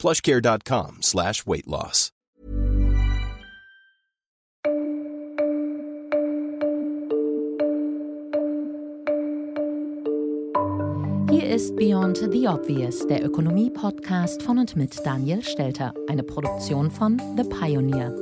plushcare.com 0.00 1.02
slash 1.02 1.46
weight 1.46 1.66
loss. 1.66 2.10
Hier 11.30 11.48
ist 11.48 11.76
Beyond 11.76 12.16
the 12.32 12.48
Obvious, 12.48 13.06
der 13.06 13.24
Ökonomie-Podcast 13.24 14.42
von 14.42 14.58
und 14.58 14.74
mit 14.74 15.04
Daniel 15.06 15.42
Stelter, 15.44 15.94
eine 16.08 16.22
Produktion 16.22 16.90
von 16.90 17.20
The 17.36 17.44
Pioneer. 17.44 18.12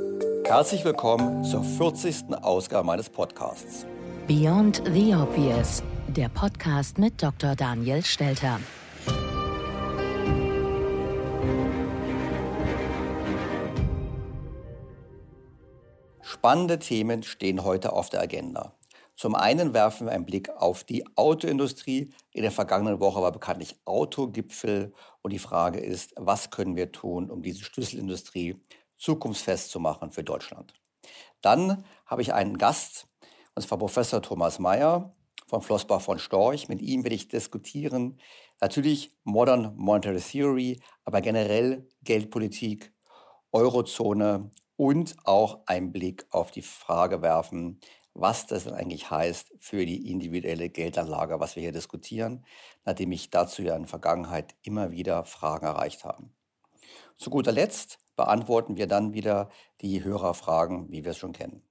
Herzlich 0.45 0.83
willkommen 0.85 1.43
zur 1.43 1.63
40. 1.63 2.35
Ausgabe 2.41 2.85
meines 2.85 3.09
Podcasts. 3.09 3.85
Beyond 4.27 4.83
the 4.93 5.15
Obvious, 5.15 5.81
der 6.07 6.29
Podcast 6.29 6.97
mit 6.97 7.21
Dr. 7.21 7.55
Daniel 7.55 8.03
Stelter. 8.03 8.59
Spannende 16.39 16.79
Themen 16.79 17.21
stehen 17.23 17.65
heute 17.65 17.91
auf 17.91 18.09
der 18.09 18.21
Agenda. 18.21 18.73
Zum 19.17 19.35
einen 19.35 19.73
werfen 19.73 20.07
wir 20.07 20.13
einen 20.13 20.25
Blick 20.25 20.49
auf 20.49 20.85
die 20.85 21.05
Autoindustrie. 21.17 22.13
In 22.31 22.43
der 22.43 22.51
vergangenen 22.53 23.01
Woche 23.01 23.21
war 23.21 23.33
bekanntlich 23.33 23.75
Autogipfel 23.83 24.93
und 25.21 25.33
die 25.33 25.37
Frage 25.37 25.79
ist, 25.79 26.13
was 26.15 26.49
können 26.49 26.77
wir 26.77 26.93
tun, 26.93 27.29
um 27.29 27.41
diese 27.41 27.65
Schlüsselindustrie 27.65 28.55
zukunftsfest 28.95 29.69
zu 29.69 29.81
machen 29.81 30.11
für 30.11 30.23
Deutschland. 30.23 30.73
Dann 31.41 31.83
habe 32.05 32.21
ich 32.21 32.33
einen 32.33 32.57
Gast, 32.57 33.09
und 33.53 33.63
zwar 33.63 33.77
Professor 33.77 34.21
Thomas 34.21 34.59
Mayer 34.59 35.13
von 35.47 35.61
Flossbach 35.61 35.99
von 35.99 36.19
Storch. 36.19 36.69
Mit 36.69 36.81
ihm 36.81 37.03
werde 37.03 37.17
ich 37.17 37.27
diskutieren, 37.27 38.17
natürlich 38.61 39.11
Modern 39.25 39.75
Monetary 39.75 40.21
Theory, 40.21 40.79
aber 41.03 41.19
generell 41.19 41.85
Geldpolitik, 42.01 42.93
Eurozone 43.51 44.51
und 44.79 45.17
auch 45.25 45.59
einen 45.65 45.91
Blick 45.91 46.25
auf 46.29 46.51
die 46.51 46.61
Frage 46.61 47.21
werfen, 47.21 47.81
was 48.13 48.47
das 48.47 48.63
denn 48.63 48.73
eigentlich 48.73 49.11
heißt 49.11 49.51
für 49.59 49.85
die 49.85 50.09
individuelle 50.09 50.69
Geldanlage, 50.69 51.41
was 51.41 51.57
wir 51.57 51.63
hier 51.63 51.73
diskutieren, 51.73 52.45
nachdem 52.85 53.11
ich 53.11 53.29
dazu 53.29 53.61
ja 53.61 53.75
in 53.75 53.81
der 53.81 53.89
Vergangenheit 53.89 54.55
immer 54.63 54.91
wieder 54.91 55.25
Fragen 55.25 55.65
erreicht 55.65 56.05
habe. 56.05 56.29
Zu 57.17 57.29
guter 57.29 57.51
Letzt 57.51 57.99
beantworten 58.15 58.77
wir 58.77 58.87
dann 58.87 59.13
wieder 59.13 59.49
die 59.81 60.01
Hörerfragen, 60.01 60.89
wie 60.91 61.03
wir 61.03 61.11
es 61.11 61.17
schon 61.17 61.33
kennen. 61.33 61.68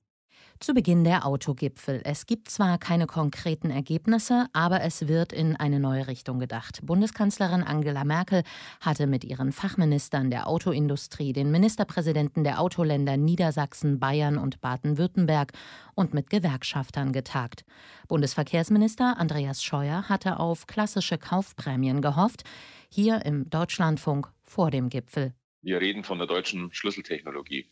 Zu 0.61 0.75
Beginn 0.75 1.05
der 1.05 1.25
Autogipfel. 1.25 2.01
Es 2.05 2.27
gibt 2.27 2.51
zwar 2.51 2.79
keine 2.79 3.07
konkreten 3.07 3.71
Ergebnisse, 3.71 4.49
aber 4.53 4.83
es 4.83 5.07
wird 5.07 5.33
in 5.33 5.55
eine 5.55 5.79
neue 5.79 6.09
Richtung 6.09 6.41
gedacht. 6.41 6.81
Bundeskanzlerin 6.83 7.63
Angela 7.63 8.03
Merkel 8.03 8.43
hatte 8.81 9.07
mit 9.07 9.23
ihren 9.23 9.53
Fachministern 9.53 10.31
der 10.31 10.49
Autoindustrie, 10.49 11.33
den 11.33 11.53
Ministerpräsidenten 11.53 12.43
der 12.43 12.61
Autoländer 12.61 13.17
Niedersachsen, 13.17 14.01
Bayern 14.01 14.37
und 14.37 14.61
Baden-Württemberg 14.61 15.53
und 15.95 16.13
mit 16.13 16.29
Gewerkschaftern 16.29 17.13
getagt. 17.13 17.65
Bundesverkehrsminister 18.09 19.17
Andreas 19.17 19.63
Scheuer 19.63 20.09
hatte 20.09 20.41
auf 20.41 20.67
klassische 20.67 21.19
Kaufprämien 21.19 22.03
gehofft, 22.03 22.43
hier 22.91 23.25
im 23.25 23.49
Deutschlandfunk 23.49 24.29
vor 24.43 24.73
dem 24.73 24.89
Gipfel. 24.89 25.35
Wir 25.63 25.81
reden 25.81 26.03
von 26.03 26.19
der 26.19 26.27
deutschen 26.27 26.73
Schlüsseltechnologie. 26.73 27.71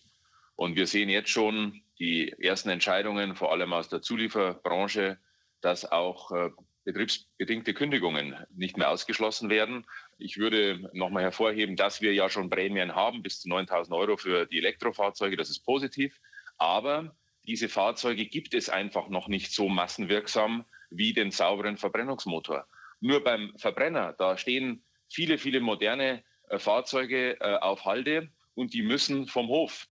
Und 0.56 0.76
wir 0.76 0.86
sehen 0.86 1.08
jetzt 1.08 1.30
schon 1.30 1.82
die 1.98 2.32
ersten 2.32 2.70
Entscheidungen, 2.70 3.36
vor 3.36 3.52
allem 3.52 3.72
aus 3.72 3.88
der 3.88 4.02
Zulieferbranche, 4.02 5.18
dass 5.60 5.90
auch 5.90 6.32
äh, 6.32 6.50
betriebsbedingte 6.84 7.74
Kündigungen 7.74 8.36
nicht 8.54 8.76
mehr 8.76 8.90
ausgeschlossen 8.90 9.50
werden. 9.50 9.86
Ich 10.18 10.38
würde 10.38 10.88
nochmal 10.92 11.24
hervorheben, 11.24 11.76
dass 11.76 12.00
wir 12.00 12.14
ja 12.14 12.30
schon 12.30 12.48
Prämien 12.48 12.94
haben 12.94 13.22
bis 13.22 13.40
zu 13.40 13.48
9000 13.48 13.94
Euro 13.94 14.16
für 14.16 14.46
die 14.46 14.58
Elektrofahrzeuge. 14.58 15.36
Das 15.36 15.50
ist 15.50 15.60
positiv. 15.60 16.18
Aber 16.58 17.14
diese 17.46 17.68
Fahrzeuge 17.68 18.26
gibt 18.26 18.54
es 18.54 18.68
einfach 18.68 19.08
noch 19.08 19.28
nicht 19.28 19.52
so 19.52 19.68
massenwirksam 19.68 20.64
wie 20.90 21.12
den 21.12 21.30
sauberen 21.30 21.76
Verbrennungsmotor. 21.76 22.66
Nur 23.00 23.22
beim 23.22 23.52
Verbrenner, 23.56 24.14
da 24.14 24.38
stehen 24.38 24.82
viele, 25.10 25.38
viele 25.38 25.60
moderne 25.60 26.24
äh, 26.48 26.58
Fahrzeuge 26.58 27.40
äh, 27.40 27.56
auf 27.58 27.84
Halde 27.84 28.30
und 28.54 28.72
die 28.72 28.82
müssen 28.82 29.26
vom 29.26 29.48
Hof. 29.48 29.88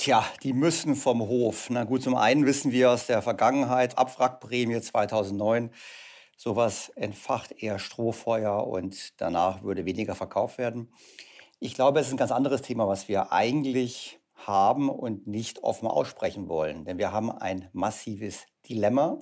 Tja, 0.00 0.24
die 0.42 0.54
müssen 0.54 0.96
vom 0.96 1.20
Hof. 1.20 1.68
Na 1.68 1.84
gut, 1.84 2.02
zum 2.02 2.14
einen 2.14 2.46
wissen 2.46 2.72
wir 2.72 2.90
aus 2.90 3.06
der 3.06 3.20
Vergangenheit, 3.20 3.98
Abwrackprämie 3.98 4.80
2009, 4.80 5.68
sowas 6.38 6.88
entfacht 6.96 7.52
eher 7.62 7.78
Strohfeuer 7.78 8.66
und 8.66 9.20
danach 9.20 9.62
würde 9.62 9.84
weniger 9.84 10.14
verkauft 10.14 10.56
werden. 10.56 10.90
Ich 11.58 11.74
glaube, 11.74 12.00
es 12.00 12.06
ist 12.06 12.14
ein 12.14 12.16
ganz 12.16 12.32
anderes 12.32 12.62
Thema, 12.62 12.88
was 12.88 13.08
wir 13.08 13.30
eigentlich 13.30 14.18
haben 14.36 14.88
und 14.88 15.26
nicht 15.26 15.62
offen 15.64 15.86
aussprechen 15.86 16.48
wollen. 16.48 16.86
Denn 16.86 16.96
wir 16.96 17.12
haben 17.12 17.30
ein 17.30 17.68
massives 17.74 18.46
Dilemma 18.70 19.18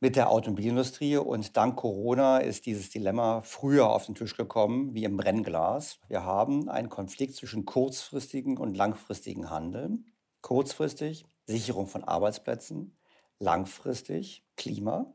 mit 0.00 0.16
der 0.16 0.30
Automobilindustrie. 0.30 1.16
Und 1.16 1.56
dank 1.56 1.76
Corona 1.76 2.38
ist 2.38 2.66
dieses 2.66 2.90
Dilemma 2.90 3.40
früher 3.40 3.90
auf 3.90 4.06
den 4.06 4.14
Tisch 4.14 4.36
gekommen, 4.36 4.94
wie 4.94 5.04
im 5.04 5.16
Brennglas. 5.16 5.98
Wir 6.08 6.24
haben 6.24 6.68
einen 6.68 6.88
Konflikt 6.88 7.34
zwischen 7.34 7.64
kurzfristigen 7.64 8.58
und 8.58 8.76
langfristigen 8.76 9.50
Handel. 9.50 9.98
Kurzfristig 10.42 11.26
Sicherung 11.46 11.86
von 11.86 12.04
Arbeitsplätzen, 12.04 12.96
langfristig 13.38 14.44
Klima. 14.56 15.12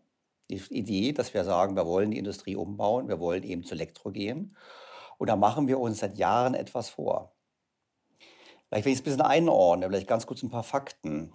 Die 0.49 0.61
Idee, 0.69 1.13
dass 1.13 1.33
wir 1.33 1.43
sagen, 1.43 1.75
wir 1.75 1.85
wollen 1.85 2.11
die 2.11 2.17
Industrie 2.17 2.55
umbauen, 2.55 3.07
wir 3.07 3.19
wollen 3.19 3.43
eben 3.43 3.63
zu 3.63 3.75
Elektro 3.75 4.11
gehen. 4.11 4.55
Und 5.17 5.27
da 5.27 5.35
machen 5.35 5.67
wir 5.67 5.79
uns 5.79 5.99
seit 5.99 6.17
Jahren 6.17 6.53
etwas 6.53 6.89
vor. 6.89 7.35
Vielleicht, 8.67 8.85
wenn 8.85 8.93
ich 8.93 8.99
es 8.99 9.01
ein 9.01 9.05
bisschen 9.05 9.21
einordne, 9.21 9.87
vielleicht 9.87 10.07
ganz 10.07 10.25
kurz 10.25 10.43
ein 10.43 10.49
paar 10.49 10.63
Fakten. 10.63 11.33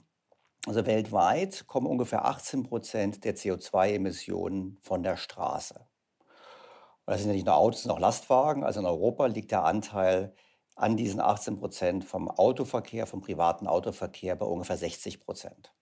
Also 0.66 0.84
weltweit 0.84 1.68
kommen 1.68 1.86
ungefähr 1.86 2.24
18 2.24 2.64
Prozent 2.64 3.24
der 3.24 3.36
CO2-Emissionen 3.36 4.78
von 4.82 5.04
der 5.04 5.16
Straße. 5.16 5.76
Und 5.78 7.12
das 7.12 7.20
sind 7.20 7.30
ja 7.30 7.34
nicht 7.34 7.46
nur 7.46 7.54
Autos, 7.54 7.84
sondern 7.84 7.98
auch 7.98 8.02
Lastwagen. 8.02 8.64
Also 8.64 8.80
in 8.80 8.86
Europa 8.86 9.26
liegt 9.26 9.52
der 9.52 9.64
Anteil 9.64 10.34
an 10.74 10.96
diesen 10.96 11.20
18 11.20 11.58
Prozent 11.58 12.04
vom 12.04 12.28
Autoverkehr, 12.28 13.06
vom 13.06 13.20
privaten 13.20 13.68
Autoverkehr 13.68 14.34
bei 14.34 14.44
ungefähr 14.44 14.76
60 14.76 15.20
Prozent. 15.20 15.72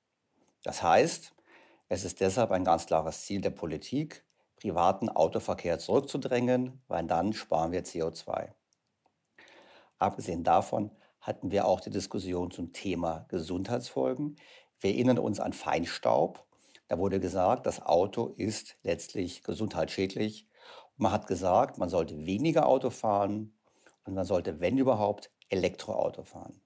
Das 0.62 0.82
heißt, 0.82 1.32
es 1.88 2.04
ist 2.04 2.20
deshalb 2.20 2.50
ein 2.50 2.64
ganz 2.64 2.84
klares 2.84 3.24
Ziel 3.24 3.40
der 3.40 3.50
Politik, 3.50 4.22
privaten 4.56 5.08
Autoverkehr 5.08 5.78
zurückzudrängen, 5.78 6.82
weil 6.88 7.06
dann 7.06 7.32
sparen 7.32 7.72
wir 7.72 7.84
CO2. 7.84 8.52
Abgesehen 9.98 10.44
davon 10.44 10.90
hatten 11.24 11.50
wir 11.50 11.66
auch 11.66 11.80
die 11.80 11.90
Diskussion 11.90 12.50
zum 12.50 12.74
Thema 12.74 13.24
Gesundheitsfolgen. 13.28 14.36
Wir 14.84 14.90
erinnern 14.90 15.18
uns 15.18 15.40
an 15.40 15.54
Feinstaub. 15.54 16.44
Da 16.88 16.98
wurde 16.98 17.18
gesagt, 17.18 17.64
das 17.64 17.80
Auto 17.80 18.34
ist 18.36 18.76
letztlich 18.82 19.42
gesundheitsschädlich. 19.42 20.46
man 20.98 21.10
hat 21.10 21.26
gesagt, 21.26 21.78
man 21.78 21.88
sollte 21.88 22.26
weniger 22.26 22.66
Auto 22.66 22.90
fahren 22.90 23.56
und 24.04 24.12
man 24.12 24.26
sollte, 24.26 24.60
wenn 24.60 24.76
überhaupt, 24.76 25.30
Elektroauto 25.48 26.24
fahren. 26.24 26.60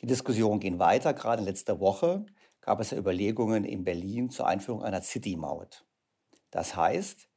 Die 0.00 0.06
Diskussionen 0.06 0.60
gehen 0.60 0.78
weiter. 0.78 1.12
Gerade 1.12 1.42
letzte 1.42 1.80
Woche 1.80 2.24
gab 2.60 2.78
es 2.78 2.92
ja 2.92 2.98
Überlegungen 2.98 3.64
in 3.64 3.82
Berlin 3.82 4.30
zur 4.30 4.46
Einführung 4.46 4.84
einer 4.84 5.02
City-Maut. 5.02 5.84
Das 6.52 6.76
heißt, 6.76 7.28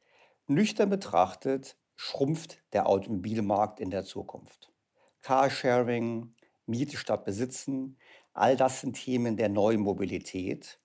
nüchtern 0.45 0.91
betrachtet 0.91 1.75
schrumpft 1.95 2.61
der 2.73 2.88
Automobilmarkt 2.88 3.79
in 3.79 3.89
der 3.89 4.03
Zukunft. 4.03 4.71
Carsharing, 5.21 6.35
Miete 6.67 6.97
statt 6.97 7.25
Besitzen, 7.25 7.97
All 8.33 8.55
das 8.55 8.81
sind 8.81 8.93
Themen 8.93 9.37
der 9.37 9.49
neuen 9.49 9.81
Mobilität. 9.81 10.79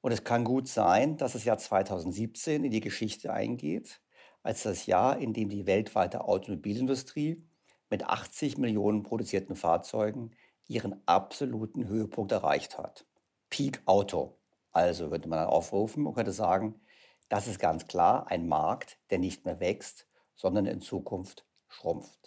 Und 0.00 0.12
es 0.12 0.24
kann 0.24 0.44
gut 0.44 0.68
sein, 0.68 1.16
dass 1.16 1.32
das 1.32 1.44
Jahr 1.44 1.58
2017 1.58 2.64
in 2.64 2.70
die 2.70 2.80
Geschichte 2.80 3.32
eingeht, 3.32 4.00
als 4.42 4.62
das 4.62 4.86
Jahr, 4.86 5.18
in 5.18 5.32
dem 5.32 5.48
die 5.48 5.66
weltweite 5.66 6.24
Automobilindustrie 6.24 7.44
mit 7.90 8.04
80 8.04 8.58
Millionen 8.58 9.02
produzierten 9.02 9.56
Fahrzeugen 9.56 10.30
ihren 10.66 11.02
absoluten 11.06 11.88
Höhepunkt 11.88 12.32
erreicht 12.32 12.78
hat. 12.78 13.06
Peak 13.50 13.82
Auto. 13.86 14.38
Also 14.72 15.10
würde 15.10 15.28
man 15.28 15.40
dann 15.40 15.48
aufrufen 15.48 16.06
und 16.06 16.14
könnte 16.14 16.32
sagen, 16.32 16.80
das 17.28 17.46
ist 17.46 17.58
ganz 17.58 17.86
klar 17.86 18.30
ein 18.30 18.48
Markt, 18.48 18.98
der 19.10 19.18
nicht 19.18 19.44
mehr 19.44 19.60
wächst, 19.60 20.06
sondern 20.36 20.66
in 20.66 20.80
Zukunft 20.80 21.44
schrumpft. 21.68 22.17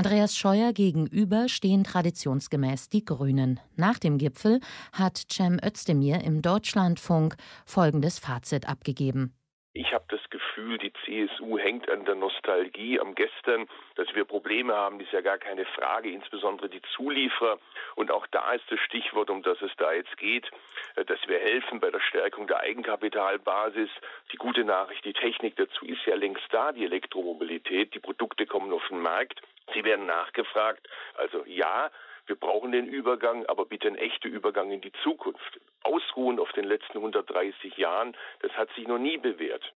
Andreas 0.00 0.34
Scheuer 0.34 0.72
gegenüber 0.72 1.46
stehen 1.50 1.84
traditionsgemäß 1.84 2.88
die 2.88 3.04
Grünen. 3.04 3.60
Nach 3.76 3.98
dem 3.98 4.16
Gipfel 4.16 4.60
hat 4.94 5.18
Cem 5.30 5.60
Özdemir 5.62 6.24
im 6.24 6.40
Deutschlandfunk 6.40 7.36
folgendes 7.66 8.18
Fazit 8.18 8.66
abgegeben. 8.66 9.34
Ich 9.74 9.92
habe 9.92 10.06
das 10.08 10.20
Gefühl, 10.30 10.78
die 10.78 10.92
CSU 11.04 11.58
hängt 11.58 11.88
an 11.90 12.06
der 12.06 12.14
Nostalgie 12.14 12.98
am 12.98 13.14
Gestern, 13.14 13.68
dass 13.96 14.08
wir 14.14 14.24
Probleme 14.24 14.74
haben, 14.74 14.98
ist 15.00 15.12
ja 15.12 15.20
gar 15.20 15.36
keine 15.36 15.66
Frage, 15.66 16.10
insbesondere 16.10 16.70
die 16.70 16.82
Zulieferer. 16.94 17.58
Und 17.94 18.10
auch 18.10 18.26
da 18.28 18.52
ist 18.52 18.64
das 18.70 18.80
Stichwort, 18.80 19.28
um 19.28 19.42
das 19.42 19.60
es 19.60 19.70
da 19.76 19.92
jetzt 19.92 20.16
geht, 20.16 20.50
äh, 20.96 21.04
dass 21.04 21.20
wir 21.28 21.38
helfen 21.38 21.78
bei 21.78 21.90
der 21.90 22.00
Stärkung 22.00 22.46
der 22.46 22.60
Eigenkapitalbasis. 22.60 23.90
Die 24.32 24.38
gute 24.38 24.64
Nachricht, 24.64 25.04
die 25.04 25.12
Technik 25.12 25.56
dazu 25.56 25.84
ist 25.84 26.04
ja 26.06 26.16
längst 26.16 26.46
da, 26.50 26.72
die 26.72 26.84
Elektromobilität. 26.84 27.94
Die 27.94 28.00
Produkte 28.00 28.46
kommen 28.46 28.72
auf 28.72 28.88
den 28.88 29.00
Markt. 29.00 29.42
Sie 29.74 29.84
werden 29.84 30.06
nachgefragt. 30.06 30.88
Also 31.16 31.44
ja, 31.46 31.90
wir 32.26 32.36
brauchen 32.36 32.72
den 32.72 32.86
Übergang, 32.86 33.44
aber 33.46 33.66
bitte 33.66 33.88
ein 33.88 33.96
echter 33.96 34.28
Übergang 34.28 34.70
in 34.70 34.80
die 34.80 34.92
Zukunft. 35.02 35.60
Ausruhen 35.82 36.38
auf 36.38 36.52
den 36.52 36.64
letzten 36.64 36.98
130 36.98 37.76
Jahren, 37.76 38.16
das 38.40 38.52
hat 38.52 38.68
sich 38.76 38.86
noch 38.86 38.98
nie 38.98 39.18
bewährt. 39.18 39.74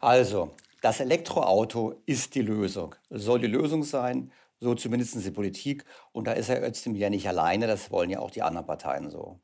Also, 0.00 0.54
das 0.80 1.00
Elektroauto 1.00 2.00
ist 2.06 2.34
die 2.34 2.42
Lösung, 2.42 2.94
soll 3.10 3.40
die 3.40 3.46
Lösung 3.46 3.82
sein, 3.82 4.32
so 4.58 4.74
zumindest 4.74 5.24
die 5.24 5.30
Politik. 5.30 5.84
Und 6.12 6.26
da 6.26 6.32
ist 6.32 6.48
Herr 6.48 6.66
Özdemir 6.66 7.02
ja 7.02 7.10
nicht 7.10 7.28
alleine, 7.28 7.66
das 7.66 7.90
wollen 7.90 8.10
ja 8.10 8.20
auch 8.20 8.30
die 8.30 8.42
anderen 8.42 8.66
Parteien 8.66 9.10
so. 9.10 9.40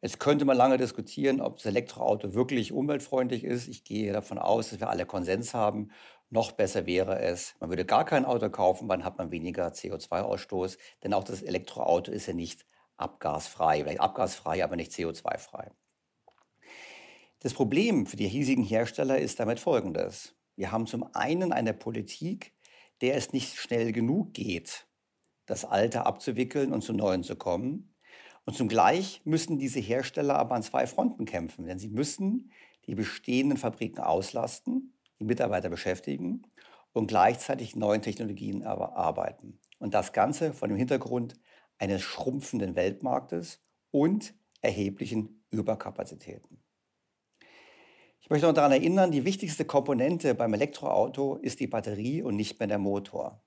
Jetzt 0.00 0.18
könnte 0.18 0.44
man 0.44 0.56
lange 0.56 0.78
diskutieren, 0.78 1.40
ob 1.40 1.56
das 1.56 1.66
Elektroauto 1.66 2.34
wirklich 2.34 2.72
umweltfreundlich 2.72 3.44
ist. 3.44 3.68
Ich 3.68 3.84
gehe 3.84 4.12
davon 4.12 4.38
aus, 4.38 4.70
dass 4.70 4.80
wir 4.80 4.90
alle 4.90 5.06
Konsens 5.06 5.54
haben. 5.54 5.92
Noch 6.32 6.52
besser 6.52 6.86
wäre 6.86 7.18
es, 7.18 7.54
man 7.60 7.68
würde 7.68 7.84
gar 7.84 8.06
kein 8.06 8.24
Auto 8.24 8.48
kaufen, 8.48 8.88
dann 8.88 9.04
hat 9.04 9.18
man 9.18 9.30
weniger 9.30 9.68
CO2-Ausstoß. 9.68 10.78
Denn 11.02 11.12
auch 11.12 11.24
das 11.24 11.42
Elektroauto 11.42 12.10
ist 12.10 12.26
ja 12.26 12.32
nicht 12.32 12.64
abgasfrei, 12.96 13.82
vielleicht 13.82 14.00
abgasfrei, 14.00 14.64
aber 14.64 14.76
nicht 14.76 14.92
CO2-frei. 14.92 15.70
Das 17.40 17.52
Problem 17.52 18.06
für 18.06 18.16
die 18.16 18.28
hiesigen 18.28 18.64
Hersteller 18.64 19.18
ist 19.18 19.40
damit 19.40 19.60
folgendes. 19.60 20.34
Wir 20.56 20.72
haben 20.72 20.86
zum 20.86 21.04
einen 21.14 21.52
eine 21.52 21.74
Politik, 21.74 22.54
der 23.02 23.16
es 23.16 23.34
nicht 23.34 23.58
schnell 23.58 23.92
genug 23.92 24.32
geht, 24.32 24.86
das 25.44 25.66
Alte 25.66 26.06
abzuwickeln 26.06 26.72
und 26.72 26.80
zu 26.80 26.94
Neuen 26.94 27.24
zu 27.24 27.36
kommen. 27.36 27.94
Und 28.46 28.56
zugleich 28.56 29.20
müssen 29.26 29.58
diese 29.58 29.80
Hersteller 29.80 30.36
aber 30.36 30.54
an 30.54 30.62
zwei 30.62 30.86
Fronten 30.86 31.26
kämpfen, 31.26 31.66
denn 31.66 31.78
sie 31.78 31.88
müssen 31.88 32.52
die 32.86 32.94
bestehenden 32.94 33.58
Fabriken 33.58 34.00
auslasten 34.00 34.94
Mitarbeiter 35.26 35.68
beschäftigen 35.68 36.42
und 36.92 37.06
gleichzeitig 37.06 37.76
neuen 37.76 38.02
Technologien 38.02 38.64
arbeiten. 38.64 39.58
Und 39.78 39.94
das 39.94 40.12
Ganze 40.12 40.52
vor 40.52 40.68
dem 40.68 40.76
Hintergrund 40.76 41.34
eines 41.78 42.02
schrumpfenden 42.02 42.76
Weltmarktes 42.76 43.60
und 43.90 44.34
erheblichen 44.60 45.44
Überkapazitäten. 45.50 46.62
Ich 48.20 48.30
möchte 48.30 48.46
noch 48.46 48.54
daran 48.54 48.72
erinnern, 48.72 49.10
die 49.10 49.24
wichtigste 49.24 49.64
Komponente 49.64 50.34
beim 50.34 50.54
Elektroauto 50.54 51.36
ist 51.36 51.58
die 51.58 51.66
Batterie 51.66 52.22
und 52.22 52.36
nicht 52.36 52.60
mehr 52.60 52.68
der 52.68 52.78
Motor. 52.78 53.42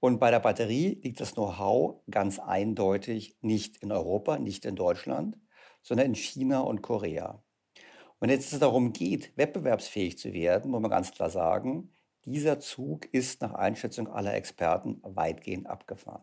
Und 0.00 0.18
bei 0.18 0.30
der 0.30 0.40
Batterie 0.40 0.98
liegt 1.02 1.20
das 1.20 1.34
Know-how 1.34 2.00
ganz 2.10 2.38
eindeutig 2.38 3.36
nicht 3.42 3.76
in 3.82 3.92
Europa, 3.92 4.38
nicht 4.38 4.64
in 4.64 4.76
Deutschland, 4.76 5.38
sondern 5.82 6.06
in 6.06 6.14
China 6.14 6.60
und 6.60 6.80
Korea. 6.80 7.42
Wenn 8.20 8.28
jetzt 8.28 8.52
es 8.52 8.58
darum 8.58 8.92
geht, 8.92 9.32
wettbewerbsfähig 9.36 10.18
zu 10.18 10.34
werden, 10.34 10.70
muss 10.70 10.82
man 10.82 10.90
ganz 10.90 11.10
klar 11.10 11.30
sagen, 11.30 11.90
dieser 12.26 12.60
Zug 12.60 13.06
ist 13.14 13.40
nach 13.40 13.54
Einschätzung 13.54 14.08
aller 14.08 14.34
Experten 14.34 15.00
weitgehend 15.02 15.66
abgefahren. 15.66 16.22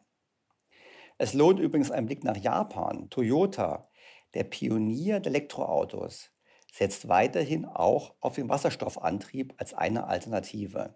Es 1.17 1.33
lohnt 1.33 1.59
übrigens 1.59 1.89
ein 1.89 2.05
Blick 2.05 2.23
nach 2.23 2.37
Japan. 2.37 3.09
Toyota, 3.09 3.89
der 4.35 4.43
Pionier 4.43 5.19
der 5.19 5.31
Elektroautos, 5.31 6.29
setzt 6.71 7.07
weiterhin 7.07 7.65
auch 7.65 8.13
auf 8.19 8.35
den 8.35 8.47
Wasserstoffantrieb 8.47 9.55
als 9.57 9.73
eine 9.73 10.05
Alternative. 10.05 10.95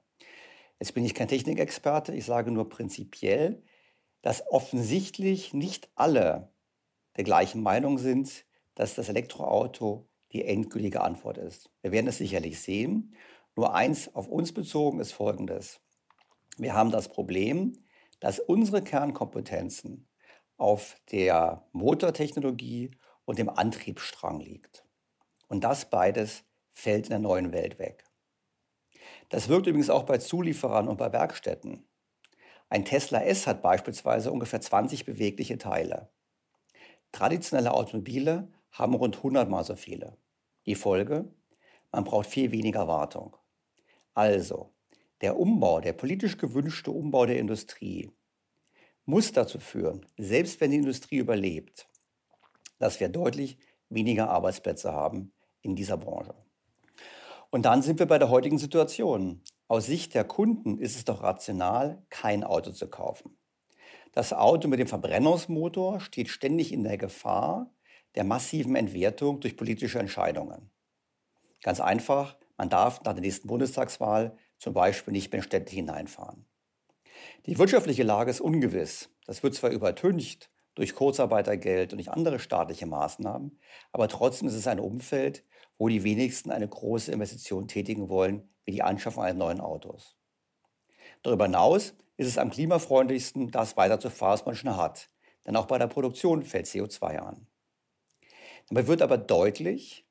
Jetzt 0.79 0.93
bin 0.93 1.03
ich 1.03 1.15
kein 1.15 1.27
Technikexperte, 1.27 2.13
ich 2.13 2.25
sage 2.25 2.51
nur 2.51 2.69
prinzipiell, 2.69 3.63
dass 4.21 4.47
offensichtlich 4.51 5.51
nicht 5.51 5.89
alle 5.95 6.53
der 7.17 7.23
gleichen 7.23 7.63
Meinung 7.63 7.97
sind, 7.97 8.45
dass 8.75 8.93
das 8.93 9.09
Elektroauto 9.09 10.10
die 10.33 10.45
endgültige 10.45 11.01
Antwort 11.01 11.37
ist. 11.37 11.69
Wir 11.81 11.91
werden 11.91 12.07
es 12.07 12.17
sicherlich 12.17 12.59
sehen. 12.59 13.15
Nur 13.55 13.73
eins 13.73 14.13
auf 14.15 14.27
uns 14.27 14.53
bezogen 14.53 14.99
ist 14.99 15.11
Folgendes. 15.11 15.81
Wir 16.57 16.73
haben 16.73 16.91
das 16.91 17.09
Problem, 17.09 17.73
dass 18.19 18.39
unsere 18.39 18.81
Kernkompetenzen 18.81 20.07
auf 20.57 20.95
der 21.11 21.67
Motortechnologie 21.71 22.91
und 23.25 23.39
dem 23.39 23.49
Antriebsstrang 23.49 24.39
liegt. 24.39 24.85
Und 25.47 25.63
das 25.63 25.89
beides 25.89 26.43
fällt 26.71 27.05
in 27.05 27.09
der 27.09 27.19
neuen 27.19 27.51
Welt 27.51 27.79
weg. 27.79 28.05
Das 29.29 29.49
wirkt 29.49 29.67
übrigens 29.67 29.89
auch 29.89 30.03
bei 30.03 30.17
Zulieferern 30.17 30.87
und 30.87 30.97
bei 30.97 31.11
Werkstätten. 31.11 31.87
Ein 32.69 32.85
Tesla 32.85 33.21
S 33.23 33.47
hat 33.47 33.61
beispielsweise 33.61 34.31
ungefähr 34.31 34.61
20 34.61 35.05
bewegliche 35.05 35.57
Teile. 35.57 36.09
Traditionelle 37.11 37.73
Automobile 37.73 38.47
haben 38.71 38.93
rund 38.93 39.17
100 39.17 39.49
mal 39.49 39.63
so 39.63 39.75
viele. 39.75 40.17
Die 40.65 40.75
Folge? 40.75 41.33
Man 41.91 42.03
braucht 42.03 42.27
viel 42.27 42.51
weniger 42.51 42.87
Wartung. 42.87 43.35
Also, 44.13 44.73
der 45.21 45.37
Umbau, 45.37 45.81
der 45.81 45.93
politisch 45.93 46.37
gewünschte 46.37 46.91
Umbau 46.91 47.25
der 47.25 47.39
Industrie 47.39 48.11
muss 49.05 49.31
dazu 49.31 49.59
führen, 49.59 50.05
selbst 50.17 50.61
wenn 50.61 50.71
die 50.71 50.77
Industrie 50.77 51.17
überlebt, 51.17 51.87
dass 52.79 52.99
wir 52.99 53.09
deutlich 53.09 53.57
weniger 53.89 54.29
Arbeitsplätze 54.29 54.93
haben 54.93 55.33
in 55.61 55.75
dieser 55.75 55.97
Branche. 55.97 56.33
Und 57.49 57.65
dann 57.65 57.81
sind 57.81 57.99
wir 57.99 58.05
bei 58.05 58.17
der 58.17 58.29
heutigen 58.29 58.57
Situation. 58.57 59.43
Aus 59.67 59.85
Sicht 59.85 60.13
der 60.15 60.23
Kunden 60.23 60.77
ist 60.79 60.95
es 60.95 61.05
doch 61.05 61.21
rational, 61.21 62.03
kein 62.09 62.43
Auto 62.43 62.71
zu 62.71 62.89
kaufen. 62.89 63.37
Das 64.13 64.33
Auto 64.33 64.67
mit 64.67 64.79
dem 64.79 64.87
Verbrennungsmotor 64.87 65.99
steht 65.99 66.29
ständig 66.29 66.71
in 66.73 66.83
der 66.83 66.97
Gefahr, 66.97 67.73
der 68.15 68.23
massiven 68.23 68.75
Entwertung 68.75 69.39
durch 69.39 69.57
politische 69.57 69.99
Entscheidungen. 69.99 70.69
Ganz 71.63 71.79
einfach, 71.79 72.37
man 72.57 72.69
darf 72.69 73.01
nach 73.03 73.13
der 73.13 73.21
nächsten 73.21 73.47
Bundestagswahl 73.47 74.37
zum 74.57 74.73
Beispiel 74.73 75.13
nicht 75.13 75.31
mehr 75.31 75.39
in 75.39 75.43
Städte 75.43 75.73
hineinfahren. 75.73 76.45
Die 77.45 77.57
wirtschaftliche 77.57 78.03
Lage 78.03 78.31
ist 78.31 78.41
ungewiss. 78.41 79.09
Das 79.25 79.43
wird 79.43 79.55
zwar 79.55 79.71
übertüncht 79.71 80.51
durch 80.75 80.95
Kurzarbeitergeld 80.95 81.91
und 81.91 81.97
durch 81.97 82.11
andere 82.11 82.39
staatliche 82.39 82.85
Maßnahmen, 82.85 83.59
aber 83.91 84.07
trotzdem 84.07 84.47
ist 84.47 84.55
es 84.55 84.67
ein 84.67 84.79
Umfeld, 84.79 85.43
wo 85.77 85.87
die 85.89 86.03
wenigsten 86.03 86.51
eine 86.51 86.67
große 86.67 87.11
Investition 87.11 87.67
tätigen 87.67 88.09
wollen, 88.09 88.49
wie 88.63 88.71
die 88.71 88.83
Anschaffung 88.83 89.23
eines 89.23 89.39
neuen 89.39 89.59
Autos. 89.59 90.15
Darüber 91.23 91.45
hinaus 91.45 91.95
ist 92.17 92.27
es 92.27 92.37
am 92.37 92.51
klimafreundlichsten, 92.51 93.51
das 93.51 93.77
weiterzufahren, 93.77 94.33
was 94.33 94.45
man 94.45 94.55
schon 94.55 94.77
hat. 94.77 95.09
Denn 95.45 95.55
auch 95.55 95.65
bei 95.65 95.77
der 95.77 95.87
Produktion 95.87 96.43
fällt 96.43 96.67
CO2 96.67 97.17
an. 97.17 97.47
Dabei 98.71 98.87
wird 98.87 99.01
aber 99.01 99.17
deutlich, 99.17 100.05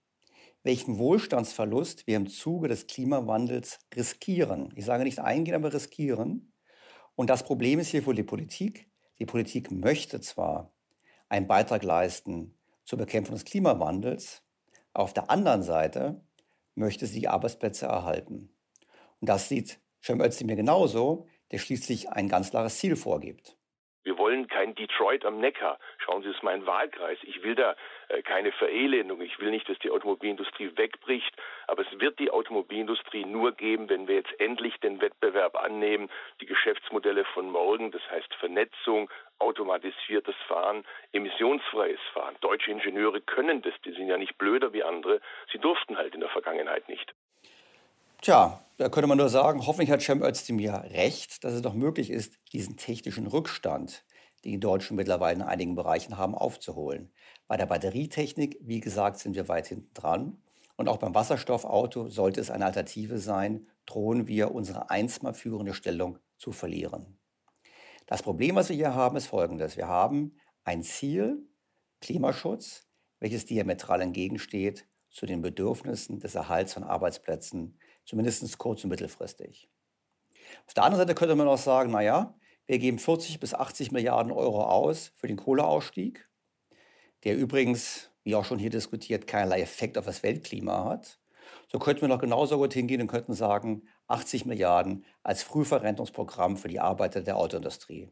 welchen 0.64 0.99
Wohlstandsverlust 0.99 2.07
wir 2.07 2.17
im 2.17 2.26
Zuge 2.26 2.69
des 2.69 2.87
Klimawandels 2.87 3.79
riskieren. 3.97 4.71
Ich 4.76 4.85
sage 4.85 5.05
nicht 5.05 5.19
eingehen, 5.19 5.55
aber 5.55 5.73
riskieren. 5.73 6.52
Und 7.17 7.31
das 7.31 7.43
Problem 7.43 7.79
ist 7.79 7.88
hier 7.88 8.05
wohl 8.05 8.14
die 8.14 8.23
Politik. 8.23 8.90
Die 9.19 9.25
Politik 9.25 9.71
möchte 9.71 10.21
zwar 10.21 10.75
einen 11.31 11.47
Beitrag 11.47 11.83
leisten 11.85 12.55
zur 12.85 12.99
Bekämpfung 12.99 13.35
des 13.35 13.47
Klimawandels, 13.47 14.43
auf 14.93 15.14
der 15.14 15.31
anderen 15.31 15.62
Seite 15.62 16.21
möchte 16.75 17.07
sie 17.07 17.21
die 17.21 17.29
Arbeitsplätze 17.29 17.87
erhalten. 17.87 18.50
Und 19.21 19.29
das 19.31 19.49
sieht 19.49 19.81
Cem 20.02 20.21
Özdemir 20.21 20.57
genauso, 20.57 21.26
der 21.50 21.59
schließlich 21.59 22.11
ein 22.11 22.29
ganz 22.29 22.50
klares 22.50 22.76
Ziel 22.76 22.95
vorgibt. 22.95 23.57
Wollen 24.30 24.46
kein 24.46 24.76
Detroit 24.76 25.25
am 25.25 25.40
Neckar. 25.40 25.76
Schauen 25.99 26.22
Sie, 26.22 26.28
es 26.28 26.37
ist 26.37 26.44
mein 26.44 26.64
Wahlkreis. 26.64 27.18
Ich 27.22 27.42
will 27.42 27.56
da 27.56 27.75
äh, 28.06 28.22
keine 28.22 28.52
Verelendung. 28.52 29.20
Ich 29.22 29.40
will 29.40 29.50
nicht, 29.50 29.68
dass 29.68 29.76
die 29.80 29.90
Automobilindustrie 29.90 30.70
wegbricht. 30.76 31.34
Aber 31.66 31.82
es 31.82 31.99
wird 31.99 32.20
die 32.20 32.30
Automobilindustrie 32.30 33.25
nur 33.25 33.50
geben, 33.50 33.88
wenn 33.88 34.06
wir 34.06 34.14
jetzt 34.14 34.30
endlich 34.38 34.78
den 34.78 35.00
Wettbewerb 35.00 35.56
annehmen. 35.56 36.08
Die 36.40 36.46
Geschäftsmodelle 36.46 37.25
von 37.34 37.50
morgen, 37.50 37.90
das 37.90 38.02
heißt 38.08 38.32
Vernetzung, 38.34 39.10
automatisiertes 39.40 40.37
Fahren, 40.46 40.84
emissionsfreies 41.10 41.99
Fahren. 42.14 42.37
Deutsche 42.40 42.70
Ingenieure 42.70 43.20
können 43.20 43.62
das. 43.62 43.75
Die 43.84 43.90
sind 43.90 44.06
ja 44.06 44.16
nicht 44.16 44.38
blöder 44.38 44.72
wie 44.72 44.84
andere. 44.84 45.20
Sie 45.50 45.58
durften 45.58 45.96
halt 45.96 46.14
in 46.14 46.20
der 46.20 46.28
Vergangenheit 46.28 46.88
nicht. 46.88 47.12
Tja, 48.22 48.60
da 48.76 48.90
könnte 48.90 49.08
man 49.08 49.16
nur 49.16 49.30
sagen, 49.30 49.66
hoffentlich 49.66 49.90
hat 49.90 50.02
Cem 50.02 50.22
Özdemir 50.22 50.84
recht, 50.92 51.42
dass 51.42 51.54
es 51.54 51.62
doch 51.62 51.72
möglich 51.72 52.10
ist, 52.10 52.34
diesen 52.52 52.76
technischen 52.76 53.26
Rückstand, 53.26 54.04
den 54.44 54.52
die 54.52 54.61
Deutschen 54.61 54.97
mittlerweile 54.97 55.37
in 55.37 55.42
einigen 55.42 55.75
Bereichen 55.75 56.16
haben, 56.16 56.35
aufzuholen. 56.35 57.12
Bei 57.47 57.56
der 57.56 57.66
Batterietechnik, 57.66 58.59
wie 58.61 58.80
gesagt, 58.80 59.18
sind 59.18 59.35
wir 59.35 59.49
weit 59.49 59.66
hinten 59.66 59.92
dran. 59.94 60.42
Und 60.76 60.88
auch 60.88 60.97
beim 60.97 61.14
Wasserstoffauto 61.14 62.09
sollte 62.09 62.40
es 62.40 62.50
eine 62.50 62.64
Alternative 62.64 63.18
sein, 63.18 63.66
drohen 63.85 64.28
wir 64.28 64.54
unsere 64.54 64.88
einstmal 64.88 65.35
führende 65.35 65.75
Stellung 65.75 66.18
zu 66.38 66.52
verlieren. 66.52 67.18
Das 68.06 68.23
Problem, 68.23 68.56
was 68.56 68.70
wir 68.70 68.76
hier 68.76 68.94
haben, 68.94 69.16
ist 69.16 69.26
folgendes. 69.26 69.76
Wir 69.76 69.88
haben 69.88 70.37
ein 70.64 70.82
Ziel, 70.82 71.47
Klimaschutz, 72.00 72.87
welches 73.18 73.44
diametral 73.44 74.00
entgegensteht 74.00 74.87
zu 75.11 75.26
den 75.26 75.42
Bedürfnissen 75.42 76.18
des 76.18 76.35
Erhalts 76.35 76.73
von 76.73 76.85
Arbeitsplätzen, 76.85 77.78
zumindest 78.04 78.59
kurz- 78.59 78.85
und 78.85 78.90
mittelfristig. 78.90 79.68
Auf 80.66 80.75
der 80.75 80.85
anderen 80.85 81.06
Seite 81.06 81.14
könnte 81.14 81.37
man 81.37 81.49
auch 81.49 81.59
sagen, 81.59 81.90
naja, 81.90 82.35
wir 82.71 82.79
geben 82.79 83.00
40 83.00 83.41
bis 83.41 83.53
80 83.53 83.91
Milliarden 83.91 84.31
Euro 84.31 84.62
aus 84.62 85.11
für 85.17 85.27
den 85.27 85.37
Kohleausstieg, 85.37 86.29
der 87.25 87.37
übrigens, 87.37 88.12
wie 88.23 88.37
auch 88.37 88.45
schon 88.45 88.61
hier 88.61 88.71
diskutiert, 88.71 89.27
keinerlei 89.27 89.61
Effekt 89.61 89.99
auf 89.99 90.05
das 90.05 90.23
Weltklima 90.23 90.85
hat. 90.85 91.19
So 91.67 91.81
könnten 91.81 92.03
wir 92.03 92.09
noch 92.09 92.21
genauso 92.21 92.59
gut 92.59 92.73
hingehen 92.73 93.00
und 93.00 93.09
könnten 93.09 93.35
sagen, 93.35 93.83
80 94.07 94.47
Milliarden 94.47 95.05
als 95.25 95.43
Frühverrentungsprogramm 95.43 96.57
für 96.57 96.69
die 96.69 96.79
Arbeiter 96.79 97.23
der 97.23 97.39
Autoindustrie. 97.39 98.09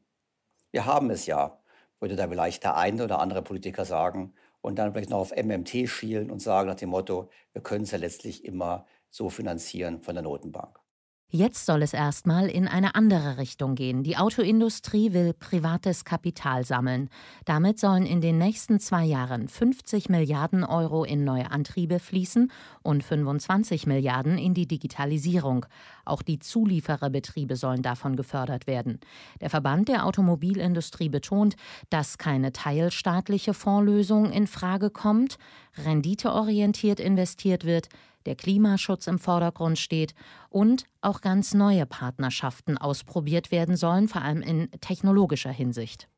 Wir 0.73 0.87
haben 0.87 1.11
es 1.11 1.27
ja, 1.27 1.63
würde 2.01 2.17
da 2.17 2.27
vielleicht 2.27 2.65
der 2.65 2.77
eine 2.77 3.05
oder 3.05 3.21
andere 3.21 3.43
Politiker 3.43 3.85
sagen 3.85 4.35
und 4.61 4.77
dann 4.81 4.93
vielleicht 4.93 5.11
noch 5.11 5.21
auf 5.21 5.31
MMT 5.37 5.89
schielen 5.89 6.33
und 6.33 6.43
sagen 6.43 6.67
nach 6.67 6.75
dem 6.75 6.89
Motto, 6.89 7.31
wir 7.53 7.63
können 7.63 7.85
es 7.85 7.93
ja 7.93 7.99
letztlich 7.99 8.45
immer 8.45 8.87
so 9.09 9.31
finanzieren 9.31 10.03
von 10.03 10.17
der 10.17 10.25
Notenbank. 10.25 10.81
Jetzt 11.31 11.67
soll 11.67 11.83
es 11.83 11.93
erstmal 11.93 12.49
in 12.49 12.67
eine 12.67 12.95
andere 12.95 13.37
Richtung 13.37 13.75
gehen. 13.75 14.03
Die 14.03 14.17
Autoindustrie 14.17 15.13
will 15.13 15.35
privates 15.35 16.07
Kapital 16.07 16.65
sammeln. 16.65 17.11
Damit 17.45 17.79
sollen 17.79 18.07
in 18.07 18.23
den 18.23 18.39
nächsten 18.39 18.81
zwei 18.81 19.05
Jahren 19.05 19.47
50 19.47 20.09
Milliarden 20.09 20.65
Euro 20.65 21.05
in 21.05 21.25
neue 21.25 21.51
Antriebe 21.51 21.99
fließen 21.99 22.51
und 22.83 23.05
25 23.05 23.87
Milliarden 23.87 24.39
in 24.39 24.55
die 24.55 24.67
Digitalisierung. 24.67 25.67
Auch 26.07 26.23
die 26.23 26.39
Zuliefererbetriebe 26.39 27.57
sollen 27.57 27.83
davon 27.83 28.17
gefördert 28.17 28.67
werden. 28.67 28.99
Der 29.43 29.51
Verband 29.51 29.89
der 29.89 30.07
Automobilindustrie 30.07 31.11
betont, 31.11 31.57
dass 31.91 32.17
keine 32.17 32.53
teilstaatliche 32.53 33.53
Fondslösung 33.53 34.33
in 34.33 34.47
Frage 34.47 34.89
kommt, 34.89 35.37
renditeorientiert 35.77 37.01
investiert 37.01 37.67
wird, 37.67 37.91
der 38.29 38.37
Klimaschutz 38.37 39.07
im 39.07 39.19
Vordergrund 39.19 39.79
steht 39.79 40.15
und 40.51 40.85
auch 41.01 41.23
ganz 41.23 41.55
neue 41.55 41.87
Partnerschaften 41.87 42.77
ausprobiert 42.77 43.51
werden 43.51 43.75
sollen, 43.75 44.07
vor 44.07 44.21
allem 44.21 44.43
in 44.43 44.71
technologischer 44.83 45.51
Hinsicht. 45.51 46.11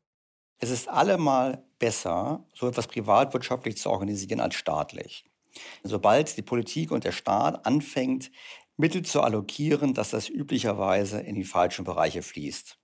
Es 0.59 0.69
ist 0.69 0.89
allemal 0.89 1.63
besser, 1.79 2.45
so 2.53 2.67
etwas 2.67 2.87
privatwirtschaftlich 2.87 3.77
zu 3.77 3.89
organisieren 3.89 4.41
als 4.41 4.55
staatlich. 4.55 5.23
Sobald 5.83 6.35
die 6.35 6.41
Politik 6.41 6.91
und 6.91 7.05
der 7.05 7.13
Staat 7.13 7.65
anfängt, 7.65 8.29
Mittel 8.75 9.03
zu 9.03 9.21
allokieren, 9.21 9.93
dass 9.93 10.09
das 10.09 10.27
üblicherweise 10.27 11.21
in 11.21 11.35
die 11.35 11.45
falschen 11.45 11.85
Bereiche 11.85 12.23
fließt 12.23 12.77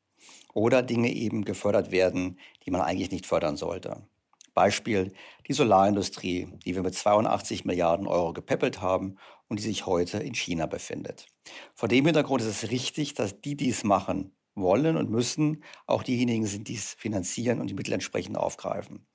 oder 0.54 0.84
Dinge 0.84 1.12
eben 1.12 1.44
gefördert 1.44 1.92
werden, 1.92 2.40
die 2.66 2.72
man 2.72 2.82
eigentlich 2.82 3.12
nicht 3.12 3.26
fördern 3.26 3.58
sollte. 3.58 4.08
Beispiel 4.58 5.14
die 5.48 5.54
Solarindustrie, 5.54 6.48
die 6.66 6.74
wir 6.74 6.82
mit 6.82 6.96
82 6.96 7.64
Milliarden 7.64 8.08
Euro 8.08 8.34
gepäppelt 8.34 8.82
haben 8.82 9.18
und 9.48 9.60
die 9.60 9.64
sich 9.64 9.86
heute 9.86 10.18
in 10.18 10.34
China 10.34 10.66
befindet. 10.66 11.28
Vor 11.76 11.88
dem 11.88 12.06
Hintergrund 12.06 12.42
ist 12.42 12.64
es 12.64 12.72
richtig, 12.72 13.14
dass 13.14 13.40
die 13.40 13.56
dies 13.56 13.84
machen 13.84 14.36
wollen 14.56 14.98
und 14.98 15.12
müssen, 15.12 15.64
auch 15.86 16.02
diejenigen 16.02 16.48
sind, 16.48 16.70
die 16.70 16.74
es 16.74 16.96
finanzieren 16.96 17.62
und 17.62 17.70
die 17.70 17.76
Mittel 17.76 17.94
entsprechend 17.94 18.36
aufgreifen. 18.36 19.06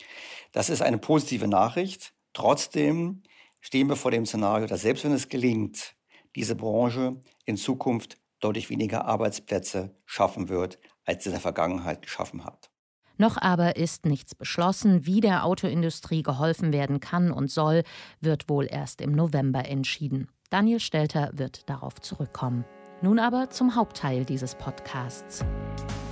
Das 0.53 0.71
ist 0.71 0.81
eine 0.81 0.99
positive 0.99 1.49
Nachricht. 1.49 2.15
Trotzdem 2.35 3.25
stehen 3.61 3.89
wir 3.89 3.97
vor 3.97 4.13
dem 4.13 4.27
Szenario, 4.27 4.69
dass 4.69 4.83
selbst 4.83 5.03
wenn 5.03 5.11
es 5.11 5.29
gelingt, 5.29 5.97
diese 6.37 6.55
Branche 6.55 7.21
in 7.47 7.57
Zukunft 7.57 8.17
deutlich 8.39 8.71
weniger 8.71 9.07
Arbeitsplätze 9.07 9.97
schaffen 10.07 10.49
wird, 10.49 10.79
als 11.05 11.25
sie 11.25 11.31
in 11.31 11.35
der 11.35 11.41
Vergangenheit 11.41 12.01
geschaffen 12.01 12.45
hat. 12.45 12.72
Noch 13.19 13.37
aber 13.40 13.76
ist 13.76 14.07
nichts 14.07 14.35
beschlossen. 14.35 15.07
Wie 15.07 15.21
der 15.21 15.45
Autoindustrie 15.45 16.23
geholfen 16.23 16.73
werden 16.73 17.00
kann 17.00 17.31
und 17.31 17.50
soll, 17.50 17.83
wird 18.21 18.49
wohl 18.49 18.66
erst 18.71 19.00
im 19.00 19.12
November 19.12 19.66
entschieden. 19.66 20.28
Daniel 20.50 20.81
Stelter 20.81 21.31
wird 21.33 21.69
darauf 21.69 22.00
zurückkommen. 22.00 22.64
Nun 23.00 23.19
aber 23.19 23.50
zum 23.50 23.75
Hauptteil 23.75 24.25
dieses 24.25 24.54
Podcasts. 24.54 25.45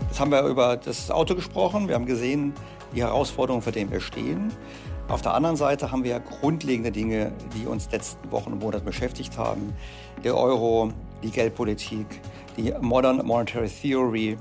Jetzt 0.09 0.19
haben 0.19 0.33
wir 0.33 0.43
über 0.43 0.77
das 0.77 1.11
Auto 1.11 1.35
gesprochen. 1.35 1.87
Wir 1.87 1.95
haben 1.95 2.07
gesehen, 2.07 2.53
die 2.95 3.03
Herausforderungen, 3.03 3.63
vor 3.63 3.73
denen 3.73 3.91
wir 3.93 4.01
stehen. 4.01 4.53
Auf 5.09 5.23
der 5.23 5.35
anderen 5.35 5.57
Seite 5.57 5.91
haben 5.91 6.05
wir 6.05 6.19
grundlegende 6.21 6.93
Dinge, 6.93 7.33
die 7.55 7.67
uns 7.67 7.91
letzten 7.91 8.31
Wochen 8.31 8.53
und 8.53 8.61
Monaten 8.61 8.85
beschäftigt 8.85 9.37
haben. 9.39 9.73
Der 10.23 10.37
Euro, 10.37 10.93
die 11.23 11.31
Geldpolitik, 11.31 12.07
die 12.57 12.73
Modern 12.81 13.25
Monetary 13.27 13.69
Theory 13.69 14.39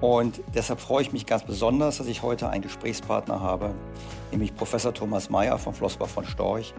und 0.00 0.40
deshalb 0.54 0.78
freue 0.78 1.02
ich 1.02 1.12
mich 1.12 1.26
ganz 1.26 1.42
besonders, 1.42 1.98
dass 1.98 2.06
ich 2.06 2.22
heute 2.22 2.48
einen 2.48 2.62
Gesprächspartner 2.62 3.40
habe, 3.40 3.74
nämlich 4.30 4.54
Professor 4.54 4.94
Thomas 4.94 5.28
Mayer 5.28 5.58
von 5.58 5.74
Flossbach 5.74 6.08
von 6.08 6.24
Storch, 6.24 6.72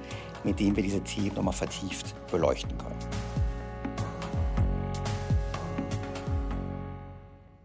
mit 0.46 0.60
dem 0.60 0.76
wir 0.76 0.84
diese 0.84 1.02
Themen 1.02 1.36
nochmal 1.36 1.54
vertieft 1.54 2.16
beleuchten 2.32 2.78
können. 2.78 3.00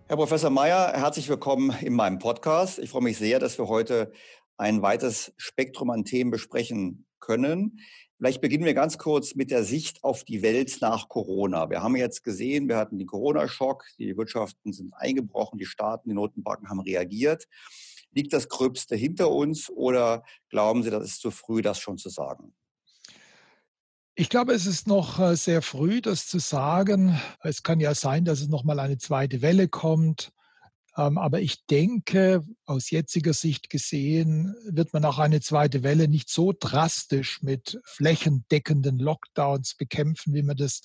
Herr 0.09 0.17
Professor 0.17 0.51
Mayer, 0.51 0.93
herzlich 0.95 1.29
willkommen 1.29 1.75
in 1.81 1.95
meinem 1.95 2.19
Podcast. 2.19 2.81
Ich 2.81 2.91
freue 2.91 3.03
mich 3.03 3.19
sehr, 3.19 3.39
dass 3.39 3.57
wir 3.57 3.69
heute 3.69 4.13
ein 4.57 4.83
weites 4.83 5.33
Spektrum 5.37 5.91
an 5.91 6.05
Themen 6.05 6.31
besprechen 6.31 7.07
können. 7.21 7.79
Vielleicht 8.25 8.41
beginnen 8.41 8.65
wir 8.65 8.73
ganz 8.73 8.97
kurz 8.97 9.35
mit 9.35 9.51
der 9.51 9.65
Sicht 9.65 10.03
auf 10.03 10.25
die 10.25 10.41
Welt 10.41 10.79
nach 10.81 11.11
Corona. 11.11 11.69
Wir 11.69 11.83
haben 11.83 11.95
jetzt 11.95 12.25
gesehen, 12.25 12.69
wir 12.69 12.79
hatten 12.79 12.97
den 12.97 13.07
Corona-Schock, 13.07 13.85
die 13.99 14.17
Wirtschaften 14.17 14.73
sind 14.73 14.95
eingebrochen, 14.95 15.59
die 15.59 15.67
Staaten, 15.67 16.09
die 16.09 16.15
Notenbanken 16.15 16.71
haben 16.71 16.81
reagiert. 16.81 17.45
Liegt 18.13 18.33
das 18.33 18.49
Gröbste 18.49 18.97
hinter 18.97 19.31
uns 19.31 19.69
oder 19.69 20.25
glauben 20.49 20.83
Sie, 20.83 20.89
das 20.89 21.05
ist 21.05 21.21
zu 21.21 21.31
früh, 21.31 21.61
das 21.61 21.79
schon 21.79 21.99
zu 21.99 22.09
sagen? 22.09 22.55
Ich 24.15 24.31
glaube, 24.31 24.55
es 24.55 24.65
ist 24.65 24.87
noch 24.87 25.21
äh, 25.21 25.37
sehr 25.37 25.61
früh, 25.61 26.01
das 26.01 26.27
zu 26.27 26.39
sagen. 26.39 27.21
Es 27.43 27.63
kann 27.63 27.79
ja 27.79 27.95
sein, 27.95 28.25
dass 28.25 28.41
es 28.41 28.49
noch 28.49 28.65
mal 28.65 28.81
eine 28.81 28.97
zweite 28.97 29.43
Welle 29.43 29.69
kommt. 29.69 30.33
Ähm, 30.97 31.19
aber 31.19 31.41
ich 31.41 31.67
denke, 31.67 32.43
aus 32.67 32.91
jetziger 32.91 33.33
Sicht 33.33 33.71
gesehen, 33.71 34.55
wird 34.69 34.93
man 34.93 35.05
auch 35.05 35.19
eine 35.19 35.41
zweite 35.41 35.83
Welle 35.83 36.09
nicht 36.09 36.29
so 36.31 36.53
drastisch 36.59 37.43
mit 37.43 37.81
flächendeckenden 37.85 38.99
Lockdowns 38.99 39.75
bekämpfen, 39.75 40.35
wie 40.35 40.43
man 40.43 40.57
das 40.57 40.83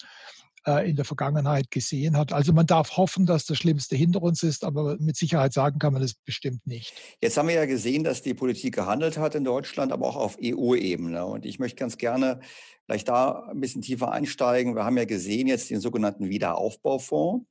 äh, 0.66 0.90
in 0.90 0.96
der 0.96 1.06
Vergangenheit 1.06 1.72
gesehen 1.72 2.18
hat. 2.18 2.34
Also 2.34 2.54
man 2.54 2.66
darf 2.66 2.98
hoffen, 2.98 3.26
dass 3.26 3.46
das 3.46 3.58
Schlimmste 3.58 3.96
hinter 3.96 4.22
uns 4.22 4.44
ist, 4.44 4.64
aber 4.64 4.98
mit 5.00 5.16
Sicherheit 5.16 5.54
sagen 5.54 5.80
kann 5.80 5.94
man 5.94 6.02
das 6.02 6.14
bestimmt 6.14 6.66
nicht. 6.66 6.94
Jetzt 7.22 7.38
haben 7.38 7.48
wir 7.48 7.56
ja 7.56 7.66
gesehen, 7.66 8.04
dass 8.04 8.22
die 8.22 8.34
Politik 8.34 8.76
gehandelt 8.76 9.18
hat 9.18 9.36
in 9.36 9.44
Deutschland, 9.44 9.92
aber 9.92 10.08
auch 10.08 10.16
auf 10.16 10.38
EU-Ebene. 10.44 11.26
Und 11.26 11.46
ich 11.46 11.60
möchte 11.60 11.78
ganz 11.78 11.98
gerne 11.98 12.40
vielleicht 12.86 13.08
da 13.10 13.48
ein 13.50 13.60
bisschen 13.60 13.82
tiefer 13.82 14.12
einsteigen. 14.12 14.76
Wir 14.76 14.86
haben 14.86 14.98
ja 14.98 15.06
gesehen 15.06 15.48
jetzt 15.48 15.70
den 15.70 15.80
sogenannten 15.80 16.30
Wiederaufbaufonds. 16.30 17.46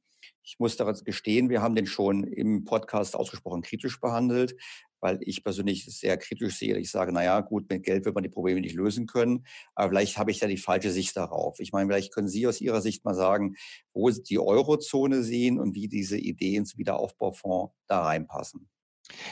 Ich 0.49 0.59
muss 0.59 0.79
daran 0.79 0.97
gestehen, 1.05 1.51
wir 1.51 1.61
haben 1.61 1.75
den 1.75 1.87
schon 1.87 2.25
im 2.25 2.65
Podcast 2.65 3.15
ausgesprochen 3.15 3.61
kritisch 3.61 4.01
behandelt, 4.01 4.57
weil 4.99 5.19
ich 5.21 5.45
persönlich 5.45 5.85
sehr 5.85 6.17
kritisch 6.17 6.57
sehe. 6.57 6.79
Ich 6.79 6.91
sage, 6.91 7.13
naja, 7.13 7.41
gut, 7.41 7.69
mit 7.69 7.83
Geld 7.83 8.07
wird 8.07 8.15
man 8.15 8.25
die 8.25 8.31
Probleme 8.31 8.63
nicht 8.63 8.75
lösen 8.75 9.07
können, 9.07 9.45
aber 9.75 9.91
vielleicht 9.91 10.17
habe 10.17 10.31
ich 10.31 10.39
da 10.39 10.47
die 10.47 10.57
falsche 10.57 10.91
Sicht 10.91 11.15
darauf. 11.19 11.61
Ich 11.61 11.73
meine, 11.73 11.87
vielleicht 11.87 12.15
können 12.15 12.29
Sie 12.29 12.47
aus 12.47 12.63
Ihrer 12.63 12.81
Sicht 12.81 13.05
mal 13.05 13.13
sagen, 13.13 13.57
wo 13.93 14.11
Sie 14.11 14.23
die 14.23 14.39
Eurozone 14.39 15.23
sehen 15.23 15.61
und 15.61 15.75
wie 15.75 15.87
diese 15.87 16.17
Ideen 16.17 16.65
zum 16.65 16.79
Wiederaufbaufonds 16.79 17.75
da 17.87 18.07
reinpassen. 18.07 18.71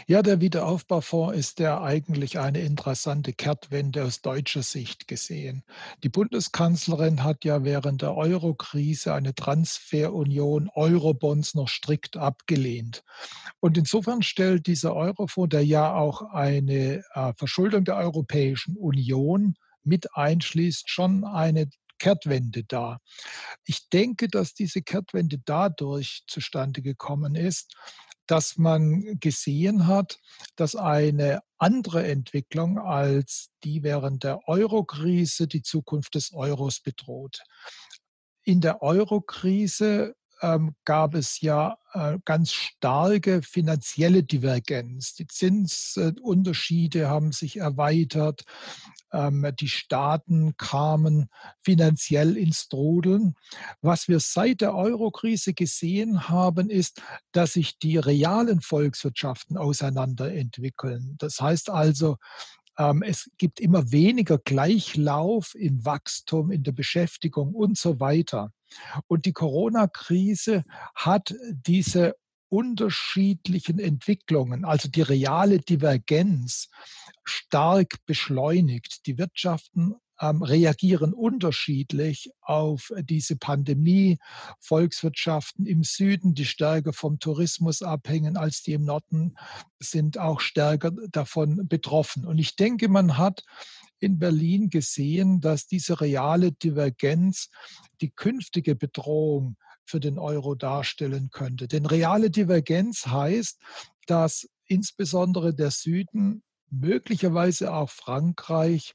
Ja, 0.06 0.22
der 0.22 0.40
Wiederaufbaufonds 0.40 1.36
ist 1.36 1.58
ja 1.58 1.82
eigentlich 1.82 2.38
eine 2.38 2.60
interessante 2.60 3.32
Kehrtwende 3.32 4.04
aus 4.04 4.22
deutscher 4.22 4.62
Sicht 4.62 5.06
gesehen. 5.06 5.64
Die 6.02 6.08
Bundeskanzlerin 6.08 7.22
hat 7.22 7.44
ja 7.44 7.62
während 7.64 8.02
der 8.02 8.14
Euro-Krise 8.16 9.12
eine 9.12 9.34
Transferunion 9.34 10.70
Eurobonds 10.74 11.54
noch 11.54 11.68
strikt 11.68 12.16
abgelehnt. 12.16 13.04
Und 13.60 13.76
insofern 13.76 14.22
stellt 14.22 14.66
dieser 14.66 14.94
Eurofonds, 14.94 15.50
der 15.50 15.64
ja 15.64 15.94
auch 15.94 16.22
eine 16.22 17.04
äh, 17.12 17.32
Verschuldung 17.36 17.84
der 17.84 17.96
Europäischen 17.96 18.76
Union 18.76 19.56
mit 19.82 20.14
einschließt, 20.16 20.88
schon 20.88 21.24
eine 21.24 21.68
Kehrtwende 21.98 22.64
dar. 22.64 23.00
Ich 23.64 23.88
denke, 23.88 24.28
dass 24.28 24.54
diese 24.54 24.82
Kehrtwende 24.82 25.38
dadurch 25.44 26.24
zustande 26.26 26.82
gekommen 26.82 27.34
ist, 27.34 27.74
dass 28.26 28.58
man 28.58 29.18
gesehen 29.20 29.86
hat, 29.86 30.18
dass 30.56 30.76
eine 30.76 31.40
andere 31.58 32.06
Entwicklung 32.06 32.78
als 32.78 33.50
die 33.64 33.82
während 33.82 34.24
der 34.24 34.46
Euro-Krise 34.48 35.46
die 35.46 35.62
Zukunft 35.62 36.14
des 36.14 36.32
Euros 36.32 36.80
bedroht. 36.80 37.40
In 38.42 38.60
der 38.60 38.82
Euro-Krise 38.82 40.14
ähm, 40.42 40.74
gab 40.84 41.14
es 41.14 41.40
ja 41.40 41.78
äh, 41.92 42.18
ganz 42.24 42.52
starke 42.52 43.42
finanzielle 43.42 44.22
Divergenz. 44.22 45.14
Die 45.14 45.26
Zinsunterschiede 45.26 47.08
haben 47.08 47.32
sich 47.32 47.56
erweitert. 47.58 48.44
Ähm, 49.12 49.50
die 49.58 49.68
Staaten 49.68 50.56
kamen 50.56 51.28
finanziell 51.62 52.36
ins 52.36 52.68
Trudeln. 52.68 53.34
Was 53.80 54.08
wir 54.08 54.20
seit 54.20 54.60
der 54.60 54.74
Eurokrise 54.74 55.54
gesehen 55.54 56.28
haben, 56.28 56.70
ist, 56.70 57.02
dass 57.32 57.54
sich 57.54 57.78
die 57.78 57.96
realen 57.96 58.60
Volkswirtschaften 58.60 59.56
auseinanderentwickeln. 59.56 61.16
Das 61.18 61.40
heißt 61.40 61.70
also, 61.70 62.16
ähm, 62.78 63.02
es 63.02 63.30
gibt 63.38 63.60
immer 63.60 63.90
weniger 63.90 64.38
Gleichlauf 64.38 65.54
im 65.54 65.84
Wachstum, 65.84 66.50
in 66.50 66.62
der 66.62 66.72
Beschäftigung 66.72 67.54
und 67.54 67.78
so 67.78 68.00
weiter. 68.00 68.52
Und 69.06 69.26
die 69.26 69.32
Corona-Krise 69.32 70.64
hat 70.94 71.34
diese 71.50 72.16
unterschiedlichen 72.48 73.78
Entwicklungen, 73.78 74.64
also 74.64 74.88
die 74.88 75.02
reale 75.02 75.58
Divergenz, 75.58 76.68
stark 77.24 77.94
beschleunigt. 78.06 79.06
Die 79.06 79.18
Wirtschaften 79.18 79.96
ähm, 80.20 80.42
reagieren 80.42 81.12
unterschiedlich 81.12 82.30
auf 82.40 82.92
diese 83.02 83.36
Pandemie. 83.36 84.18
Volkswirtschaften 84.60 85.66
im 85.66 85.82
Süden, 85.82 86.34
die 86.34 86.46
stärker 86.46 86.92
vom 86.92 87.18
Tourismus 87.18 87.82
abhängen 87.82 88.36
als 88.36 88.62
die 88.62 88.72
im 88.72 88.84
Norden, 88.84 89.36
sind 89.80 90.18
auch 90.18 90.40
stärker 90.40 90.92
davon 91.10 91.68
betroffen. 91.68 92.24
Und 92.24 92.38
ich 92.38 92.56
denke, 92.56 92.88
man 92.88 93.18
hat 93.18 93.42
in 93.98 94.18
Berlin 94.18 94.70
gesehen, 94.70 95.40
dass 95.40 95.66
diese 95.66 96.00
reale 96.00 96.52
Divergenz 96.52 97.48
die 98.00 98.10
künftige 98.10 98.74
Bedrohung 98.74 99.56
für 99.84 100.00
den 100.00 100.18
Euro 100.18 100.54
darstellen 100.54 101.30
könnte. 101.30 101.68
Denn 101.68 101.86
reale 101.86 102.30
Divergenz 102.30 103.06
heißt, 103.06 103.60
dass 104.06 104.48
insbesondere 104.66 105.54
der 105.54 105.70
Süden 105.70 106.42
möglicherweise 106.70 107.72
auch 107.72 107.90
Frankreich 107.90 108.94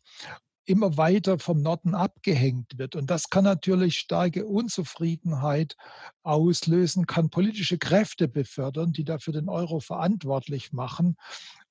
immer 0.65 0.95
weiter 0.95 1.39
vom 1.39 1.61
Norden 1.61 1.95
abgehängt 1.95 2.77
wird. 2.77 2.95
Und 2.95 3.09
das 3.09 3.29
kann 3.29 3.43
natürlich 3.43 3.97
starke 3.97 4.45
Unzufriedenheit 4.45 5.75
auslösen, 6.23 7.07
kann 7.07 7.29
politische 7.29 7.77
Kräfte 7.77 8.27
befördern, 8.27 8.93
die 8.93 9.03
dafür 9.03 9.33
den 9.33 9.49
Euro 9.49 9.79
verantwortlich 9.79 10.71
machen 10.71 11.17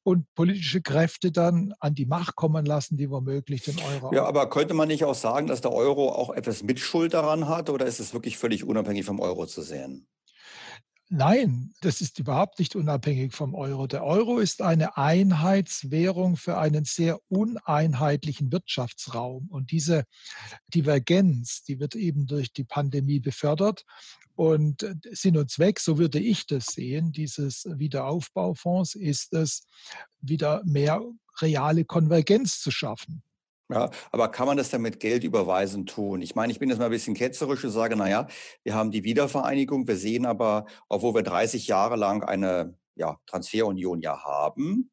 und 0.02 0.32
politische 0.34 0.80
Kräfte 0.80 1.30
dann 1.30 1.74
an 1.80 1.94
die 1.94 2.06
Macht 2.06 2.36
kommen 2.36 2.64
lassen, 2.64 2.96
die 2.96 3.10
womöglich 3.10 3.64
den 3.64 3.78
Euro. 3.80 4.14
Ja, 4.14 4.24
aber 4.24 4.48
könnte 4.48 4.74
man 4.74 4.88
nicht 4.88 5.04
auch 5.04 5.14
sagen, 5.14 5.46
dass 5.46 5.60
der 5.60 5.72
Euro 5.72 6.10
auch 6.10 6.30
etwas 6.30 6.62
Mitschuld 6.62 7.14
daran 7.14 7.48
hat 7.48 7.70
oder 7.70 7.86
ist 7.86 8.00
es 8.00 8.14
wirklich 8.14 8.38
völlig 8.38 8.64
unabhängig 8.64 9.04
vom 9.04 9.20
Euro 9.20 9.46
zu 9.46 9.62
sehen? 9.62 10.06
Nein, 11.12 11.74
das 11.80 12.00
ist 12.00 12.20
überhaupt 12.20 12.60
nicht 12.60 12.76
unabhängig 12.76 13.34
vom 13.34 13.56
Euro. 13.56 13.88
Der 13.88 14.04
Euro 14.04 14.38
ist 14.38 14.62
eine 14.62 14.96
Einheitswährung 14.96 16.36
für 16.36 16.56
einen 16.56 16.84
sehr 16.84 17.18
uneinheitlichen 17.28 18.52
Wirtschaftsraum. 18.52 19.48
Und 19.50 19.72
diese 19.72 20.04
Divergenz, 20.72 21.64
die 21.64 21.80
wird 21.80 21.96
eben 21.96 22.28
durch 22.28 22.52
die 22.52 22.62
Pandemie 22.62 23.18
befördert. 23.18 23.84
Und 24.40 24.90
Sinn 25.10 25.36
und 25.36 25.50
Zweck, 25.50 25.78
so 25.80 25.98
würde 25.98 26.18
ich 26.18 26.46
das 26.46 26.64
sehen, 26.68 27.12
dieses 27.12 27.66
Wiederaufbaufonds, 27.66 28.94
ist 28.94 29.34
es, 29.34 29.66
wieder 30.22 30.62
mehr 30.64 31.02
reale 31.42 31.84
Konvergenz 31.84 32.58
zu 32.58 32.70
schaffen. 32.70 33.22
Ja, 33.70 33.90
aber 34.10 34.30
kann 34.30 34.46
man 34.46 34.56
das 34.56 34.70
dann 34.70 34.80
mit 34.80 34.98
Geld 34.98 35.24
überweisen 35.24 35.84
tun? 35.84 36.22
Ich 36.22 36.36
meine, 36.36 36.54
ich 36.54 36.58
bin 36.58 36.70
jetzt 36.70 36.78
mal 36.78 36.86
ein 36.86 36.90
bisschen 36.90 37.12
ketzerisch 37.12 37.62
und 37.64 37.70
sage, 37.70 37.96
naja, 37.96 38.28
wir 38.62 38.74
haben 38.74 38.90
die 38.90 39.04
Wiedervereinigung, 39.04 39.86
wir 39.86 39.96
sehen 39.96 40.24
aber, 40.24 40.64
obwohl 40.88 41.16
wir 41.16 41.22
30 41.22 41.66
Jahre 41.66 41.96
lang 41.96 42.24
eine 42.24 42.78
ja, 42.94 43.18
Transferunion 43.26 44.00
ja 44.00 44.24
haben, 44.24 44.90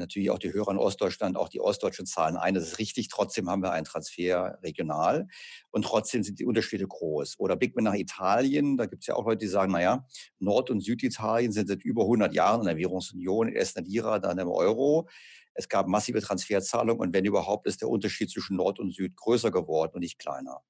natürlich 0.00 0.30
auch 0.30 0.38
die 0.38 0.52
Hörer 0.52 0.72
in 0.72 0.78
Ostdeutschland, 0.78 1.36
auch 1.36 1.48
die 1.48 1.60
Ostdeutschen 1.60 2.06
zahlen 2.06 2.36
ein, 2.36 2.54
das 2.54 2.64
ist 2.64 2.78
richtig, 2.78 3.08
trotzdem 3.08 3.48
haben 3.48 3.62
wir 3.62 3.72
einen 3.72 3.84
Transfer 3.84 4.58
regional 4.62 5.28
und 5.70 5.84
trotzdem 5.84 6.22
sind 6.22 6.38
die 6.38 6.44
Unterschiede 6.44 6.86
groß. 6.86 7.38
Oder 7.38 7.56
blicken 7.56 7.76
wir 7.76 7.82
nach 7.82 7.94
Italien, 7.94 8.76
da 8.76 8.86
gibt 8.86 9.02
es 9.02 9.06
ja 9.06 9.14
auch 9.14 9.24
Leute, 9.24 9.38
die 9.38 9.46
sagen, 9.46 9.72
naja, 9.72 10.06
Nord- 10.38 10.70
und 10.70 10.80
Süditalien 10.80 11.52
sind 11.52 11.68
seit 11.68 11.84
über 11.84 12.02
100 12.02 12.34
Jahren 12.34 12.60
in 12.60 12.66
der 12.66 12.76
Währungsunion, 12.76 13.48
erst 13.48 13.76
in 13.76 13.84
der 13.84 13.90
Lira, 13.90 14.18
dann 14.18 14.38
im 14.38 14.48
Euro. 14.48 15.08
Es 15.54 15.68
gab 15.68 15.86
massive 15.86 16.20
Transferzahlungen 16.20 17.00
und 17.00 17.14
wenn 17.14 17.24
überhaupt, 17.24 17.66
ist 17.66 17.80
der 17.80 17.88
Unterschied 17.88 18.30
zwischen 18.30 18.56
Nord 18.56 18.80
und 18.80 18.92
Süd 18.92 19.16
größer 19.16 19.50
geworden 19.50 19.92
und 19.94 20.00
nicht 20.00 20.18
kleiner. 20.18 20.62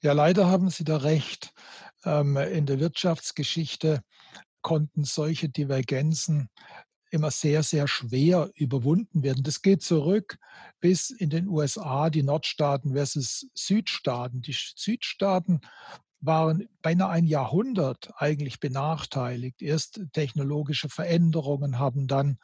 Ja, 0.00 0.12
leider 0.12 0.46
haben 0.46 0.70
Sie 0.70 0.84
da 0.84 0.98
recht. 0.98 1.52
Ähm, 2.04 2.36
in 2.36 2.66
der 2.66 2.80
Wirtschaftsgeschichte 2.80 4.02
konnten 4.62 5.04
solche 5.04 5.48
Divergenzen 5.48 6.48
immer 7.10 7.30
sehr, 7.30 7.62
sehr 7.62 7.88
schwer 7.88 8.50
überwunden 8.54 9.22
werden. 9.22 9.42
Das 9.42 9.62
geht 9.62 9.82
zurück 9.82 10.38
bis 10.80 11.10
in 11.10 11.30
den 11.30 11.48
USA, 11.48 12.10
die 12.10 12.22
Nordstaaten 12.22 12.94
versus 12.94 13.48
Südstaaten. 13.54 14.42
Die 14.42 14.54
Südstaaten 14.54 15.60
waren 16.20 16.68
beinahe 16.82 17.10
ein 17.10 17.26
Jahrhundert 17.26 18.10
eigentlich 18.16 18.60
benachteiligt. 18.60 19.62
Erst 19.62 20.00
technologische 20.12 20.88
Veränderungen 20.88 21.78
haben 21.78 22.06
dann 22.08 22.38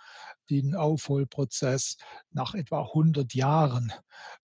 den 0.51 0.75
Aufholprozess 0.75 1.97
nach 2.31 2.55
etwa 2.55 2.83
100 2.83 3.35
Jahren 3.35 3.93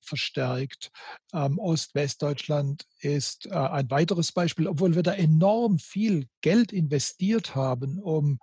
verstärkt. 0.00 0.90
Ähm, 1.32 1.58
Ost-Westdeutschland 1.58 2.86
ist 3.00 3.46
äh, 3.46 3.54
ein 3.54 3.90
weiteres 3.90 4.32
Beispiel, 4.32 4.66
obwohl 4.66 4.94
wir 4.94 5.02
da 5.02 5.12
enorm 5.12 5.78
viel 5.78 6.26
Geld 6.40 6.72
investiert 6.72 7.54
haben, 7.54 7.98
um 7.98 8.38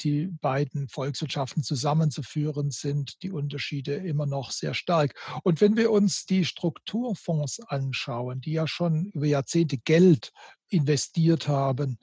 die 0.00 0.26
beiden 0.40 0.88
Volkswirtschaften 0.88 1.62
zusammenzuführen, 1.62 2.70
sind 2.70 3.22
die 3.22 3.30
Unterschiede 3.30 3.94
immer 3.94 4.26
noch 4.26 4.50
sehr 4.50 4.74
stark. 4.74 5.14
Und 5.42 5.60
wenn 5.60 5.76
wir 5.76 5.90
uns 5.90 6.26
die 6.26 6.44
Strukturfonds 6.44 7.60
anschauen, 7.60 8.40
die 8.40 8.52
ja 8.52 8.66
schon 8.66 9.06
über 9.06 9.26
Jahrzehnte 9.26 9.78
Geld 9.78 10.32
investiert 10.68 11.48
haben, 11.48 11.98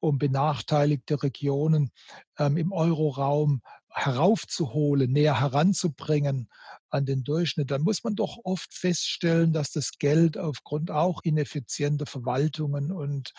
um 0.00 0.18
benachteiligte 0.18 1.22
Regionen 1.22 1.90
ähm, 2.38 2.56
im 2.56 2.72
Euroraum 2.72 3.62
heraufzuholen, 3.96 5.10
näher 5.10 5.40
heranzubringen 5.40 6.50
an 6.90 7.06
den 7.06 7.24
Durchschnitt, 7.24 7.70
dann 7.70 7.80
muss 7.80 8.04
man 8.04 8.14
doch 8.14 8.38
oft 8.44 8.72
feststellen, 8.74 9.54
dass 9.54 9.70
das 9.70 9.98
Geld 9.98 10.36
aufgrund 10.36 10.90
auch 10.90 11.22
ineffizienter 11.22 12.04
Verwaltungen 12.04 12.92
und 12.92 13.32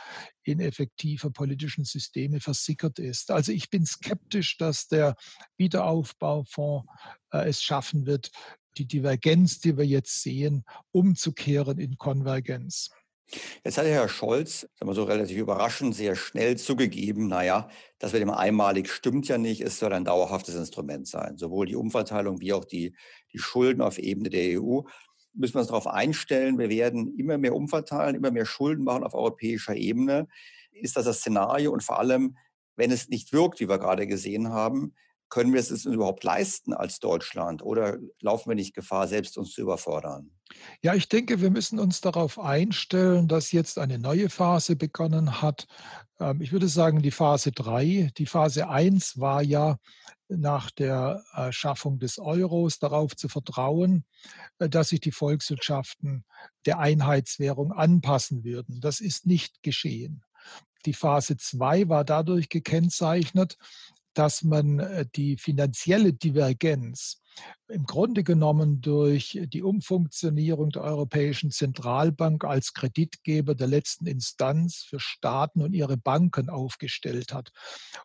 ineffektiver 0.43 1.29
politischen 1.29 1.85
Systeme 1.85 2.39
versickert 2.39 2.97
ist. 2.97 3.29
Also 3.29 3.51
ich 3.51 3.69
bin 3.69 3.85
skeptisch, 3.85 4.57
dass 4.57 4.87
der 4.87 5.15
Wiederaufbaufonds 5.57 6.87
äh, 7.31 7.47
es 7.47 7.61
schaffen 7.61 8.07
wird, 8.07 8.31
die 8.77 8.87
Divergenz, 8.87 9.59
die 9.59 9.77
wir 9.77 9.85
jetzt 9.85 10.23
sehen, 10.23 10.63
umzukehren 10.91 11.77
in 11.77 11.97
Konvergenz. 11.97 12.89
Jetzt 13.63 13.77
hat 13.77 13.85
Herr 13.85 14.07
Scholz, 14.07 14.61
sagen 14.61 14.89
wir 14.89 14.93
so 14.93 15.03
relativ 15.03 15.37
überraschend, 15.37 15.93
sehr 15.95 16.15
schnell 16.15 16.57
zugegeben, 16.57 17.27
naja, 17.27 17.69
das 17.99 18.13
mit 18.13 18.21
dem 18.21 18.29
einmalig 18.29 18.89
stimmt 18.89 19.27
ja 19.27 19.37
nicht, 19.37 19.61
es 19.61 19.79
soll 19.79 19.91
ein 19.93 20.05
dauerhaftes 20.05 20.55
Instrument 20.55 21.07
sein. 21.07 21.37
Sowohl 21.37 21.65
die 21.65 21.75
Umverteilung 21.75 22.39
wie 22.39 22.53
auch 22.53 22.63
die, 22.63 22.95
die 23.33 23.39
Schulden 23.39 23.81
auf 23.81 23.97
Ebene 23.97 24.29
der 24.29 24.61
EU 24.61 24.81
müssen 25.37 25.55
wir 25.55 25.59
uns 25.59 25.67
darauf 25.67 25.87
einstellen, 25.87 26.57
wir 26.57 26.69
werden 26.69 27.15
immer 27.17 27.37
mehr 27.37 27.55
umverteilen, 27.55 28.15
immer 28.15 28.31
mehr 28.31 28.45
Schulden 28.45 28.83
machen 28.83 29.03
auf 29.03 29.13
europäischer 29.13 29.75
Ebene. 29.75 30.27
Ist 30.71 30.97
das 30.97 31.05
das 31.05 31.19
Szenario? 31.19 31.71
Und 31.71 31.83
vor 31.83 31.99
allem, 31.99 32.37
wenn 32.75 32.91
es 32.91 33.09
nicht 33.09 33.33
wirkt, 33.33 33.59
wie 33.59 33.69
wir 33.69 33.77
gerade 33.77 34.07
gesehen 34.07 34.49
haben, 34.49 34.95
können 35.29 35.53
wir 35.53 35.59
es 35.59 35.71
uns 35.71 35.85
überhaupt 35.85 36.23
leisten 36.23 36.73
als 36.73 36.99
Deutschland 36.99 37.61
oder 37.61 37.97
laufen 38.21 38.49
wir 38.49 38.55
nicht 38.55 38.73
Gefahr, 38.73 39.07
selbst 39.07 39.37
uns 39.37 39.51
zu 39.51 39.61
überfordern? 39.61 40.31
Ja, 40.81 40.93
ich 40.93 41.09
denke, 41.09 41.41
wir 41.41 41.49
müssen 41.49 41.79
uns 41.79 41.99
darauf 42.01 42.39
einstellen, 42.39 43.27
dass 43.27 43.51
jetzt 43.51 43.77
eine 43.77 43.99
neue 43.99 44.29
Phase 44.29 44.75
begonnen 44.75 45.41
hat. 45.41 45.67
Ähm, 46.19 46.41
ich 46.41 46.51
würde 46.51 46.69
sagen, 46.69 47.01
die 47.01 47.11
Phase 47.11 47.51
3. 47.51 48.11
Die 48.17 48.25
Phase 48.25 48.69
1 48.69 49.19
war 49.19 49.41
ja 49.41 49.77
nach 50.29 50.71
der 50.71 51.23
Schaffung 51.51 51.99
des 51.99 52.19
Euros 52.19 52.79
darauf 52.79 53.15
zu 53.15 53.29
vertrauen, 53.29 54.05
äh, 54.59 54.69
dass 54.69 54.89
sich 54.89 54.99
die 54.99 55.11
Volkswirtschaften 55.11 56.25
der 56.65 56.79
Einheitswährung 56.79 57.71
anpassen 57.71 58.43
würden. 58.43 58.81
Das 58.81 58.99
ist 58.99 59.25
nicht 59.25 59.63
geschehen. 59.63 60.23
Die 60.85 60.93
Phase 60.93 61.37
2 61.37 61.89
war 61.89 62.05
dadurch 62.05 62.49
gekennzeichnet, 62.49 63.57
dass 64.17 64.43
man 64.43 64.79
äh, 64.79 65.05
die 65.15 65.37
finanzielle 65.37 66.13
Divergenz 66.13 67.21
im 67.67 67.83
Grunde 67.83 68.23
genommen 68.23 68.81
durch 68.81 69.39
die 69.53 69.61
Umfunktionierung 69.61 70.71
der 70.71 70.81
Europäischen 70.81 71.51
Zentralbank 71.51 72.43
als 72.43 72.73
Kreditgeber 72.73 73.53
der 73.53 73.67
letzten 73.67 74.07
Instanz 74.07 74.83
für 74.89 74.99
Staaten 74.99 75.61
und 75.61 75.73
ihre 75.73 75.97
Banken 75.97 76.49
aufgestellt 76.49 77.33
hat. 77.33 77.51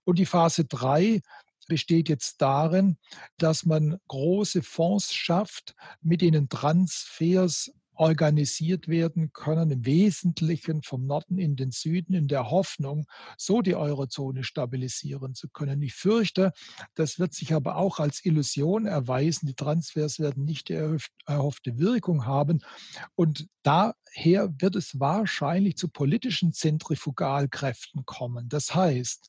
Und 0.04 0.18
die 0.18 0.26
Phase 0.26 0.66
3 0.66 1.22
besteht 1.66 2.10
jetzt 2.10 2.42
darin, 2.42 2.98
dass 3.38 3.64
man 3.64 3.96
große 4.08 4.62
Fonds 4.62 5.14
schafft, 5.14 5.74
mit 6.02 6.20
denen 6.20 6.50
Transfers 6.50 7.72
organisiert 8.02 8.88
werden 8.88 9.32
können, 9.32 9.70
im 9.70 9.86
Wesentlichen 9.86 10.82
vom 10.82 11.06
Norden 11.06 11.38
in 11.38 11.54
den 11.54 11.70
Süden, 11.70 12.14
in 12.14 12.26
der 12.26 12.50
Hoffnung, 12.50 13.06
so 13.38 13.62
die 13.62 13.76
Eurozone 13.76 14.42
stabilisieren 14.42 15.36
zu 15.36 15.48
können. 15.48 15.80
Ich 15.82 15.94
fürchte, 15.94 16.50
das 16.96 17.20
wird 17.20 17.32
sich 17.32 17.54
aber 17.54 17.76
auch 17.76 18.00
als 18.00 18.24
Illusion 18.24 18.86
erweisen. 18.86 19.46
Die 19.46 19.54
Transfers 19.54 20.18
werden 20.18 20.44
nicht 20.44 20.68
die 20.68 20.98
erhoffte 21.26 21.78
Wirkung 21.78 22.26
haben. 22.26 22.64
Und 23.14 23.46
daher 23.62 24.52
wird 24.58 24.74
es 24.74 24.98
wahrscheinlich 24.98 25.76
zu 25.76 25.88
politischen 25.88 26.52
Zentrifugalkräften 26.52 28.04
kommen. 28.04 28.48
Das 28.48 28.74
heißt, 28.74 29.28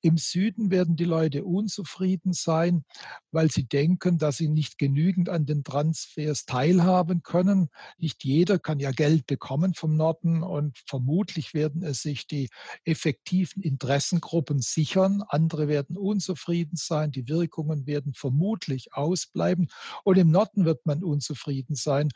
im 0.00 0.16
Süden 0.16 0.70
werden 0.70 0.94
die 0.94 1.06
Leute 1.06 1.44
unzufrieden 1.44 2.34
sein, 2.34 2.84
weil 3.32 3.50
sie 3.50 3.64
denken, 3.64 4.18
dass 4.18 4.36
sie 4.36 4.48
nicht 4.48 4.78
genügend 4.78 5.28
an 5.28 5.44
den 5.44 5.64
Transfers 5.64 6.44
teilhaben 6.44 7.24
können. 7.24 7.68
Nicht 7.98 8.11
jeder 8.20 8.58
kann 8.58 8.78
ja 8.78 8.90
Geld 8.90 9.26
bekommen 9.26 9.74
vom 9.74 9.96
Norden 9.96 10.42
und 10.42 10.78
vermutlich 10.86 11.54
werden 11.54 11.82
es 11.82 12.02
sich 12.02 12.26
die 12.26 12.48
effektiven 12.84 13.62
Interessengruppen 13.62 14.60
sichern. 14.60 15.22
Andere 15.28 15.68
werden 15.68 15.96
unzufrieden 15.96 16.76
sein. 16.76 17.12
Die 17.12 17.28
Wirkungen 17.28 17.86
werden 17.86 18.14
vermutlich 18.14 18.94
ausbleiben. 18.94 19.68
Und 20.04 20.18
im 20.18 20.30
Norden 20.30 20.64
wird 20.64 20.84
man 20.86 21.02
unzufrieden 21.02 21.74
sein, 21.74 22.10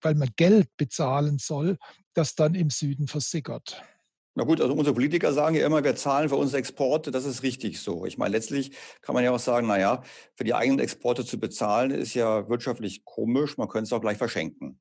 weil 0.00 0.14
man 0.14 0.30
Geld 0.36 0.68
bezahlen 0.76 1.38
soll, 1.38 1.78
das 2.14 2.34
dann 2.34 2.54
im 2.54 2.70
Süden 2.70 3.08
versickert. 3.08 3.82
Na 4.36 4.44
gut, 4.44 4.60
also 4.60 4.72
unsere 4.74 4.94
Politiker 4.94 5.32
sagen 5.32 5.56
ja 5.56 5.66
immer, 5.66 5.82
wir 5.82 5.96
zahlen 5.96 6.28
für 6.28 6.36
unsere 6.36 6.58
Exporte, 6.60 7.10
das 7.10 7.24
ist 7.24 7.42
richtig 7.42 7.80
so. 7.80 8.06
Ich 8.06 8.16
meine, 8.16 8.36
letztlich 8.36 8.70
kann 9.02 9.14
man 9.14 9.24
ja 9.24 9.32
auch 9.32 9.40
sagen, 9.40 9.66
naja, 9.66 10.02
für 10.36 10.44
die 10.44 10.54
eigenen 10.54 10.78
Exporte 10.78 11.24
zu 11.24 11.40
bezahlen, 11.40 11.90
ist 11.90 12.14
ja 12.14 12.48
wirtschaftlich 12.48 13.04
komisch, 13.04 13.58
man 13.58 13.68
könnte 13.68 13.88
es 13.88 13.92
auch 13.92 14.00
gleich 14.00 14.18
verschenken. 14.18 14.80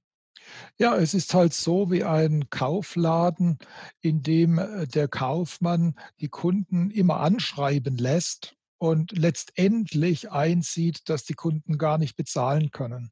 Ja, 0.77 0.95
es 0.95 1.13
ist 1.13 1.33
halt 1.33 1.53
so 1.53 1.91
wie 1.91 2.03
ein 2.03 2.49
Kaufladen, 2.49 3.57
in 4.01 4.23
dem 4.23 4.57
äh, 4.57 4.87
der 4.87 5.07
Kaufmann 5.07 5.95
die 6.19 6.29
Kunden 6.29 6.89
immer 6.91 7.19
anschreiben 7.19 7.97
lässt 7.97 8.55
und 8.77 9.17
letztendlich 9.17 10.31
einsieht, 10.31 11.09
dass 11.09 11.25
die 11.25 11.33
Kunden 11.33 11.77
gar 11.77 11.97
nicht 11.97 12.15
bezahlen 12.15 12.71
können. 12.71 13.11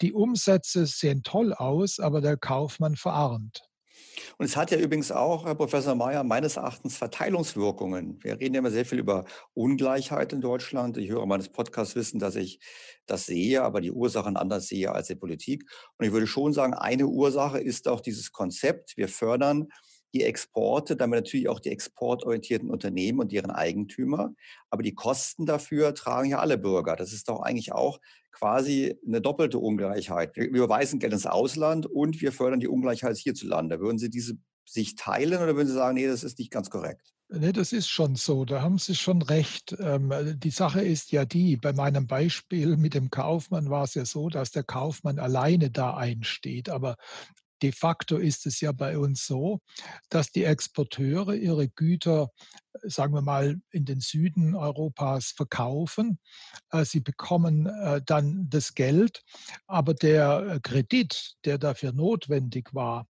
Die 0.00 0.12
Umsätze 0.12 0.86
sehen 0.86 1.22
toll 1.22 1.52
aus, 1.52 2.00
aber 2.00 2.20
der 2.20 2.36
Kaufmann 2.36 2.96
verarmt. 2.96 3.71
Und 4.38 4.46
es 4.46 4.56
hat 4.56 4.70
ja 4.70 4.78
übrigens 4.78 5.12
auch, 5.12 5.44
Herr 5.44 5.54
Professor 5.54 5.94
Mayer, 5.94 6.24
meines 6.24 6.56
Erachtens 6.56 6.96
Verteilungswirkungen. 6.96 8.18
Wir 8.22 8.40
reden 8.40 8.54
ja 8.54 8.58
immer 8.60 8.70
sehr 8.70 8.84
viel 8.84 8.98
über 8.98 9.24
Ungleichheit 9.54 10.32
in 10.32 10.40
Deutschland. 10.40 10.96
Die 10.96 11.10
Hörer 11.10 11.26
meines 11.26 11.48
Podcasts 11.48 11.94
wissen, 11.94 12.18
dass 12.18 12.36
ich 12.36 12.58
das 13.06 13.26
sehe, 13.26 13.62
aber 13.62 13.80
die 13.80 13.92
Ursachen 13.92 14.36
anders 14.36 14.68
sehe 14.68 14.92
als 14.92 15.08
die 15.08 15.14
Politik. 15.14 15.64
Und 15.98 16.06
ich 16.06 16.12
würde 16.12 16.26
schon 16.26 16.52
sagen, 16.52 16.74
eine 16.74 17.06
Ursache 17.06 17.60
ist 17.60 17.88
auch 17.88 18.00
dieses 18.00 18.32
Konzept. 18.32 18.96
Wir 18.96 19.08
fördern 19.08 19.68
die 20.12 20.24
Exporte, 20.24 20.96
damit 20.96 21.18
natürlich 21.18 21.48
auch 21.48 21.60
die 21.60 21.70
exportorientierten 21.70 22.70
Unternehmen 22.70 23.20
und 23.20 23.32
deren 23.32 23.50
Eigentümer. 23.50 24.34
Aber 24.70 24.82
die 24.82 24.94
Kosten 24.94 25.46
dafür 25.46 25.94
tragen 25.94 26.30
ja 26.30 26.38
alle 26.38 26.58
Bürger. 26.58 26.96
Das 26.96 27.12
ist 27.12 27.28
doch 27.28 27.40
eigentlich 27.40 27.72
auch 27.72 27.98
quasi 28.30 28.98
eine 29.06 29.20
doppelte 29.20 29.58
Ungleichheit. 29.58 30.36
Wir 30.36 30.44
überweisen 30.44 30.98
Geld 30.98 31.12
ins 31.12 31.26
Ausland 31.26 31.86
und 31.86 32.20
wir 32.20 32.32
fördern 32.32 32.60
die 32.60 32.68
Ungleichheit 32.68 33.16
hierzulande. 33.16 33.80
Würden 33.80 33.98
Sie 33.98 34.10
diese 34.10 34.36
sich 34.64 34.94
teilen 34.94 35.42
oder 35.42 35.56
würden 35.56 35.68
Sie 35.68 35.74
sagen, 35.74 35.94
nee, 35.94 36.06
das 36.06 36.24
ist 36.24 36.38
nicht 36.38 36.50
ganz 36.50 36.70
korrekt? 36.70 37.12
Nee, 37.34 37.52
das 37.52 37.72
ist 37.72 37.88
schon 37.88 38.14
so, 38.14 38.44
da 38.44 38.60
haben 38.60 38.76
Sie 38.76 38.94
schon 38.94 39.22
recht. 39.22 39.74
Ähm, 39.80 40.12
die 40.36 40.50
Sache 40.50 40.82
ist 40.82 41.12
ja 41.12 41.24
die, 41.24 41.56
bei 41.56 41.72
meinem 41.72 42.06
Beispiel 42.06 42.76
mit 42.76 42.92
dem 42.92 43.08
Kaufmann 43.08 43.70
war 43.70 43.84
es 43.84 43.94
ja 43.94 44.04
so, 44.04 44.28
dass 44.28 44.50
der 44.50 44.64
Kaufmann 44.64 45.18
alleine 45.18 45.70
da 45.70 45.96
einsteht. 45.96 46.68
Aber 46.68 46.96
De 47.62 47.72
facto 47.72 48.16
ist 48.16 48.46
es 48.46 48.60
ja 48.60 48.72
bei 48.72 48.98
uns 48.98 49.24
so, 49.24 49.60
dass 50.08 50.30
die 50.32 50.44
Exporteure 50.44 51.34
ihre 51.34 51.68
Güter, 51.68 52.30
sagen 52.82 53.14
wir 53.14 53.22
mal, 53.22 53.60
in 53.70 53.84
den 53.84 54.00
Süden 54.00 54.54
Europas 54.54 55.32
verkaufen. 55.36 56.18
Äh, 56.70 56.84
sie 56.84 57.00
bekommen 57.00 57.66
äh, 57.66 58.02
dann 58.04 58.48
das 58.50 58.74
Geld, 58.74 59.22
aber 59.66 59.94
der 59.94 60.46
äh, 60.46 60.60
Kredit, 60.60 61.34
der 61.44 61.58
dafür 61.58 61.92
notwendig 61.92 62.74
war, 62.74 63.06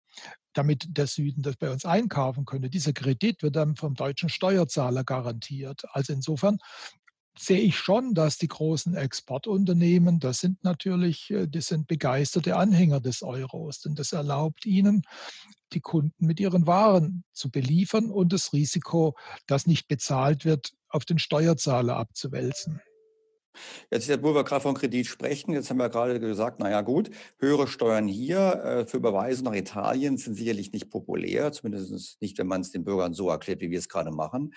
damit 0.53 0.85
der 0.89 1.07
Süden 1.07 1.43
das 1.43 1.57
bei 1.57 1.71
uns 1.71 1.87
einkaufen 1.87 2.45
könnte. 2.45 2.69
Dieser 2.69 2.93
Kredit 2.93 3.43
wird 3.43 3.57
dann 3.57 3.77
vom 3.77 3.95
deutschen 3.95 4.29
Steuerzahler 4.29 5.03
garantiert. 5.03 5.83
Also 5.93 6.13
insofern 6.13 6.59
sehe 7.39 7.61
ich 7.61 7.77
schon, 7.79 8.15
dass 8.15 8.39
die 8.39 8.49
großen 8.49 8.95
Exportunternehmen, 8.95 10.21
das 10.21 10.41
sind 10.41 10.63
natürlich, 10.65 11.31
äh, 11.31 11.47
das 11.49 11.67
sind 11.67 11.87
begeisterte 11.87 12.57
Anhänger 12.57 13.01
des 13.01 13.23
Euros, 13.23 13.81
denn 13.81 13.95
das 13.95 14.13
erlaubt 14.13 14.67
ihnen, 14.67 15.03
die 15.73 15.81
Kunden 15.81 16.27
mit 16.27 16.41
ihren 16.41 16.67
Waren 16.67 17.25
zu 17.33 17.51
beliefern 17.51 18.11
und 18.11 18.33
das 18.33 18.53
Risiko, 18.53 19.17
das 19.47 19.67
nicht 19.67 19.89
bezahlt 19.89 20.45
wird, 20.45 20.73
auf 20.89 21.05
den 21.05 21.19
Steuerzahler 21.19 21.97
abzuwälzen. 21.97 22.81
Jetzt, 23.91 24.09
wo 24.23 24.35
wir 24.35 24.45
gerade 24.45 24.63
von 24.63 24.75
Kredit 24.75 25.07
sprechen, 25.07 25.53
jetzt 25.53 25.69
haben 25.69 25.77
wir 25.77 25.91
gerade 25.91 26.19
gesagt, 26.19 26.59
naja 26.59 26.81
gut, 26.81 27.11
höhere 27.39 27.69
Steuern 27.69 28.09
hier 28.09 28.39
äh, 28.65 28.87
für 28.87 28.97
Überweisung 28.97 29.45
nach 29.45 29.55
Italien 29.55 30.17
sind 30.17 30.35
sicherlich 30.35 30.73
nicht 30.73 30.91
populär, 30.91 31.53
zumindest 31.53 32.21
nicht, 32.23 32.39
wenn 32.39 32.47
man 32.47 32.63
es 32.63 32.71
den 32.71 32.85
Bürgern 32.85 33.13
so 33.13 33.29
erklärt, 33.29 33.61
wie 33.61 33.71
wir 33.71 33.79
es 33.79 33.91
gerade 33.91 34.11
machen. 34.11 34.55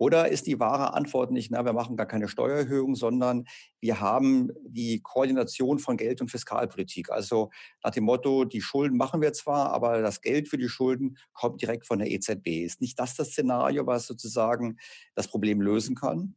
Oder 0.00 0.30
ist 0.30 0.46
die 0.46 0.58
wahre 0.58 0.94
Antwort 0.94 1.30
nicht, 1.30 1.50
na, 1.50 1.62
wir 1.66 1.74
machen 1.74 1.94
gar 1.94 2.06
keine 2.06 2.26
Steuererhöhung, 2.26 2.94
sondern 2.94 3.44
wir 3.80 4.00
haben 4.00 4.48
die 4.62 5.00
Koordination 5.02 5.78
von 5.78 5.98
Geld- 5.98 6.22
und 6.22 6.30
Fiskalpolitik. 6.30 7.10
Also 7.10 7.50
nach 7.84 7.90
dem 7.90 8.04
Motto, 8.04 8.46
die 8.46 8.62
Schulden 8.62 8.96
machen 8.96 9.20
wir 9.20 9.34
zwar, 9.34 9.74
aber 9.74 10.00
das 10.00 10.22
Geld 10.22 10.48
für 10.48 10.56
die 10.56 10.70
Schulden 10.70 11.18
kommt 11.34 11.60
direkt 11.60 11.86
von 11.86 11.98
der 11.98 12.10
EZB. 12.10 12.64
Ist 12.64 12.80
nicht 12.80 12.98
das 12.98 13.14
das 13.14 13.32
Szenario, 13.32 13.86
was 13.86 14.06
sozusagen 14.06 14.78
das 15.14 15.28
Problem 15.28 15.60
lösen 15.60 15.94
kann? 15.94 16.34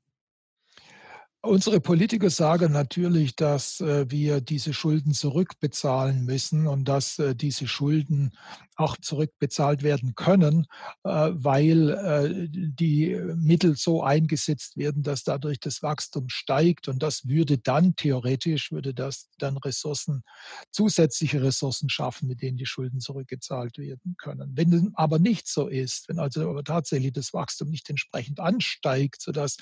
Unsere 1.46 1.82
Politiker 1.82 2.30
sagen 2.30 2.72
natürlich, 2.72 3.36
dass 3.36 3.82
äh, 3.82 4.10
wir 4.10 4.40
diese 4.40 4.74
Schulden 4.74 5.14
zurückbezahlen 5.14 6.24
müssen 6.24 6.68
und 6.68 6.86
dass 6.86 7.20
äh, 7.20 7.36
diese 7.36 7.68
Schulden 7.68 8.32
auch 8.76 8.98
zurückbezahlt 8.98 9.84
werden 9.84 10.16
können, 10.16 10.66
äh, 11.04 11.10
weil 11.34 12.50
die 12.50 13.20
Mittel 13.36 13.76
so 13.76 14.04
eingesetzt 14.04 14.78
werden, 14.78 15.04
dass 15.04 15.24
dadurch 15.24 15.60
das 15.60 15.84
Wachstum 15.84 16.30
steigt. 16.30 16.88
Und 16.88 17.04
das 17.04 17.28
würde 17.28 17.58
dann 17.58 17.96
theoretisch, 17.96 18.72
würde 18.72 18.94
das 18.94 19.30
dann 19.38 19.58
Ressourcen, 19.58 20.24
zusätzliche 20.72 21.42
Ressourcen 21.44 21.90
schaffen, 21.90 22.28
mit 22.28 22.42
denen 22.42 22.58
die 22.58 22.66
Schulden 22.66 23.00
zurückgezahlt 23.00 23.78
werden 23.78 24.16
können. 24.18 24.54
Wenn 24.56 24.74
es 24.74 24.84
aber 24.94 25.20
nicht 25.20 25.48
so 25.48 25.68
ist, 25.68 26.08
wenn 26.10 26.20
also 26.20 26.50
aber 26.50 26.64
tatsächlich 26.64 27.14
das 27.14 27.34
Wachstum 27.34 27.70
nicht 27.70 27.90
entsprechend 27.90 28.40
ansteigt, 28.40 29.22
sodass 29.22 29.58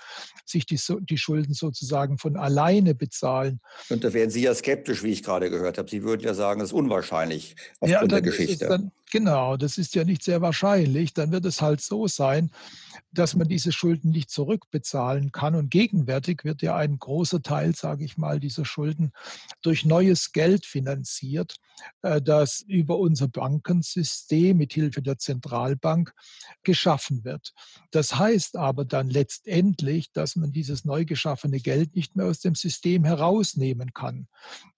sich 0.46 0.66
die, 0.66 0.80
die 1.02 1.18
Schulden 1.18 1.54
so 1.54 1.72
sozusagen 1.72 2.18
von 2.18 2.38
alleine 2.38 2.94
bezahlen. 2.94 3.60
Und 3.90 4.04
da 4.04 4.14
wären 4.14 4.30
Sie 4.30 4.44
ja 4.44 4.54
skeptisch, 4.54 5.04
wie 5.04 5.12
ich 5.12 5.24
gerade 5.24 5.50
gehört 5.50 5.78
habe. 5.78 5.90
Sie 5.90 6.04
würden 6.04 6.22
ja 6.22 6.34
sagen, 6.34 6.60
das 6.60 6.70
ist 6.70 6.74
unwahrscheinlich 6.74 7.56
aufgrund 7.80 8.12
ja, 8.12 8.20
der 8.20 8.22
Geschichte. 8.22 8.68
Dann, 8.68 8.92
genau, 9.12 9.58
das 9.58 9.78
ist 9.78 9.94
ja 9.94 10.04
nicht 10.04 10.24
sehr 10.24 10.42
wahrscheinlich. 10.42 11.14
Dann 11.14 11.32
wird 11.32 11.46
es 11.46 11.62
halt 11.62 11.82
so 11.82 12.08
sein, 12.08 12.50
dass 13.12 13.36
man 13.36 13.48
diese 13.48 13.72
Schulden 13.72 14.12
nicht 14.12 14.30
zurückbezahlen 14.30 15.32
kann. 15.32 15.56
Und 15.56 15.70
gegenwärtig 15.70 16.44
wird 16.44 16.62
ja 16.62 16.76
ein 16.76 16.98
großer 17.00 17.42
Teil, 17.42 17.76
sage 17.76 18.06
ich 18.06 18.18
mal, 18.18 18.40
dieser 18.40 18.66
Schulden 18.66 19.12
durch 19.62 19.86
neues 19.86 20.32
Geld 20.32 20.66
finanziert, 20.66 21.56
äh, 22.02 22.22
das 22.22 22.62
über 22.62 22.98
unser 22.98 23.28
Bankensystem 23.28 24.58
mit 24.58 24.74
Hilfe 24.74 25.02
der 25.02 25.18
Zentralbank 25.18 26.14
geschaffen 26.64 27.24
wird. 27.24 27.54
Das 27.92 28.16
heißt 28.18 28.56
aber 28.58 28.86
dann 28.86 29.10
letztendlich, 29.10 30.12
dass 30.12 30.36
man 30.36 30.52
dieses 30.52 30.86
neu 30.86 31.06
geschaffene 31.06 31.60
Geld 31.60 31.96
nicht 31.96 32.16
mehr 32.16 32.28
aus 32.28 32.40
dem 32.40 32.56
System 32.56 33.04
herausnehmen 33.04 33.94
kann. 33.94 34.28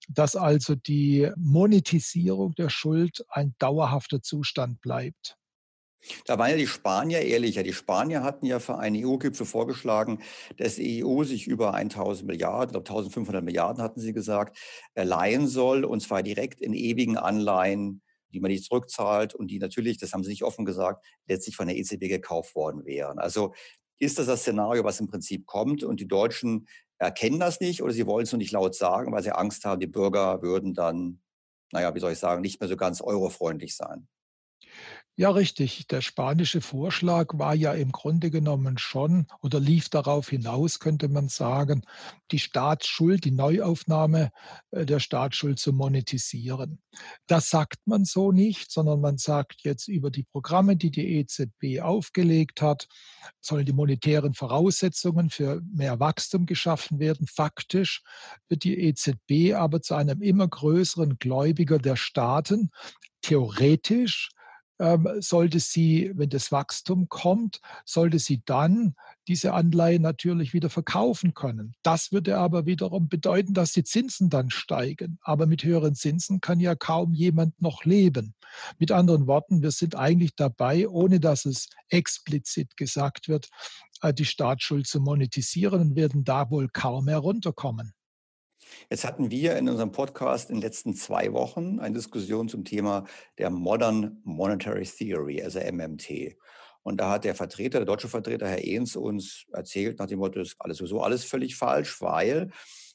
Dass 0.08 0.36
also 0.36 0.74
die 0.74 1.30
Monetisierung 1.36 2.54
der 2.54 2.68
Schuld 2.68 3.24
ein 3.28 3.54
dauerhafter 3.58 4.22
Zustand 4.22 4.80
bleibt. 4.80 5.36
Da 6.26 6.38
waren 6.38 6.50
ja 6.50 6.56
die 6.56 6.66
Spanier 6.66 7.22
ehrlicher. 7.22 7.62
Die 7.62 7.72
Spanier 7.72 8.22
hatten 8.22 8.46
ja 8.46 8.58
für 8.60 8.78
einen 8.78 9.04
EU-Gipfel 9.04 9.46
vorgeschlagen, 9.46 10.20
dass 10.56 10.76
die 10.76 11.04
EU 11.04 11.24
sich 11.24 11.46
über 11.46 11.74
1000 11.74 12.26
Milliarden, 12.26 12.68
ich 12.68 12.84
glaube 12.84 12.88
1500 12.88 13.44
Milliarden 13.44 13.82
hatten 13.82 14.00
sie 14.00 14.12
gesagt, 14.12 14.58
leihen 14.94 15.46
soll 15.46 15.84
und 15.84 16.00
zwar 16.00 16.22
direkt 16.22 16.60
in 16.60 16.74
ewigen 16.74 17.16
Anleihen, 17.16 18.02
die 18.32 18.40
man 18.40 18.50
nicht 18.50 18.64
zurückzahlt 18.64 19.34
und 19.34 19.50
die 19.50 19.58
natürlich, 19.58 19.98
das 19.98 20.12
haben 20.12 20.24
sie 20.24 20.30
nicht 20.30 20.42
offen 20.42 20.64
gesagt, 20.64 21.04
letztlich 21.26 21.56
von 21.56 21.68
der 21.68 21.76
EZB 21.76 22.08
gekauft 22.08 22.54
worden 22.54 22.84
wären. 22.84 23.18
Also 23.18 23.54
ist 23.98 24.18
das 24.18 24.26
das 24.26 24.40
Szenario, 24.40 24.84
was 24.84 25.00
im 25.00 25.06
Prinzip 25.06 25.46
kommt 25.46 25.84
und 25.84 26.00
die 26.00 26.08
Deutschen 26.08 26.66
erkennen 26.98 27.40
das 27.40 27.60
nicht 27.60 27.82
oder 27.82 27.92
sie 27.92 28.06
wollen 28.06 28.24
es 28.24 28.32
nur 28.32 28.38
nicht 28.38 28.52
laut 28.52 28.74
sagen, 28.74 29.12
weil 29.12 29.22
sie 29.22 29.32
Angst 29.32 29.64
haben, 29.64 29.80
die 29.80 29.86
Bürger 29.86 30.42
würden 30.42 30.74
dann, 30.74 31.20
naja, 31.72 31.94
wie 31.94 32.00
soll 32.00 32.12
ich 32.12 32.18
sagen, 32.18 32.42
nicht 32.42 32.60
mehr 32.60 32.68
so 32.68 32.76
ganz 32.76 33.00
eurofreundlich 33.00 33.76
sein? 33.76 34.08
Ja, 35.16 35.30
richtig. 35.30 35.86
Der 35.86 36.00
spanische 36.00 36.60
Vorschlag 36.60 37.38
war 37.38 37.54
ja 37.54 37.72
im 37.72 37.92
Grunde 37.92 38.32
genommen 38.32 38.78
schon 38.78 39.28
oder 39.42 39.60
lief 39.60 39.88
darauf 39.88 40.30
hinaus, 40.30 40.80
könnte 40.80 41.08
man 41.08 41.28
sagen, 41.28 41.82
die 42.32 42.40
Staatsschuld, 42.40 43.24
die 43.24 43.30
Neuaufnahme 43.30 44.32
äh, 44.72 44.84
der 44.84 44.98
Staatsschuld 44.98 45.60
zu 45.60 45.72
monetisieren. 45.72 46.80
Das 47.28 47.48
sagt 47.48 47.76
man 47.84 48.04
so 48.04 48.32
nicht, 48.32 48.72
sondern 48.72 49.00
man 49.00 49.16
sagt 49.16 49.62
jetzt 49.62 49.86
über 49.86 50.10
die 50.10 50.24
Programme, 50.24 50.76
die 50.76 50.90
die 50.90 51.18
EZB 51.20 51.80
aufgelegt 51.80 52.60
hat, 52.60 52.88
sollen 53.40 53.66
die 53.66 53.72
monetären 53.72 54.34
Voraussetzungen 54.34 55.30
für 55.30 55.62
mehr 55.72 56.00
Wachstum 56.00 56.44
geschaffen 56.44 56.98
werden. 56.98 57.28
Faktisch 57.28 58.02
wird 58.48 58.64
die 58.64 58.80
EZB 58.80 59.54
aber 59.54 59.80
zu 59.80 59.94
einem 59.94 60.22
immer 60.22 60.48
größeren 60.48 61.20
Gläubiger 61.20 61.78
der 61.78 61.94
Staaten. 61.94 62.72
Theoretisch 63.22 64.30
sollte 65.20 65.60
sie, 65.60 66.12
wenn 66.14 66.28
das 66.28 66.52
Wachstum 66.52 67.08
kommt, 67.08 67.60
sollte 67.84 68.18
sie 68.18 68.42
dann 68.44 68.94
diese 69.28 69.54
Anleihen 69.54 70.02
natürlich 70.02 70.52
wieder 70.52 70.68
verkaufen 70.68 71.34
können. 71.34 71.74
Das 71.82 72.12
würde 72.12 72.36
aber 72.36 72.66
wiederum 72.66 73.08
bedeuten, 73.08 73.54
dass 73.54 73.72
die 73.72 73.84
Zinsen 73.84 74.28
dann 74.30 74.50
steigen. 74.50 75.18
Aber 75.22 75.46
mit 75.46 75.64
höheren 75.64 75.94
Zinsen 75.94 76.40
kann 76.40 76.60
ja 76.60 76.74
kaum 76.74 77.14
jemand 77.14 77.60
noch 77.60 77.84
leben. 77.84 78.34
Mit 78.78 78.92
anderen 78.92 79.26
Worten, 79.26 79.62
wir 79.62 79.70
sind 79.70 79.96
eigentlich 79.96 80.36
dabei, 80.36 80.88
ohne 80.88 81.20
dass 81.20 81.44
es 81.46 81.68
explizit 81.88 82.76
gesagt 82.76 83.28
wird, 83.28 83.48
äh, 84.02 84.12
die 84.12 84.26
Staatsschuld 84.26 84.86
zu 84.86 85.00
monetisieren 85.00 85.80
und 85.80 85.96
werden 85.96 86.24
da 86.24 86.50
wohl 86.50 86.68
kaum 86.68 87.08
herunterkommen. 87.08 87.94
Jetzt 88.90 89.04
hatten 89.04 89.30
wir 89.30 89.56
in 89.56 89.68
unserem 89.68 89.92
Podcast 89.92 90.50
in 90.50 90.56
den 90.56 90.62
letzten 90.62 90.94
zwei 90.94 91.32
Wochen 91.32 91.80
eine 91.80 91.94
Diskussion 91.94 92.48
zum 92.48 92.64
Thema 92.64 93.04
der 93.38 93.50
Modern 93.50 94.20
Monetary 94.24 94.84
Theory, 94.84 95.42
also 95.42 95.60
MMT. 95.60 96.36
Und 96.82 97.00
da 97.00 97.10
hat 97.10 97.24
der 97.24 97.34
Vertreter, 97.34 97.78
der 97.78 97.86
deutsche 97.86 98.08
Vertreter, 98.08 98.46
Herr 98.46 98.62
Ehns, 98.62 98.94
uns 98.96 99.46
erzählt 99.52 99.98
nach 99.98 100.06
dem 100.06 100.18
Motto, 100.18 100.38
das 100.38 100.48
ist 100.48 100.56
alles 100.58 100.78
sowieso 100.78 101.00
alles 101.00 101.24
völlig 101.24 101.56
falsch, 101.56 102.00
weil 102.00 102.50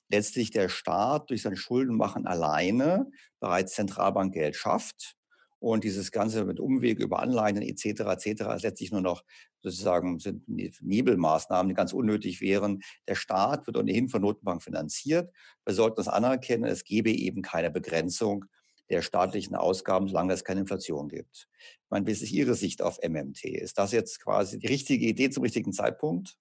letztlich 0.10 0.52
der 0.52 0.70
Staat 0.70 1.30
durch 1.30 1.42
sein 1.42 1.56
Schuldenmachen 1.56 2.28
alleine 2.28 3.10
bereits 3.40 3.74
Zentralbankgeld 3.74 4.56
schafft 4.56 5.16
und 5.60 5.84
dieses 5.84 6.12
Ganze 6.12 6.46
mit 6.46 6.60
Umweg 6.60 7.00
über 7.00 7.20
Anleihen 7.20 7.62
etc. 7.62 8.02
etc. 8.02 8.28
ist 8.56 8.64
letztlich 8.64 8.92
nur 8.92 9.02
noch 9.02 9.24
sozusagen 9.62 10.20
sind 10.20 10.48
Nebelmaßnahmen, 10.48 11.70
die 11.70 11.76
ganz 11.76 11.92
unnötig 11.92 12.42
wären. 12.42 12.82
Der 13.08 13.16
Staat 13.16 13.68
wird 13.68 13.78
ohnehin 13.78 14.08
von 14.08 14.22
Notenbank 14.22 14.64
finanziert. 14.64 15.34
Wir 15.66 15.74
sollten 15.74 15.98
das 15.98 16.08
anerkennen. 16.08 16.64
Es 16.64 16.86
gebe 16.86 17.12
eben 17.12 17.42
keine 17.42 17.70
Begrenzung 17.72 18.46
der 18.90 19.02
staatlichen 19.02 19.56
Ausgaben, 19.56 20.08
solange 20.08 20.34
es 20.34 20.44
keine 20.44 20.62
Inflation 20.62 21.10
gibt. 21.10 21.48
Ich 21.60 21.90
meine, 21.90 22.08
wie 22.08 22.12
ist 22.12 22.32
Ihre 22.32 22.56
Sicht 22.56 22.82
auf 22.82 22.98
MMT? 23.08 23.44
Ist 23.44 23.78
das 23.78 23.92
jetzt 23.92 24.22
quasi 24.22 24.58
die 24.58 24.68
richtige 24.68 25.06
Idee 25.06 25.30
zum 25.30 25.44
richtigen 25.44 25.74
Zeitpunkt? 25.74 26.38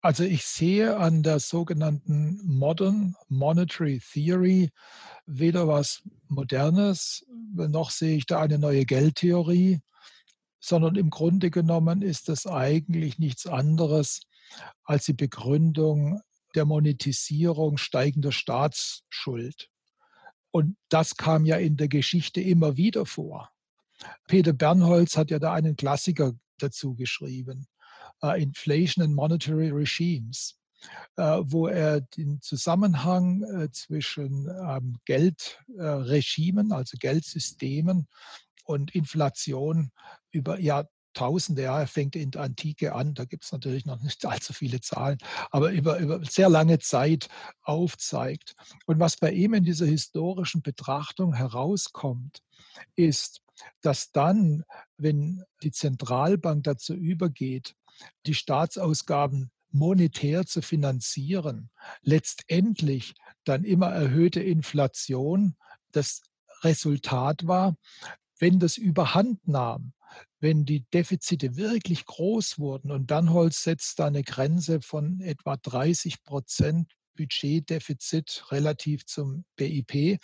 Also 0.00 0.24
ich 0.24 0.44
sehe 0.44 0.96
an 0.96 1.22
der 1.22 1.40
sogenannten 1.40 2.40
Modern 2.44 3.14
Monetary 3.28 4.00
Theory 4.12 4.70
weder 5.26 5.68
was 5.68 6.02
Modernes, 6.28 7.24
noch 7.54 7.90
sehe 7.90 8.16
ich 8.16 8.26
da 8.26 8.40
eine 8.40 8.58
neue 8.58 8.84
Geldtheorie, 8.84 9.80
sondern 10.60 10.96
im 10.96 11.10
Grunde 11.10 11.50
genommen 11.50 12.02
ist 12.02 12.28
das 12.28 12.46
eigentlich 12.46 13.18
nichts 13.18 13.46
anderes 13.46 14.20
als 14.84 15.04
die 15.04 15.12
Begründung 15.12 16.20
der 16.54 16.64
Monetisierung 16.64 17.76
steigender 17.76 18.32
Staatsschuld. 18.32 19.70
Und 20.50 20.76
das 20.88 21.16
kam 21.16 21.44
ja 21.44 21.56
in 21.56 21.76
der 21.76 21.88
Geschichte 21.88 22.40
immer 22.40 22.76
wieder 22.76 23.06
vor. 23.06 23.50
Peter 24.26 24.52
Bernholz 24.52 25.16
hat 25.16 25.30
ja 25.30 25.38
da 25.38 25.52
einen 25.52 25.76
Klassiker 25.76 26.32
dazu 26.58 26.94
geschrieben, 26.94 27.66
Inflation 28.32 29.04
and 29.04 29.14
Monetary 29.14 29.70
Regimes. 29.70 30.58
Äh, 31.16 31.40
wo 31.44 31.68
er 31.68 32.00
den 32.00 32.40
Zusammenhang 32.40 33.42
äh, 33.42 33.70
zwischen 33.70 34.48
ähm, 34.48 34.98
Geldregimen, 35.04 36.72
also 36.72 36.96
Geldsystemen 36.98 38.08
und 38.64 38.94
Inflation 38.94 39.92
über 40.30 40.58
Jahrtausende, 40.58 41.62
ja, 41.62 41.80
er 41.80 41.86
fängt 41.86 42.16
in 42.16 42.32
der 42.32 42.42
Antike 42.42 42.94
an, 42.94 43.14
da 43.14 43.24
gibt 43.24 43.44
es 43.44 43.52
natürlich 43.52 43.86
noch 43.86 44.02
nicht 44.02 44.24
allzu 44.26 44.52
viele 44.52 44.80
Zahlen, 44.80 45.18
aber 45.50 45.70
über, 45.70 45.98
über 45.98 46.24
sehr 46.24 46.48
lange 46.48 46.80
Zeit 46.80 47.28
aufzeigt. 47.62 48.54
Und 48.86 48.98
was 48.98 49.16
bei 49.16 49.30
ihm 49.30 49.54
in 49.54 49.64
dieser 49.64 49.86
historischen 49.86 50.62
Betrachtung 50.62 51.34
herauskommt, 51.34 52.40
ist, 52.96 53.40
dass 53.82 54.10
dann, 54.10 54.64
wenn 54.96 55.44
die 55.62 55.70
Zentralbank 55.70 56.64
dazu 56.64 56.92
übergeht, 56.92 57.76
die 58.26 58.34
Staatsausgaben 58.34 59.50
monetär 59.70 60.46
zu 60.46 60.62
finanzieren, 60.62 61.70
letztendlich 62.02 63.14
dann 63.44 63.64
immer 63.64 63.88
erhöhte 63.88 64.40
Inflation 64.40 65.56
das 65.92 66.22
Resultat 66.62 67.46
war, 67.46 67.76
wenn 68.38 68.58
das 68.58 68.76
überhand 68.76 69.46
nahm, 69.46 69.92
wenn 70.40 70.64
die 70.64 70.84
Defizite 70.92 71.56
wirklich 71.56 72.06
groß 72.06 72.58
wurden 72.58 72.90
und 72.90 73.06
Bernholz 73.06 73.62
setzt 73.62 73.98
da 73.98 74.06
eine 74.06 74.22
Grenze 74.22 74.80
von 74.80 75.20
etwa 75.20 75.56
30 75.56 76.22
Prozent 76.22 76.92
Budgetdefizit 77.16 78.44
relativ 78.50 79.06
zum 79.06 79.44
BIP, 79.56 80.18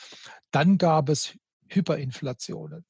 dann 0.51 0.79
gab 0.79 1.09
es 1.09 1.37
Hyperinflationen. 1.69 2.85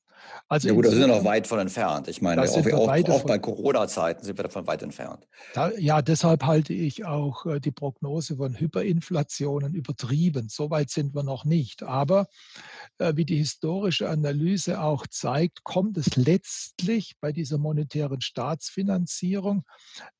Also 0.48 0.68
ja 0.68 0.74
gut, 0.74 0.84
da 0.84 0.90
sind 0.90 1.00
wir 1.00 1.06
noch 1.06 1.24
weit 1.24 1.46
von 1.46 1.58
entfernt. 1.58 2.08
Ich 2.08 2.20
meine, 2.20 2.42
auch, 2.42 2.72
auch, 2.72 3.08
auch 3.08 3.24
bei 3.24 3.38
Corona-Zeiten 3.38 4.24
sind 4.24 4.38
wir 4.38 4.42
davon 4.42 4.66
weit 4.66 4.82
entfernt. 4.82 5.26
Da, 5.54 5.70
ja, 5.78 6.02
deshalb 6.02 6.44
halte 6.44 6.72
ich 6.72 7.04
auch 7.04 7.46
äh, 7.46 7.60
die 7.60 7.70
Prognose 7.70 8.36
von 8.36 8.58
Hyperinflationen 8.58 9.74
übertrieben. 9.74 10.48
So 10.48 10.70
weit 10.70 10.90
sind 10.90 11.14
wir 11.14 11.22
noch 11.22 11.44
nicht. 11.44 11.82
Aber 11.82 12.26
äh, 12.98 13.12
wie 13.16 13.24
die 13.24 13.36
historische 13.36 14.08
Analyse 14.08 14.80
auch 14.80 15.06
zeigt, 15.06 15.62
kommt 15.64 15.96
es 15.96 16.16
letztlich 16.16 17.14
bei 17.20 17.32
dieser 17.32 17.58
monetären 17.58 18.20
Staatsfinanzierung 18.20 19.64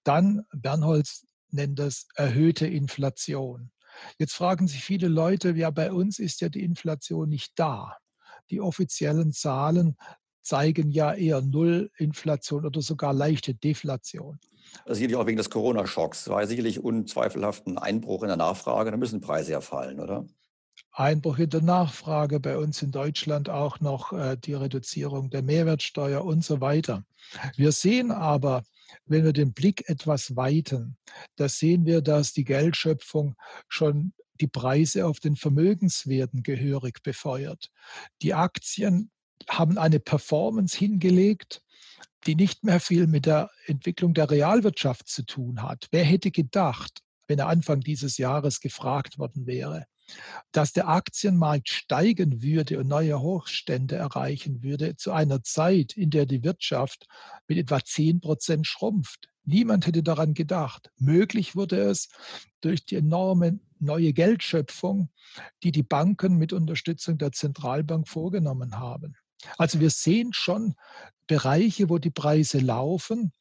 dann, 0.05 0.45
Bernholz 0.53 1.27
nennt 1.51 1.79
das 1.79 2.07
erhöhte 2.15 2.67
Inflation. 2.67 3.71
Jetzt 4.19 4.35
fragen 4.35 4.69
sich 4.69 4.85
viele 4.85 5.09
Leute, 5.09 5.51
ja, 5.51 5.71
bei 5.71 5.93
uns 5.93 6.19
ist 6.19 6.41
ja 6.41 6.49
die 6.49 6.63
Inflation 6.63 7.29
nicht 7.29 7.53
da 7.57 7.97
die 8.51 8.61
offiziellen 8.61 9.33
Zahlen 9.33 9.97
zeigen 10.43 10.91
ja 10.91 11.13
eher 11.15 11.41
Nullinflation 11.43 12.67
oder 12.67 12.83
sogar 12.83 13.13
leichte 13.13 13.55
Deflation. 13.55 14.39
Das 14.85 14.99
sicherlich 14.99 15.17
auch 15.17 15.27
wegen 15.27 15.37
des 15.37 15.51
Corona-Schocks. 15.51 16.29
war 16.29 16.47
sicherlich 16.47 16.83
unzweifelhaft 16.83 17.67
ein 17.67 17.79
Einbruch 17.79 18.23
in 18.23 18.29
der 18.29 18.37
Nachfrage. 18.37 18.91
Da 18.91 18.97
müssen 18.97 19.21
Preise 19.21 19.53
ja 19.53 19.61
fallen, 19.61 20.01
oder? 20.01 20.27
Einbruch 20.93 21.39
in 21.39 21.51
der 21.51 21.63
Nachfrage, 21.63 22.41
bei 22.41 22.59
uns 22.59 22.83
in 22.83 22.91
Deutschland 22.91 23.49
auch 23.49 23.81
noch 23.81 24.13
äh, 24.13 24.37
die 24.37 24.55
Reduzierung 24.55 25.31
der 25.31 25.43
Mehrwertsteuer 25.43 26.25
und 26.25 26.45
so 26.45 26.61
weiter. 26.61 27.05
Wir 27.57 27.73
sehen 27.73 28.11
aber, 28.11 28.63
wenn 29.07 29.25
wir 29.25 29.33
den 29.33 29.53
Blick 29.53 29.89
etwas 29.89 30.37
weiten, 30.37 30.97
da 31.37 31.49
sehen 31.49 31.85
wir, 31.87 32.01
dass 32.01 32.33
die 32.33 32.45
Geldschöpfung 32.45 33.35
schon 33.69 34.13
die 34.41 34.49
Preise 34.49 35.07
auf 35.07 35.21
den 35.21 35.37
Vermögenswerten 35.37 36.43
gehörig 36.43 37.03
befeuert. 37.03 37.71
Die 38.23 38.35
Aktien 38.35 39.11
haben 39.49 39.79
eine 39.79 40.01
Performance 40.01 40.77
hingelegt, 40.77 41.63
die 42.27 42.35
nicht 42.35 42.65
mehr 42.65 42.81
viel 42.81 43.07
mit 43.07 43.27
der 43.27 43.51
Entwicklung 43.67 44.15
der 44.15 44.31
Realwirtschaft 44.31 45.09
zu 45.09 45.25
tun 45.25 45.63
hat. 45.63 45.87
Wer 45.91 46.05
hätte 46.05 46.31
gedacht, 46.31 47.01
wenn 47.27 47.39
er 47.39 47.49
Anfang 47.49 47.81
dieses 47.81 48.19
Jahres 48.19 48.61
gefragt 48.61 49.19
worden 49.19 49.47
wäre, 49.47 49.87
dass 50.53 50.73
der 50.73 50.89
Aktienmarkt 50.89 51.69
steigen 51.69 52.43
würde 52.43 52.79
und 52.79 52.89
neue 52.89 53.21
Hochstände 53.21 53.97
erreichen 53.97 54.63
würde 54.63 54.97
zu 54.97 55.13
einer 55.13 55.43
Zeit, 55.43 55.97
in 55.97 56.11
der 56.11 56.27
die 56.27 56.43
Wirtschaft 56.43 57.07
mit 57.47 57.59
etwa 57.59 57.83
10 57.83 58.21
Prozent 58.21 58.67
schrumpft. 58.67 59.29
Niemand 59.45 59.87
hätte 59.87 60.03
daran 60.03 60.35
gedacht. 60.35 60.91
Möglich 60.99 61.57
wurde 61.57 61.81
es 61.81 62.09
durch 62.61 62.85
die 62.85 62.97
enorme 62.97 63.61
neue 63.81 64.13
Geldschöpfung, 64.13 65.11
die 65.63 65.73
die 65.73 65.83
Banken 65.83 66.37
mit 66.37 66.53
Unterstützung 66.53 67.19
der 67.19 67.33
Zentralbank 67.33 68.09
vorgenommen 68.09 68.79
haben. 68.79 69.17
Also 69.59 69.81
wir 69.81 69.91
sehen 69.91 70.33
schon 70.33 70.75
Bereiche, 71.27 71.89
wo 71.89 71.99
die 71.99 72.11
Preise 72.11 72.59
laufen. 72.59 73.33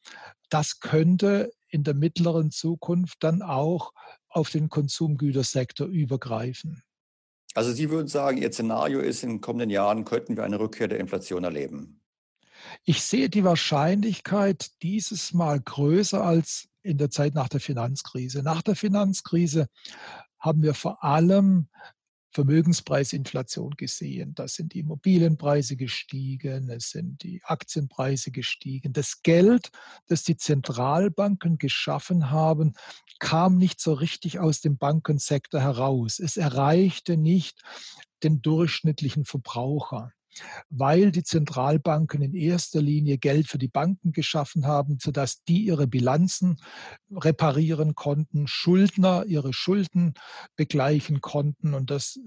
Das 0.48 0.80
könnte 0.80 1.52
in 1.68 1.84
der 1.84 1.94
mittleren 1.94 2.50
Zukunft 2.50 3.18
dann 3.20 3.42
auch 3.42 3.92
auf 4.28 4.50
den 4.50 4.68
Konsumgütersektor 4.68 5.86
übergreifen. 5.86 6.82
Also 7.54 7.72
Sie 7.72 7.90
würden 7.90 8.08
sagen, 8.08 8.38
Ihr 8.38 8.52
Szenario 8.52 9.00
ist, 9.00 9.22
in 9.22 9.30
den 9.30 9.40
kommenden 9.40 9.70
Jahren 9.70 10.04
könnten 10.04 10.36
wir 10.36 10.44
eine 10.44 10.60
Rückkehr 10.60 10.88
der 10.88 11.00
Inflation 11.00 11.44
erleben. 11.44 12.00
Ich 12.84 13.02
sehe 13.02 13.28
die 13.28 13.44
Wahrscheinlichkeit 13.44 14.70
dieses 14.82 15.32
Mal 15.32 15.60
größer 15.60 16.22
als 16.22 16.68
in 16.82 16.98
der 16.98 17.10
Zeit 17.10 17.34
nach 17.34 17.48
der 17.48 17.60
Finanzkrise. 17.60 18.42
Nach 18.42 18.62
der 18.62 18.76
Finanzkrise 18.76 19.66
haben 20.40 20.62
wir 20.62 20.74
vor 20.74 21.04
allem 21.04 21.68
Vermögenspreisinflation 22.32 23.72
gesehen. 23.72 24.34
Da 24.34 24.46
sind 24.46 24.74
die 24.74 24.80
Immobilienpreise 24.80 25.76
gestiegen, 25.76 26.70
es 26.70 26.90
sind 26.90 27.22
die 27.24 27.42
Aktienpreise 27.44 28.30
gestiegen. 28.30 28.92
Das 28.92 29.22
Geld, 29.22 29.70
das 30.06 30.22
die 30.22 30.36
Zentralbanken 30.36 31.58
geschaffen 31.58 32.30
haben, 32.30 32.74
kam 33.18 33.56
nicht 33.56 33.80
so 33.80 33.92
richtig 33.94 34.38
aus 34.38 34.60
dem 34.60 34.78
Bankensektor 34.78 35.60
heraus. 35.60 36.20
Es 36.20 36.36
erreichte 36.36 37.16
nicht 37.16 37.62
den 38.22 38.42
durchschnittlichen 38.42 39.24
Verbraucher 39.24 40.12
weil 40.68 41.12
die 41.12 41.22
Zentralbanken 41.22 42.22
in 42.22 42.34
erster 42.34 42.80
Linie 42.80 43.18
Geld 43.18 43.48
für 43.48 43.58
die 43.58 43.68
Banken 43.68 44.12
geschaffen 44.12 44.66
haben, 44.66 44.98
sodass 45.00 45.42
die 45.44 45.64
ihre 45.64 45.86
Bilanzen 45.86 46.56
reparieren 47.10 47.94
konnten, 47.94 48.46
Schuldner 48.46 49.24
ihre 49.26 49.52
Schulden 49.52 50.14
begleichen 50.56 51.20
konnten 51.20 51.74
und 51.74 51.90
das 51.90 52.18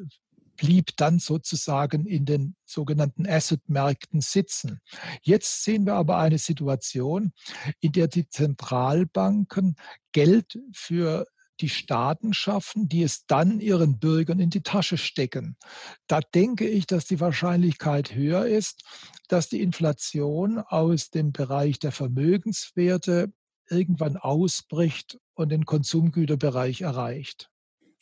blieb 0.55 0.95
dann 0.97 1.19
sozusagen 1.19 2.05
in 2.05 2.25
den 2.25 2.55
sogenannten 2.65 3.27
Asset-Märkten 3.27 4.21
sitzen. 4.21 4.79
Jetzt 5.21 5.63
sehen 5.63 5.85
wir 5.85 5.95
aber 5.95 6.17
eine 6.17 6.37
Situation, 6.37 7.33
in 7.79 7.91
der 7.91 8.07
die 8.07 8.29
Zentralbanken 8.29 9.75
Geld 10.11 10.59
für 10.71 11.25
die 11.61 11.69
Staaten 11.69 12.33
schaffen, 12.33 12.89
die 12.89 13.03
es 13.03 13.25
dann 13.25 13.59
ihren 13.59 13.99
Bürgern 13.99 14.39
in 14.39 14.49
die 14.49 14.63
Tasche 14.63 14.97
stecken. 14.97 15.57
Da 16.07 16.19
denke 16.19 16.67
ich, 16.67 16.87
dass 16.87 17.05
die 17.05 17.19
Wahrscheinlichkeit 17.19 18.15
höher 18.15 18.45
ist, 18.45 18.83
dass 19.27 19.49
die 19.49 19.61
Inflation 19.61 20.59
aus 20.59 21.09
dem 21.09 21.31
Bereich 21.31 21.79
der 21.79 21.91
Vermögenswerte 21.91 23.31
irgendwann 23.69 24.17
ausbricht 24.17 25.19
und 25.33 25.49
den 25.49 25.65
Konsumgüterbereich 25.65 26.81
erreicht. 26.81 27.49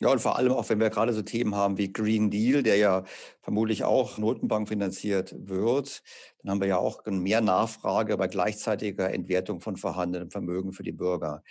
Ja, 0.02 0.10
und 0.10 0.18
vor 0.18 0.36
allem 0.36 0.50
auch, 0.50 0.68
wenn 0.68 0.80
wir 0.80 0.90
gerade 0.90 1.12
so 1.12 1.22
Themen 1.22 1.54
haben 1.54 1.78
wie 1.78 1.92
Green 1.92 2.28
Deal, 2.28 2.64
der 2.64 2.74
ja 2.74 3.04
vermutlich 3.40 3.84
auch 3.84 4.18
Notenbank 4.18 4.68
finanziert 4.68 5.32
wird, 5.38 6.02
dann 6.42 6.50
haben 6.50 6.60
wir 6.60 6.66
ja 6.66 6.78
auch 6.78 7.06
mehr 7.06 7.40
Nachfrage 7.40 8.16
bei 8.16 8.26
gleichzeitiger 8.26 9.14
Entwertung 9.14 9.60
von 9.60 9.76
vorhandenem 9.76 10.32
Vermögen 10.32 10.72
für 10.72 10.82
die 10.82 10.90
Bürger. 10.90 11.44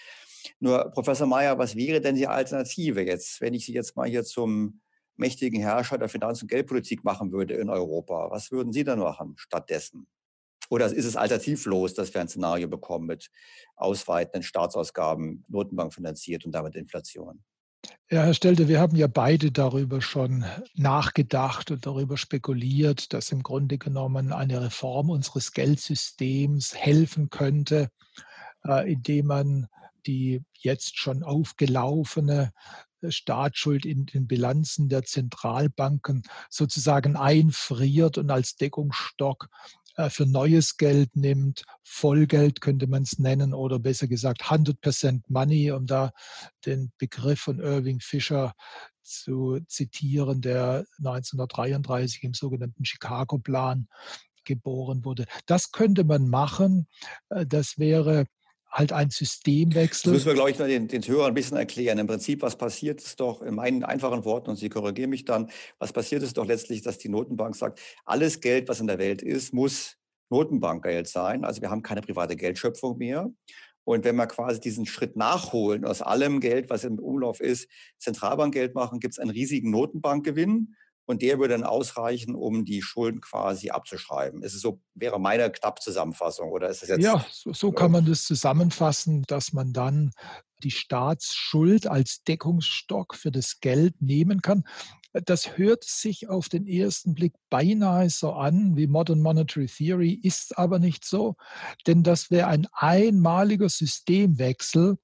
Nur, 0.60 0.92
Professor 0.92 1.28
Mayer, 1.28 1.58
was 1.58 1.76
wäre 1.76 2.02
denn 2.02 2.16
die 2.16 2.28
Alternative 2.28 3.02
jetzt, 3.02 3.42
wenn 3.42 3.54
ich 3.54 3.66
Sie 3.66 3.74
jetzt 3.74 3.96
mal 3.96 4.08
hier 4.08 4.24
zum 4.24 4.82
mächtigen 5.16 5.62
Herrscher 5.62 5.98
der 5.98 6.10
Finanz- 6.10 6.42
und 6.42 6.50
Geldpolitik 6.50 7.04
machen 7.04 7.32
würde 7.32 7.56
in 7.56 7.70
Europa? 7.70 8.30
Was 8.32 8.52
würden 8.52 8.74
Sie 8.74 8.84
dann 8.84 9.00
machen 9.00 9.36
stattdessen? 9.38 10.08
Oder 10.70 10.86
ist 10.88 11.06
es 11.06 11.18
alternativlos, 11.18 11.94
dass 11.94 12.14
wir 12.14 12.22
ein 12.22 12.30
Szenario 12.30 12.68
bekommen 12.68 13.06
mit 13.06 13.30
ausweitenden 13.76 14.42
Staatsausgaben, 14.42 15.44
Notenbank 15.50 15.94
finanziert 15.94 16.46
und 16.46 16.54
damit 16.54 16.76
Inflation? 16.76 17.44
Ja, 18.10 18.24
Herr 18.24 18.34
Stelter, 18.34 18.68
wir 18.68 18.80
haben 18.80 18.96
ja 18.96 19.08
beide 19.08 19.52
darüber 19.52 20.02
schon 20.02 20.46
nachgedacht 20.76 21.72
und 21.72 21.86
darüber 21.86 22.18
spekuliert, 22.18 23.12
dass 23.14 23.32
im 23.32 23.42
Grunde 23.42 23.78
genommen 23.78 24.32
eine 24.32 24.62
Reform 24.62 25.10
unseres 25.10 25.52
Geldsystems 25.52 26.76
helfen 26.76 27.30
könnte, 27.30 27.90
äh, 28.66 28.92
indem 28.92 29.28
man 29.28 29.68
die 30.06 30.44
jetzt 30.58 30.98
schon 30.98 31.24
aufgelaufene 31.24 32.52
äh, 33.02 33.12
Staatsschuld 33.12 33.86
in 33.86 34.06
den 34.06 34.28
Bilanzen 34.28 34.90
der 34.90 35.04
Zentralbanken 35.04 36.24
sozusagen 36.50 37.16
einfriert 37.16 38.18
und 38.18 38.30
als 38.32 38.56
Deckungsstock 38.56 39.50
äh, 39.96 40.10
für 40.10 40.26
neues 40.26 40.78
Geld 40.78 41.16
nimmt. 41.16 41.64
Vollgeld 41.84 42.62
könnte 42.62 42.88
man 42.88 43.04
es 43.04 43.20
nennen 43.20 43.54
oder 43.54 43.80
besser 43.80 44.08
gesagt 44.08 44.44
100% 44.44 45.24
Money, 45.28 45.72
um 45.72 45.86
da 45.86 46.12
den 46.66 46.92
Begriff 46.98 47.42
von 47.42 47.60
Irving 47.60 48.00
Fisher 48.00 48.54
zu 49.02 49.60
zitieren, 49.68 50.42
der 50.42 50.86
1933 51.00 52.24
im 52.24 52.34
sogenannten 52.34 52.86
Chicago-Plan 52.86 53.88
geboren 54.44 55.06
wurde. 55.06 55.26
Das 55.46 55.72
könnte 55.72 56.04
man 56.04 56.30
machen. 56.30 56.88
Äh, 57.30 57.46
das 57.46 57.78
wäre 57.78 58.26
halt 58.72 58.94
ein 58.94 59.10
Systemwechsel. 59.10 60.12
Das 60.12 60.14
müssen 60.14 60.28
wir, 60.28 60.34
glaube 60.34 60.52
ich, 60.52 60.58
den, 60.58 60.88
den 60.88 61.06
Hörern 61.06 61.32
ein 61.32 61.34
bisschen 61.34 61.58
erklären. 61.58 61.98
Im 62.00 62.08
Prinzip, 62.08 62.42
was 62.42 62.58
passiert 62.58 63.02
ist 63.02 63.20
doch, 63.20 63.42
in 63.42 63.56
meinen 63.56 63.84
einfachen 63.84 64.24
Worten, 64.24 64.50
und 64.52 64.56
Sie 64.56 64.70
korrigieren 64.70 65.10
mich 65.10 65.26
dann, 65.26 65.50
was 65.78 65.92
passiert 65.92 66.24
ist 66.24 66.38
doch 66.38 66.46
letztlich, 66.46 66.82
dass 66.82 66.98
die 66.98 67.10
Notenbank 67.10 67.56
sagt, 67.56 67.80
alles 68.06 68.40
Geld, 68.40 68.70
was 68.70 68.80
in 68.80 68.88
der 68.88 68.98
Welt 68.98 69.22
ist, 69.22 69.54
muss 69.54 69.98
Notenbankgeld 70.30 71.08
sein. 71.08 71.44
Also 71.44 71.62
wir 71.62 71.70
haben 71.70 71.84
keine 71.84 72.02
private 72.02 72.36
Geldschöpfung 72.36 72.98
mehr. 72.98 73.30
Und 73.84 74.06
wenn 74.06 74.16
wir 74.16 74.28
quasi 74.28 74.60
diesen 74.60 74.86
Schritt 74.86 75.18
nachholen, 75.18 75.86
aus 75.86 76.02
allem 76.02 76.40
Geld, 76.40 76.70
was 76.70 76.84
im 76.84 77.00
Umlauf 77.00 77.42
ist, 77.42 77.68
Zentralbankgeld 77.98 78.76
machen, 78.76 79.00
gibt 79.00 79.16
es 79.16 79.20
einen 79.20 79.32
riesigen 79.32 79.72
Notenbankgewinn 79.72 80.76
und 81.12 81.22
der 81.22 81.38
würde 81.38 81.54
dann 81.54 81.64
ausreichen, 81.64 82.34
um 82.34 82.66
die 82.66 82.82
Schulden 82.82 83.22
quasi 83.22 83.70
abzuschreiben. 83.70 84.42
Ist 84.42 84.56
es 84.56 84.62
so, 84.62 84.82
wäre 84.96 85.20
meine 85.20 85.52
knapp 85.52 85.82
Zusammenfassung 85.82 86.52
oder 86.52 86.70
ist 86.70 86.82
es 86.84 86.90
jetzt? 86.90 87.04
Ja, 87.04 87.26
so, 87.32 87.54
so 87.54 87.72
kann 87.72 87.92
man 87.92 88.06
das 88.06 88.26
zusammenfassen, 88.26 89.24
dass 89.28 89.54
man 89.54 89.74
dann 89.74 90.12
die 90.64 90.72
Staatsschuld 90.72 91.88
als 91.88 92.24
Deckungsstock 92.24 93.16
für 93.16 93.32
das 93.32 93.60
Geld 93.60 94.02
nehmen 94.02 94.42
kann. 94.42 94.64
Das 95.14 95.58
hört 95.58 95.84
sich 95.84 96.30
auf 96.30 96.48
den 96.48 96.68
ersten 96.68 97.16
Blick 97.16 97.34
beinahe 97.50 98.10
so 98.10 98.32
an 98.34 98.78
wie 98.78 98.88
Modern 98.88 99.22
Monetary 99.22 99.68
Theory, 99.68 100.14
ist 100.14 100.58
aber 100.58 100.80
nicht 100.80 101.04
so, 101.04 101.36
denn 101.86 102.04
das 102.04 102.32
wäre 102.32 102.48
ein 102.48 102.68
einmaliger 102.74 103.68
Systemwechsel, 103.68 104.98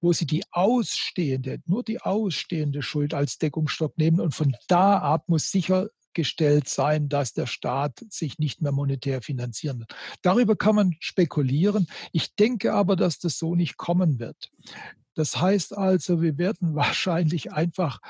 wo 0.00 0.12
Sie 0.12 0.26
die 0.26 0.42
ausstehende, 0.50 1.58
nur 1.66 1.84
die 1.84 2.00
ausstehende 2.00 2.82
Schuld 2.82 3.14
als 3.14 3.38
Deckungsstock 3.38 3.96
nehmen 3.98 4.20
und 4.20 4.34
von 4.34 4.56
da 4.66 4.98
ab 4.98 5.28
muss 5.28 5.50
sicher 5.50 5.88
gestellt 6.14 6.68
sein, 6.68 7.08
dass 7.08 7.32
der 7.32 7.46
Staat 7.46 8.04
sich 8.10 8.38
nicht 8.38 8.60
mehr 8.60 8.72
monetär 8.72 9.22
finanzieren 9.22 9.80
wird. 9.80 9.94
Darüber 10.22 10.56
kann 10.56 10.74
man 10.74 10.96
spekulieren. 11.00 11.86
Ich 12.12 12.34
denke 12.34 12.74
aber, 12.74 12.96
dass 12.96 13.18
das 13.18 13.38
so 13.38 13.54
nicht 13.54 13.76
kommen 13.76 14.18
wird. 14.18 14.50
Das 15.14 15.40
heißt 15.40 15.76
also, 15.76 16.20
wir 16.22 16.38
werden 16.38 16.74
wahrscheinlich 16.74 17.52
einfach 17.52 18.00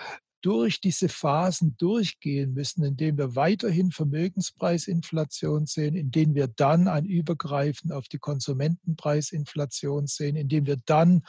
durch 0.43 0.81
diese 0.81 1.09
Phasen 1.09 1.77
durchgehen 1.79 2.53
müssen, 2.53 2.85
indem 2.85 3.17
wir 3.17 3.37
weiterhin 3.37 3.93
Vermögenspreisinflation 3.93 5.67
sehen, 5.67 5.95
indem 5.95 6.35
wir 6.35 6.49
dann 6.49 6.89
ein 6.89 7.07
Übergreifen 7.07 7.93
auf 7.93 8.09
die 8.09 8.19
Konsumentenpreisinflation 8.19 10.09
sehen, 10.09 10.37
indem 10.37 10.67
wir 10.67 10.77
dann 10.85 11.23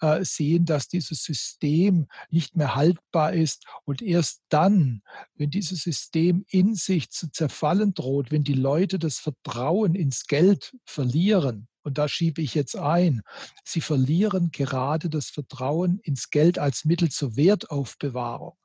äh, 0.00 0.24
sehen, 0.24 0.64
dass 0.64 0.88
dieses 0.88 1.22
System 1.22 2.06
nicht 2.30 2.56
mehr 2.56 2.74
haltbar 2.74 3.34
ist 3.34 3.66
und 3.84 4.00
erst 4.02 4.42
dann, 4.48 5.02
wenn 5.34 5.50
dieses 5.50 5.82
System 5.82 6.44
in 6.48 6.74
sich 6.74 7.10
zu 7.10 7.30
zerfallen 7.30 7.92
droht, 7.94 8.30
wenn 8.30 8.42
die 8.42 8.54
Leute 8.54 8.98
das 8.98 9.18
Vertrauen 9.18 9.94
ins 9.94 10.26
Geld 10.26 10.74
verlieren, 10.84 11.68
und 11.86 11.98
da 11.98 12.08
schiebe 12.08 12.42
ich 12.42 12.54
jetzt 12.54 12.76
ein, 12.76 13.22
sie 13.64 13.80
verlieren 13.80 14.50
gerade 14.50 15.08
das 15.08 15.30
Vertrauen 15.30 16.00
ins 16.00 16.30
Geld 16.30 16.58
als 16.58 16.84
Mittel 16.84 17.10
zur 17.10 17.36
Wertaufbewahrung. 17.36 18.56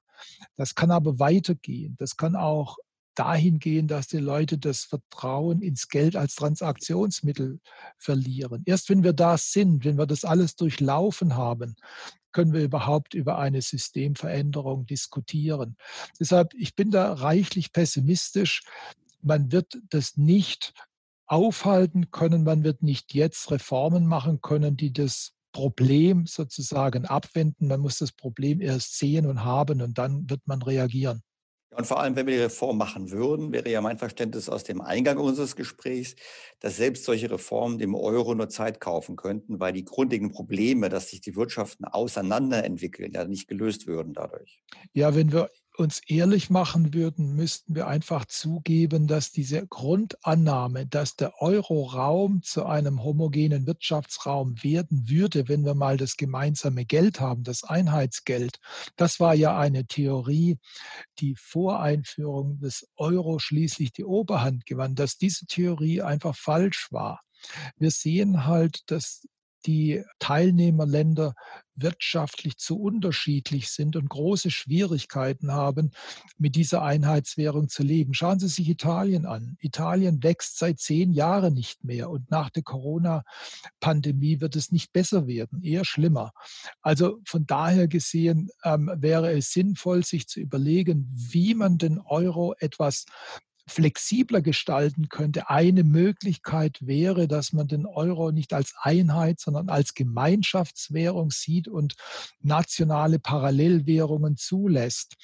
Das 0.56 0.74
kann 0.74 0.90
aber 0.90 1.20
weitergehen. 1.20 1.96
Das 2.00 2.18
kann 2.18 2.36
auch 2.36 2.78
dahin 3.14 3.60
gehen, 3.60 3.88
dass 3.88 4.08
die 4.08 4.18
Leute 4.18 4.58
das 4.58 4.86
Vertrauen 4.86 5.62
ins 5.62 5.88
Geld 5.88 6.16
als 6.16 6.34
Transaktionsmittel 6.34 7.60
verlieren. 8.00 8.64
Erst 8.66 8.90
wenn 8.90 9.04
wir 9.04 9.14
da 9.14 9.38
sind, 9.38 9.86
wenn 9.86 10.00
wir 10.00 10.08
das 10.08 10.26
alles 10.26 10.56
durchlaufen 10.56 11.36
haben, 11.36 11.76
können 12.32 12.54
wir 12.54 12.64
überhaupt 12.64 13.14
über 13.14 13.38
eine 13.38 13.62
Systemveränderung 13.62 14.88
diskutieren. 14.88 15.78
Deshalb, 16.20 16.56
ich 16.56 16.74
bin 16.74 16.90
da 16.90 17.14
reichlich 17.14 17.72
pessimistisch. 17.72 18.64
Man 19.22 19.52
wird 19.52 19.78
das 19.90 20.18
nicht 20.18 20.74
aufhalten 21.32 22.12
können. 22.12 22.44
Man 22.44 22.64
wird 22.66 22.84
nicht 22.84 23.14
jetzt 23.14 23.52
Reformen 23.52 24.06
machen 24.06 24.42
können, 24.42 24.76
die 24.76 24.92
das 24.92 25.32
Problem 25.54 26.26
sozusagen 26.26 27.06
abwenden. 27.06 27.68
Man 27.68 27.80
muss 27.80 28.00
das 28.00 28.12
Problem 28.12 28.60
erst 28.60 28.98
sehen 28.98 29.26
und 29.26 29.46
haben 29.46 29.82
und 29.82 29.98
dann 29.98 30.30
wird 30.30 30.42
man 30.46 30.62
reagieren. 30.62 31.22
Und 31.74 31.88
vor 31.88 32.02
allem, 32.02 32.18
wenn 32.18 32.28
wir 32.28 32.36
die 32.36 32.44
Reform 32.44 32.78
machen 32.78 33.12
würden, 33.12 33.54
wäre 33.54 33.70
ja 33.70 33.80
mein 33.80 33.98
Verständnis 33.98 34.50
aus 34.50 34.66
dem 34.66 34.82
Eingang 34.82 35.18
unseres 35.18 35.56
Gesprächs, 35.56 36.16
dass 36.60 36.76
selbst 36.76 37.06
solche 37.06 37.32
Reformen 37.32 37.80
dem 37.80 37.96
Euro 37.96 38.36
nur 38.36 38.50
Zeit 38.50 38.82
kaufen 38.82 39.16
könnten, 39.16 39.62
weil 39.62 39.72
die 39.72 39.86
grundlegenden 39.86 40.36
Probleme, 40.36 40.90
dass 40.90 41.12
sich 41.12 41.22
die 41.22 41.38
Wirtschaften 41.38 41.86
auseinanderentwickeln, 41.86 43.14
ja 43.14 43.24
nicht 43.24 43.48
gelöst 43.48 43.88
würden 43.88 44.14
dadurch. 44.14 44.62
Ja, 44.94 45.16
wenn 45.16 45.32
wir 45.32 45.50
uns 45.78 46.02
ehrlich 46.08 46.50
machen 46.50 46.94
würden, 46.94 47.36
müssten 47.36 47.76
wir 47.76 47.88
einfach 47.88 48.26
zugeben, 48.26 49.08
dass 49.08 49.32
diese 49.32 49.66
Grundannahme, 49.68 50.86
dass 50.86 51.16
der 51.16 51.42
Euroraum 51.42 52.42
zu 52.44 52.66
einem 52.66 53.04
homogenen 53.04 53.66
Wirtschaftsraum 53.66 54.62
werden 54.64 55.10
würde, 55.10 55.48
wenn 55.48 55.66
wir 55.66 55.76
mal 55.76 55.98
das 55.98 56.18
gemeinsame 56.18 56.86
Geld 56.86 57.20
haben, 57.20 57.44
das 57.44 57.64
Einheitsgeld, 57.64 58.60
das 58.96 59.20
war 59.20 59.34
ja 59.34 59.58
eine 59.58 59.86
Theorie, 59.86 60.58
die 61.20 61.36
vor 61.36 61.82
Einführung 61.82 62.60
des 62.60 62.88
Euro 62.96 63.40
schließlich 63.40 63.92
die 63.94 64.06
Oberhand 64.06 64.66
gewann, 64.66 64.96
dass 64.96 65.18
diese 65.18 65.46
Theorie 65.46 66.02
einfach 66.02 66.36
falsch 66.36 66.88
war. 66.92 67.22
Wir 67.78 67.92
sehen 67.92 68.46
halt, 68.46 68.82
dass 68.88 69.28
die 69.66 70.04
Teilnehmerländer 70.20 71.34
wirtschaftlich 71.76 72.58
zu 72.58 72.80
unterschiedlich 72.80 73.70
sind 73.70 73.96
und 73.96 74.10
große 74.10 74.52
Schwierigkeiten 74.52 75.52
haben, 75.52 75.92
mit 76.38 76.56
dieser 76.56 76.84
Einheitswährung 76.84 77.70
zu 77.70 77.84
leben. 77.84 78.14
Schauen 78.14 78.40
Sie 78.40 78.48
sich 78.48 78.70
Italien 78.70 79.26
an. 79.26 79.58
Italien 79.60 80.22
wächst 80.24 80.58
seit 80.60 80.80
zehn 80.80 81.12
Jahren 81.12 81.54
nicht 81.54 81.84
mehr 81.84 82.10
und 82.10 82.30
nach 82.30 82.50
der 82.50 82.64
Corona-Pandemie 82.64 84.42
wird 84.42 84.56
es 84.56 84.72
nicht 84.72 84.94
besser 84.94 85.28
werden, 85.28 85.64
eher 85.64 85.86
schlimmer. 85.86 86.32
Also 86.82 87.20
von 87.26 87.46
daher 87.46 87.88
gesehen 87.88 88.50
ähm, 88.64 88.92
wäre 88.96 89.32
es 89.32 89.52
sinnvoll, 89.52 90.04
sich 90.04 90.28
zu 90.28 90.40
überlegen, 90.40 91.10
wie 91.14 91.54
man 91.54 91.78
den 91.78 92.00
Euro 92.00 92.54
etwas 92.60 93.06
flexibler 93.72 94.42
gestalten 94.42 95.10
könnte. 95.10 95.50
Eine 95.50 95.84
Möglichkeit 95.84 96.78
wäre, 96.82 97.28
dass 97.28 97.54
man 97.54 97.68
den 97.68 97.86
Euro 97.86 98.32
nicht 98.32 98.54
als 98.54 98.74
Einheit, 98.82 99.40
sondern 99.40 99.70
als 99.70 99.94
Gemeinschaftswährung 99.94 101.32
sieht 101.32 101.68
und 101.68 101.96
nationale 102.42 103.20
Parallelwährungen 103.20 104.38
zulässt. 104.38 105.16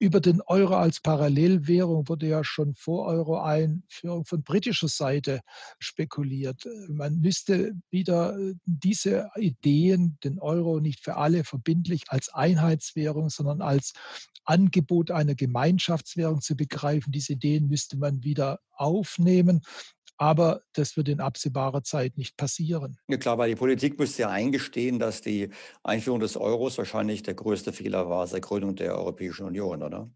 Über 0.00 0.20
den 0.20 0.42
Euro 0.42 0.74
als 0.76 1.00
Parallelwährung 1.00 2.08
wurde 2.08 2.26
ja 2.26 2.42
schon 2.42 2.74
vor 2.74 3.06
Euro-Einführung 3.06 4.24
von 4.24 4.42
britischer 4.42 4.88
Seite 4.88 5.40
spekuliert. 5.78 6.68
Man 6.88 7.20
müsste 7.20 7.72
wieder 7.90 8.36
äh, 8.36 8.54
diese 8.66 9.30
Ideen, 9.36 10.18
den 10.24 10.40
Euro 10.40 10.80
nicht 10.80 11.02
für 11.02 11.16
alle 11.16 11.44
verbindlich 11.44 12.02
als 12.08 12.28
Einheitswährung, 12.28 13.30
sondern 13.30 13.62
als 13.62 13.94
Angebot 14.44 15.10
einer 15.10 15.34
Gemeinschaftswährung 15.34 16.40
zu 16.40 16.56
begreifen, 16.56 17.12
diese 17.12 17.34
Ideen 17.34 17.68
müsste 17.68 17.96
man 17.96 18.22
wieder 18.22 18.60
aufnehmen. 18.72 19.62
Aber 20.16 20.62
das 20.74 20.96
wird 20.96 21.08
in 21.08 21.20
absehbarer 21.20 21.82
Zeit 21.82 22.16
nicht 22.16 22.36
passieren. 22.36 22.96
Ja 23.08 23.16
klar, 23.16 23.36
weil 23.36 23.50
die 23.50 23.56
Politik 23.56 23.98
müsste 23.98 24.22
ja 24.22 24.30
eingestehen, 24.30 25.00
dass 25.00 25.22
die 25.22 25.50
Einführung 25.82 26.20
des 26.20 26.36
Euros 26.36 26.78
wahrscheinlich 26.78 27.24
der 27.24 27.34
größte 27.34 27.72
Fehler 27.72 28.08
war 28.08 28.26
seit 28.26 28.42
Gründung 28.42 28.76
der 28.76 28.96
Europäischen 28.96 29.44
Union, 29.44 29.82
oder? 29.82 30.08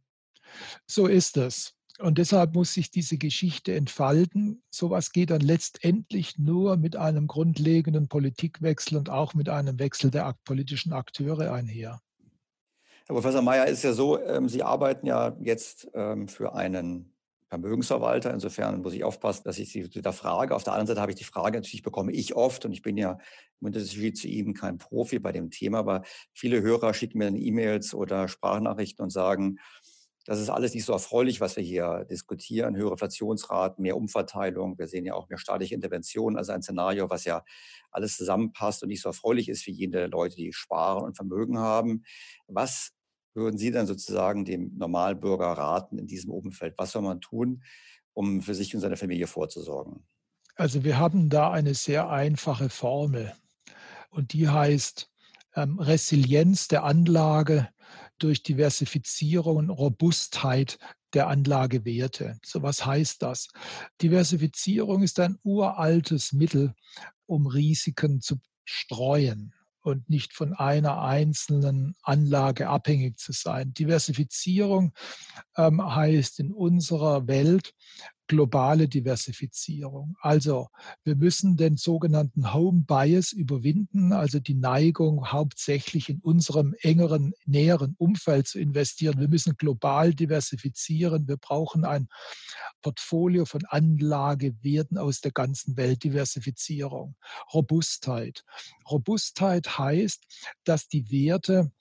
So 0.86 1.06
ist 1.06 1.36
es. 1.36 1.74
Und 1.98 2.18
deshalb 2.18 2.54
muss 2.54 2.74
sich 2.74 2.92
diese 2.92 3.18
Geschichte 3.18 3.74
entfalten. 3.74 4.62
Sowas 4.70 5.10
geht 5.10 5.30
dann 5.30 5.40
letztendlich 5.40 6.38
nur 6.38 6.76
mit 6.76 6.94
einem 6.94 7.26
grundlegenden 7.26 8.06
Politikwechsel 8.06 8.96
und 8.96 9.10
auch 9.10 9.34
mit 9.34 9.48
einem 9.48 9.80
Wechsel 9.80 10.12
der 10.12 10.36
politischen 10.44 10.92
Akteure 10.92 11.52
einher. 11.52 12.00
Herr 13.08 13.14
Professor 13.14 13.40
Mayer, 13.40 13.66
ist 13.66 13.84
ja 13.84 13.94
so, 13.94 14.22
ähm, 14.22 14.50
Sie 14.50 14.62
arbeiten 14.62 15.06
ja 15.06 15.34
jetzt 15.40 15.88
ähm, 15.94 16.28
für 16.28 16.54
einen 16.54 17.14
Vermögensverwalter. 17.48 18.34
Insofern 18.34 18.82
muss 18.82 18.92
ich 18.92 19.02
aufpassen, 19.02 19.44
dass 19.44 19.58
ich 19.58 19.72
Sie 19.72 19.88
da 19.88 20.12
frage. 20.12 20.54
Auf 20.54 20.62
der 20.62 20.74
anderen 20.74 20.88
Seite 20.88 21.00
habe 21.00 21.12
ich 21.12 21.16
die 21.16 21.24
Frage, 21.24 21.56
natürlich 21.56 21.82
bekomme 21.82 22.12
ich 22.12 22.36
oft, 22.36 22.66
und 22.66 22.72
ich 22.72 22.82
bin 22.82 22.98
ja 22.98 23.12
im 23.62 23.68
Unterschied 23.68 24.18
zu 24.18 24.28
Ihnen 24.28 24.52
kein 24.52 24.76
Profi 24.76 25.20
bei 25.20 25.32
dem 25.32 25.50
Thema, 25.50 25.78
aber 25.78 26.02
viele 26.34 26.60
Hörer 26.60 26.92
schicken 26.92 27.16
mir 27.16 27.24
dann 27.24 27.36
E-Mails 27.36 27.94
oder 27.94 28.28
Sprachnachrichten 28.28 29.02
und 29.02 29.08
sagen, 29.08 29.58
das 30.26 30.38
ist 30.38 30.50
alles 30.50 30.74
nicht 30.74 30.84
so 30.84 30.92
erfreulich, 30.92 31.40
was 31.40 31.56
wir 31.56 31.64
hier 31.64 32.04
diskutieren. 32.10 32.76
Höhere 32.76 32.92
Inflationsraten, 32.92 33.80
mehr 33.80 33.96
Umverteilung. 33.96 34.78
Wir 34.78 34.86
sehen 34.86 35.06
ja 35.06 35.14
auch 35.14 35.30
mehr 35.30 35.38
staatliche 35.38 35.74
Interventionen. 35.74 36.36
Also 36.36 36.52
ein 36.52 36.60
Szenario, 36.60 37.08
was 37.08 37.24
ja 37.24 37.42
alles 37.90 38.18
zusammenpasst 38.18 38.82
und 38.82 38.90
nicht 38.90 39.00
so 39.00 39.08
erfreulich 39.08 39.48
ist 39.48 39.64
für 39.64 39.70
jene 39.70 40.08
Leute, 40.08 40.36
die 40.36 40.52
sparen 40.52 41.04
und 41.04 41.16
Vermögen 41.16 41.58
haben. 41.58 42.04
Was 42.46 42.92
würden 43.34 43.58
Sie 43.58 43.70
dann 43.70 43.86
sozusagen 43.86 44.44
dem 44.44 44.76
Normalbürger 44.76 45.46
raten 45.46 45.98
in 45.98 46.06
diesem 46.06 46.30
Umfeld? 46.30 46.74
Was 46.76 46.92
soll 46.92 47.02
man 47.02 47.20
tun, 47.20 47.62
um 48.12 48.42
für 48.42 48.54
sich 48.54 48.74
und 48.74 48.80
seine 48.80 48.96
Familie 48.96 49.26
vorzusorgen? 49.26 50.04
Also 50.56 50.82
wir 50.82 50.98
haben 50.98 51.28
da 51.28 51.52
eine 51.52 51.74
sehr 51.74 52.10
einfache 52.10 52.68
Formel 52.68 53.32
und 54.10 54.32
die 54.32 54.48
heißt 54.48 55.08
ähm, 55.54 55.78
Resilienz 55.78 56.66
der 56.68 56.82
Anlage 56.84 57.68
durch 58.18 58.42
Diversifizierung 58.42 59.56
und 59.56 59.70
Robustheit 59.70 60.78
der 61.14 61.28
Anlagewerte. 61.28 62.38
So 62.44 62.62
was 62.62 62.84
heißt 62.84 63.22
das? 63.22 63.48
Diversifizierung 64.02 65.02
ist 65.02 65.20
ein 65.20 65.38
uraltes 65.44 66.32
Mittel, 66.32 66.74
um 67.26 67.46
Risiken 67.46 68.20
zu 68.20 68.40
streuen 68.64 69.54
und 69.82 70.08
nicht 70.10 70.32
von 70.32 70.54
einer 70.54 71.02
einzelnen 71.02 71.94
Anlage 72.02 72.68
abhängig 72.68 73.18
zu 73.18 73.32
sein. 73.32 73.72
Diversifizierung 73.74 74.92
ähm, 75.56 75.82
heißt 75.94 76.40
in 76.40 76.52
unserer 76.52 77.26
Welt 77.26 77.74
globale 78.28 78.88
Diversifizierung. 78.88 80.16
Also 80.20 80.68
wir 81.02 81.16
müssen 81.16 81.56
den 81.56 81.76
sogenannten 81.76 82.52
Home 82.54 82.84
Bias 82.86 83.32
überwinden, 83.32 84.12
also 84.12 84.38
die 84.38 84.54
Neigung, 84.54 85.32
hauptsächlich 85.32 86.08
in 86.10 86.20
unserem 86.20 86.74
engeren, 86.80 87.32
näheren 87.46 87.96
Umfeld 87.98 88.46
zu 88.46 88.60
investieren. 88.60 89.18
Wir 89.18 89.28
müssen 89.28 89.56
global 89.56 90.14
diversifizieren. 90.14 91.26
Wir 91.26 91.38
brauchen 91.38 91.84
ein 91.84 92.08
Portfolio 92.82 93.46
von 93.46 93.64
Anlagewerten 93.64 94.98
aus 94.98 95.20
der 95.20 95.32
ganzen 95.32 95.76
Welt. 95.76 96.04
Diversifizierung. 96.04 97.16
Robustheit. 97.52 98.44
Robustheit 98.88 99.78
heißt, 99.78 100.22
dass 100.64 100.86
die 100.86 101.10
Werte, 101.10 101.72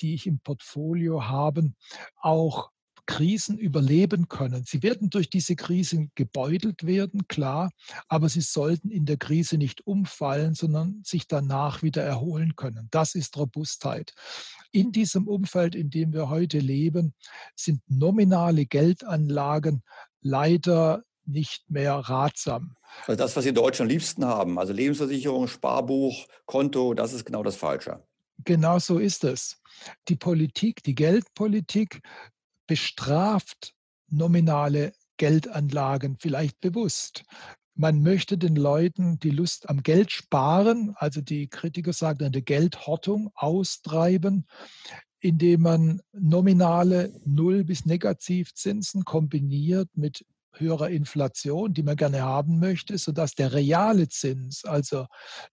die 0.00 0.14
ich 0.14 0.26
im 0.26 0.38
Portfolio 0.38 1.26
habe, 1.26 1.72
auch 2.16 2.70
Krisen 3.06 3.58
überleben 3.58 4.28
können. 4.28 4.64
Sie 4.64 4.82
werden 4.82 5.10
durch 5.10 5.30
diese 5.30 5.56
Krisen 5.56 6.10
gebeutelt 6.14 6.86
werden, 6.86 7.28
klar, 7.28 7.70
aber 8.08 8.28
sie 8.28 8.40
sollten 8.40 8.90
in 8.90 9.06
der 9.06 9.16
Krise 9.16 9.58
nicht 9.58 9.86
umfallen, 9.86 10.54
sondern 10.54 11.02
sich 11.04 11.26
danach 11.26 11.82
wieder 11.82 12.02
erholen 12.02 12.56
können. 12.56 12.88
Das 12.90 13.14
ist 13.14 13.36
Robustheit. 13.36 14.12
In 14.72 14.92
diesem 14.92 15.28
Umfeld, 15.28 15.74
in 15.74 15.90
dem 15.90 16.12
wir 16.12 16.28
heute 16.28 16.58
leben, 16.58 17.14
sind 17.54 17.80
nominale 17.88 18.66
Geldanlagen 18.66 19.82
leider 20.20 21.02
nicht 21.24 21.70
mehr 21.70 21.94
ratsam. 21.94 22.76
Also 23.06 23.18
das, 23.18 23.36
was 23.36 23.44
Sie 23.44 23.50
in 23.50 23.54
Deutschland 23.54 23.90
am 23.90 23.92
liebsten 23.92 24.24
haben, 24.24 24.58
also 24.58 24.72
Lebensversicherung, 24.72 25.48
Sparbuch, 25.48 26.26
Konto, 26.44 26.94
das 26.94 27.12
ist 27.12 27.24
genau 27.24 27.42
das 27.42 27.56
Falsche. 27.56 28.02
Genau 28.44 28.78
so 28.78 28.98
ist 28.98 29.24
es. 29.24 29.60
Die 30.08 30.16
Politik, 30.16 30.82
die 30.82 30.94
Geldpolitik 30.94 32.00
bestraft 32.66 33.74
nominale 34.08 34.92
Geldanlagen 35.16 36.16
vielleicht 36.18 36.60
bewusst. 36.60 37.24
Man 37.74 38.02
möchte 38.02 38.38
den 38.38 38.56
Leuten 38.56 39.18
die 39.18 39.30
Lust 39.30 39.68
am 39.68 39.82
Geld 39.82 40.10
sparen, 40.10 40.94
also 40.96 41.20
die 41.20 41.48
Kritiker 41.48 41.92
sagen 41.92 42.24
eine 42.24 42.42
Geldhortung 42.42 43.30
austreiben, 43.34 44.46
indem 45.20 45.62
man 45.62 46.00
nominale 46.12 47.12
Null- 47.24 47.64
bis 47.64 47.84
Negativzinsen 47.84 49.04
kombiniert 49.04 49.88
mit 49.94 50.24
höherer 50.58 50.90
Inflation, 50.90 51.74
die 51.74 51.82
man 51.82 51.96
gerne 51.96 52.22
haben 52.22 52.58
möchte, 52.58 52.98
sodass 52.98 53.34
der 53.34 53.52
reale 53.52 54.08
Zins, 54.08 54.64
also 54.64 55.06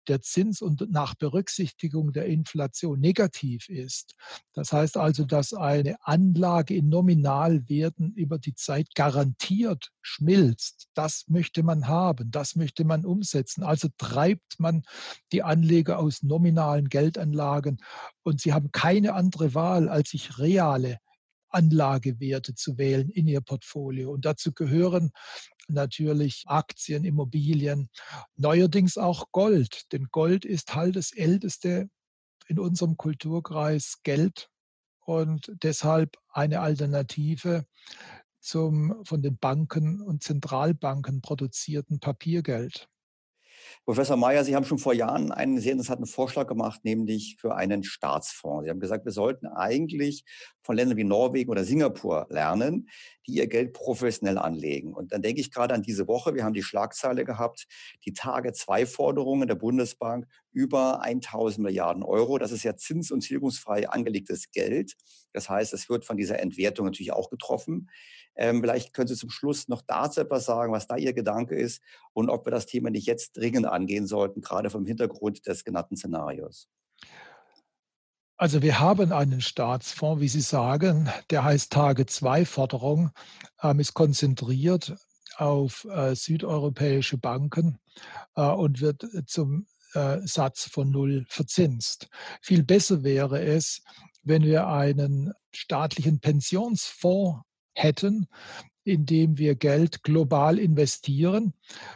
der 0.08 0.22
Zins 0.22 0.62
und 0.62 0.92
nach 0.92 1.16
Berücksichtigung 1.16 2.14
der 2.14 2.26
Inflation 2.26 3.00
negativ 3.00 3.70
ist. 3.70 4.16
Das 4.54 4.72
heißt 4.72 4.98
also, 4.98 5.26
dass 5.26 5.54
eine 5.54 5.96
Anlage 6.02 6.76
in 6.76 6.90
Nominalwerten 6.90 8.14
über 8.14 8.40
die 8.40 8.56
Zeit 8.56 8.96
garantiert 8.96 9.92
schmilzt. 10.02 10.88
Das 10.94 11.26
möchte 11.28 11.64
man 11.64 11.88
haben, 11.88 12.32
das 12.32 12.56
möchte 12.56 12.86
man 12.86 13.06
umsetzen. 13.06 13.64
Also 13.64 13.90
treibt 13.98 14.60
man 14.60 14.84
die 15.32 15.44
Anleger 15.44 16.00
aus 16.00 16.24
nominalen 16.24 16.90
Geldanlagen 16.90 17.82
und 18.24 18.42
sie 18.42 18.54
haben 18.54 18.72
keine 18.72 19.14
andere 19.14 19.54
Wahl, 19.54 19.90
als 19.90 20.12
sich 20.12 20.38
reale 20.40 21.00
Anlagewerte 21.54 22.56
zu 22.56 22.78
wählen 22.78 23.10
in 23.10 23.28
ihr 23.28 23.42
Portfolio. 23.42 24.12
Und 24.12 24.26
dazu 24.26 24.52
gehören 24.54 25.12
natürlich 25.68 26.44
Aktien, 26.48 27.04
Immobilien, 27.06 27.90
neuerdings 28.36 28.98
auch 28.98 29.32
Gold. 29.32 29.92
Denn 29.92 30.08
Gold 30.12 30.46
ist 30.46 30.76
halt 30.76 30.96
das 30.96 31.12
älteste 31.14 31.90
in 32.48 32.60
unserem 32.60 32.98
Kulturkreis 32.98 34.00
Geld 34.04 34.50
und 35.06 35.52
deshalb 35.64 36.18
eine 36.30 36.62
Alternative 36.62 37.66
zum 38.40 39.04
von 39.06 39.22
den 39.22 39.38
Banken 39.38 40.02
und 40.02 40.24
Zentralbanken 40.24 41.22
produzierten 41.22 42.00
Papiergeld. 42.00 42.90
Professor 43.86 44.18
Mayer, 44.18 44.44
Sie 44.44 44.56
haben 44.56 44.66
schon 44.66 44.78
vor 44.78 44.94
Jahren 44.94 45.32
einen 45.32 45.60
sehr 45.60 45.74
interessanten 45.74 46.06
Vorschlag 46.06 46.48
gemacht, 46.48 46.82
nämlich 46.84 47.38
für 47.40 47.56
einen 47.56 47.84
Staatsfonds. 47.84 48.66
Sie 48.66 48.70
haben 48.70 48.80
gesagt, 48.80 49.06
wir 49.06 49.12
sollten 49.12 49.48
eigentlich 49.48 50.24
von 50.62 50.76
Ländern 50.76 50.98
wie 50.98 51.04
Norwegen 51.04 51.52
oder 51.52 51.64
Singapur 51.64 52.28
lernen, 52.30 52.88
die 53.28 53.34
ihr 53.34 53.48
Geld 53.48 53.74
professionell 53.74 54.38
anlegen. 54.38 54.94
Und 54.94 55.12
dann 55.12 55.22
denke 55.22 55.42
ich 55.42 55.52
gerade 55.52 55.74
an 55.74 55.82
diese 55.82 56.08
Woche. 56.08 56.36
Wir 56.36 56.44
haben 56.44 56.54
die 56.54 56.64
Schlagzeile 56.64 57.26
gehabt, 57.26 57.68
die 58.06 58.14
Tage-2-Forderungen 58.14 59.48
der 59.48 59.56
Bundesbank 59.56 60.28
über 60.52 61.02
1000 61.02 61.64
Milliarden 61.64 62.04
Euro. 62.04 62.38
Das 62.38 62.52
ist 62.52 62.64
ja 62.64 62.76
zins- 62.76 63.12
und 63.12 63.22
tilgungsfrei 63.22 63.90
angelegtes 63.90 64.52
Geld. 64.52 64.94
Das 65.32 65.50
heißt, 65.50 65.74
es 65.74 65.90
wird 65.90 66.06
von 66.06 66.18
dieser 66.18 66.40
Entwertung 66.40 66.86
natürlich 66.86 67.12
auch 67.12 67.30
getroffen. 67.30 67.90
Ähm, 68.36 68.62
vielleicht 68.62 68.94
können 68.94 69.08
Sie 69.08 69.16
zum 69.16 69.30
Schluss 69.30 69.68
noch 69.68 69.82
dazu 69.82 70.22
etwas 70.22 70.46
sagen, 70.46 70.74
was 70.74 70.88
da 70.88 70.98
Ihr 70.98 71.14
Gedanke 71.14 71.56
ist 71.56 71.82
und 72.14 72.30
ob 72.30 72.46
wir 72.46 72.52
das 72.52 72.66
Thema 72.66 72.90
nicht 72.90 73.08
jetzt 73.08 73.38
dringend 73.38 73.66
angehen 73.66 74.08
sollten, 74.08 74.42
gerade 74.42 74.70
vom 74.70 74.86
Hintergrund 74.86 75.46
des 75.48 75.64
genannten 75.64 75.98
Szenarios. 75.98 76.70
Also 78.38 78.62
wir 78.62 78.80
haben 78.80 79.12
einen 79.12 79.42
Staatsfonds, 79.42 80.20
wie 80.22 80.28
Sie 80.28 80.42
sagen, 80.42 81.10
der 81.30 81.44
heißt 81.44 81.72
Tage 81.72 82.06
2 82.06 82.46
Forderung, 82.46 83.12
ähm, 83.62 83.80
ist 83.80 83.94
konzentriert 83.94 84.96
auf 85.38 85.86
äh, 85.86 86.16
südeuropäische 86.16 87.18
Banken 87.18 87.78
äh, 88.36 88.42
und 88.42 88.82
wird 88.82 89.06
zum 89.28 89.68
äh, 89.94 90.20
Satz 90.26 90.66
von 90.66 90.90
Null 90.90 91.26
verzinst. 91.30 92.10
Viel 92.42 92.64
besser 92.64 93.04
wäre 93.04 93.42
es, 93.42 93.84
wenn 94.24 94.44
wir 94.44 94.68
einen 94.68 95.34
staatlichen 95.52 96.20
Pensionsfonds 96.20 97.42
hätten, 97.76 98.28
in 98.84 99.06
dem 99.06 99.38
wir 99.38 99.56
Geld 99.56 100.04
global 100.04 100.58
investieren 100.58 101.54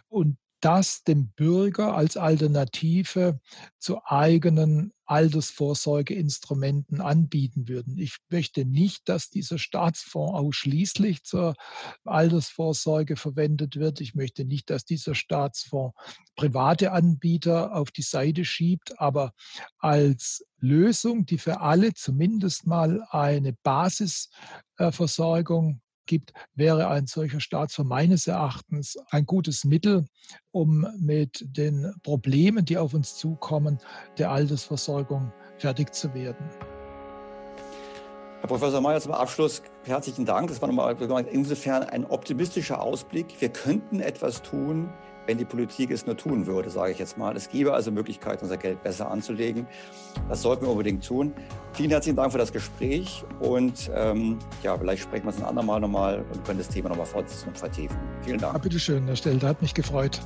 und 0.08 0.38
das 0.60 1.04
dem 1.04 1.30
Bürger 1.30 1.96
als 1.96 2.18
Alternative 2.18 3.40
zu 3.78 4.02
eigenen 4.06 4.92
Altersvorsorgeinstrumenten 5.06 7.00
anbieten 7.00 7.70
würden. 7.70 7.98
Ich 7.98 8.18
möchte 8.30 8.66
nicht, 8.66 9.08
dass 9.08 9.30
dieser 9.30 9.58
Staatsfonds 9.58 10.34
ausschließlich 10.34 11.24
zur 11.24 11.56
Altersvorsorge 12.04 13.16
verwendet 13.16 13.78
wird. 13.78 14.02
Ich 14.02 14.16
möchte 14.16 14.44
nicht, 14.44 14.70
dass 14.70 14.84
dieser 14.84 15.16
Staatsfonds 15.16 15.96
private 16.36 16.92
Anbieter 16.92 17.74
auf 17.74 17.92
die 17.92 18.02
Seite 18.02 18.44
schiebt, 18.44 19.00
aber 19.00 19.32
als 19.80 20.46
Lösung, 20.60 21.26
die 21.26 21.38
für 21.38 21.62
alle 21.62 21.94
zumindest 21.94 22.68
mal 22.68 23.02
eine 23.10 23.54
Basisversorgung 23.64 25.80
gibt, 26.08 26.34
wäre 26.56 26.88
ein 26.88 27.08
solcher 27.08 27.40
Staatsfonds 27.40 27.90
meines 27.90 28.28
Erachtens 28.28 28.98
ein 29.10 29.26
gutes 29.26 29.66
Mittel, 29.66 30.06
um 30.52 30.88
mit 31.00 31.46
den 31.46 31.94
Problemen, 32.04 32.66
die 32.66 32.78
auf 32.78 32.94
uns 32.94 33.16
zukommen, 33.16 33.78
der 34.18 34.32
Altersversorgung 34.32 35.32
fertig 35.58 35.94
zu 35.94 36.14
werden. 36.14 36.50
Herr 38.40 38.48
Professor 38.48 38.82
Mayer, 38.82 39.02
zum 39.02 39.14
Abschluss 39.14 39.64
herzlichen 39.84 40.26
Dank. 40.26 40.50
Das 40.50 40.62
war 40.62 40.68
nochmal 40.70 40.96
insofern 41.32 41.84
ein 41.84 42.06
optimistischer 42.06 42.82
Ausblick. 42.82 43.40
Wir 43.40 43.50
könnten 43.50 44.00
etwas 44.00 44.44
tun, 44.44 44.90
wenn 45.28 45.38
die 45.38 45.46
Politik 45.46 45.92
es 45.92 46.06
nur 46.06 46.18
tun 46.18 46.48
würde, 46.48 46.70
sage 46.70 46.94
ich 46.94 47.00
jetzt 47.00 47.18
mal. 47.18 47.36
Es 47.36 47.50
gäbe 47.50 47.74
also 47.74 47.92
Möglichkeiten, 47.92 48.44
unser 48.44 48.58
Geld 48.58 48.82
besser 48.82 49.12
anzulegen. 49.12 49.68
Das 50.30 50.42
sollten 50.42 50.66
wir 50.66 50.72
unbedingt 50.72 51.06
tun. 51.06 51.34
Vielen 51.74 51.92
herzlichen 51.92 52.16
Dank 52.16 52.32
für 52.32 52.38
das 52.38 52.52
Gespräch 52.52 53.24
und 53.40 53.92
ähm, 53.94 54.40
ja, 54.64 54.78
vielleicht 54.78 55.04
sprechen 55.04 55.26
wir 55.26 55.34
uns 55.34 55.40
ein 55.40 55.46
andermal 55.46 55.80
nochmal 55.80 56.26
und 56.34 56.44
können 56.46 56.58
das 56.58 56.70
Thema 56.70 56.90
nochmal 56.90 57.06
fortsetzen 57.06 57.50
und 57.50 57.58
vertiefen. 57.58 57.98
Vielen 58.22 58.40
Dank. 58.40 58.54
Ja, 58.54 58.60
bitte 58.60 58.80
schön, 58.80 59.06
Herr 59.06 59.16
Stelter, 59.16 59.50
hat 59.50 59.62
mich 59.62 59.74
gefreut. 59.74 60.22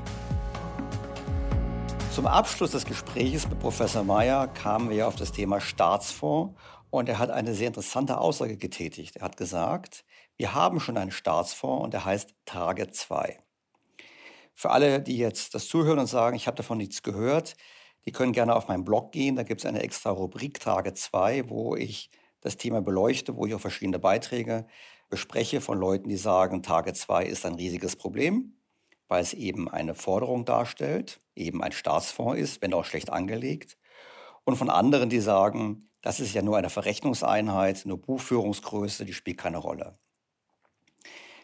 Zum 2.14 2.28
Abschluss 2.28 2.72
des 2.72 2.86
Gesprächs 2.86 3.50
mit 3.50 3.60
Professor 3.60 4.04
Mayer 4.04 4.48
kamen 4.48 4.90
wir 4.90 5.08
auf 5.08 5.16
das 5.16 5.32
Thema 5.32 5.60
Staatsfonds 5.60 6.54
und 6.90 7.10
er 7.10 7.20
hat 7.20 7.32
eine 7.32 7.56
sehr 7.56 7.68
interessante 7.68 8.20
Aussage 8.20 8.58
getätigt. 8.58 9.16
Er 9.16 9.24
hat 9.24 9.38
gesagt, 9.38 10.04
wir 10.38 10.54
haben 10.54 10.80
schon 10.80 10.98
einen 10.98 11.12
Staatsfonds 11.12 11.86
und 11.86 11.94
der 11.94 12.06
heißt 12.06 12.36
Tage 12.46 12.92
2. 12.92 13.40
Für 14.56 14.72
alle, 14.72 15.02
die 15.02 15.18
jetzt 15.18 15.56
das 15.56 15.68
zuhören 15.68 16.00
und 16.00 16.08
sagen, 16.08 16.36
ich 16.36 16.48
habe 16.48 16.58
davon 16.58 16.78
nichts 16.78 17.04
gehört, 17.04 17.56
die 18.06 18.12
können 18.12 18.34
gerne 18.34 18.56
auf 18.56 18.68
meinen 18.68 18.84
Blog 18.84 19.12
gehen. 19.12 19.36
Da 19.36 19.44
gibt 19.44 19.62
es 19.62 19.66
eine 19.66 19.82
extra 19.82 20.12
Rubrik 20.12 20.60
Tage 20.60 20.94
2, 20.94 21.50
wo 21.50 21.76
ich 21.76 22.10
das 22.42 22.58
Thema 22.58 22.82
beleuchte, 22.82 23.36
wo 23.36 23.46
ich 23.46 23.54
auch 23.54 23.62
verschiedene 23.62 24.00
Beiträge 24.00 24.68
bespreche 25.10 25.62
von 25.62 25.78
Leuten, 25.78 26.10
die 26.10 26.18
sagen, 26.18 26.64
Tage 26.64 26.94
2 26.94 27.26
ist 27.26 27.46
ein 27.46 27.56
riesiges 27.56 27.96
Problem, 27.96 28.56
weil 29.08 29.22
es 29.22 29.34
eben 29.34 29.70
eine 29.70 29.94
Forderung 29.94 30.46
darstellt, 30.46 31.20
eben 31.36 31.62
ein 31.62 31.74
Staatsfonds 31.74 32.40
ist, 32.40 32.62
wenn 32.62 32.74
auch 32.74 32.86
schlecht 32.86 33.12
angelegt. 33.12 33.78
Und 34.46 34.56
von 34.56 34.70
anderen, 34.70 35.10
die 35.10 35.20
sagen, 35.20 35.90
das 36.02 36.20
ist 36.20 36.34
ja 36.34 36.42
nur 36.42 36.58
eine 36.58 36.70
Verrechnungseinheit, 36.70 37.86
nur 37.86 38.02
Buchführungsgröße, 38.02 39.06
die 39.06 39.14
spielt 39.14 39.38
keine 39.38 39.58
Rolle. 39.58 40.00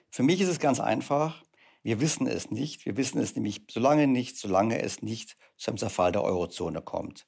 Für 0.10 0.24
mich 0.24 0.42
ist 0.42 0.48
es 0.48 0.60
ganz 0.60 0.80
einfach, 0.80 1.44
wir 1.88 2.02
wissen 2.02 2.28
es 2.28 2.52
nicht. 2.52 2.86
Wir 2.86 2.98
wissen 2.98 3.18
es 3.18 3.34
nämlich 3.34 3.62
solange 3.72 4.08
nicht, 4.08 4.36
solange 4.38 4.82
es 4.82 5.02
nicht 5.02 5.38
zum 5.56 5.78
Zerfall 5.78 6.12
der 6.12 6.22
Eurozone 6.22 6.82
kommt. 6.82 7.28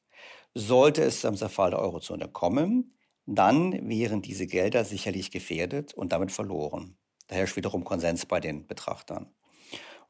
Sollte 0.54 1.02
es 1.02 1.22
zum 1.22 1.38
Zerfall 1.38 1.70
der 1.70 1.80
Eurozone 1.80 2.28
kommen, 2.28 2.98
dann 3.26 3.88
wären 3.88 4.22
diese 4.22 4.48
Gelder 4.48 4.84
sicherlich 4.84 5.32
gefährdet 5.32 5.94
und 5.94 6.12
damit 6.12 6.34
verloren. 6.34 6.98
Da 7.28 7.36
herrscht 7.36 7.56
wiederum 7.56 7.86
Konsens 7.86 8.26
bei 8.26 8.42
den 8.42 8.68
Betrachtern. 8.68 9.34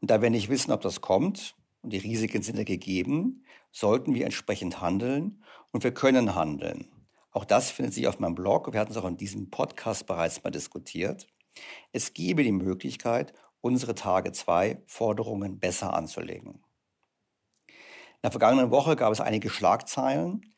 Und 0.01 0.09
da 0.09 0.19
wir 0.23 0.31
nicht 0.31 0.49
wissen, 0.49 0.71
ob 0.71 0.81
das 0.81 0.99
kommt, 0.99 1.55
und 1.81 1.93
die 1.93 1.99
Risiken 1.99 2.41
sind 2.41 2.57
ja 2.57 2.63
gegeben, 2.63 3.45
sollten 3.71 4.15
wir 4.15 4.25
entsprechend 4.25 4.81
handeln 4.81 5.43
und 5.69 5.83
wir 5.83 5.93
können 5.93 6.33
handeln. 6.33 6.87
Auch 7.29 7.45
das 7.45 7.69
findet 7.69 7.93
sich 7.93 8.07
auf 8.07 8.17
meinem 8.17 8.33
Blog. 8.33 8.73
Wir 8.73 8.79
hatten 8.79 8.93
es 8.93 8.97
auch 8.97 9.05
in 9.05 9.15
diesem 9.15 9.51
Podcast 9.51 10.07
bereits 10.07 10.43
mal 10.43 10.49
diskutiert. 10.49 11.27
Es 11.91 12.13
gebe 12.13 12.43
die 12.43 12.51
Möglichkeit, 12.51 13.33
unsere 13.62 13.95
Tage 13.95 14.32
2 14.32 14.82
Forderungen 14.88 15.60
besser 15.60 15.93
anzulegen. 15.93 16.64
In 17.68 18.24
der 18.24 18.32
vergangenen 18.32 18.72
Woche 18.72 18.95
gab 18.95 19.14
es 19.14 19.22
einige 19.22 19.49
Schlagzeilen, 19.49 20.53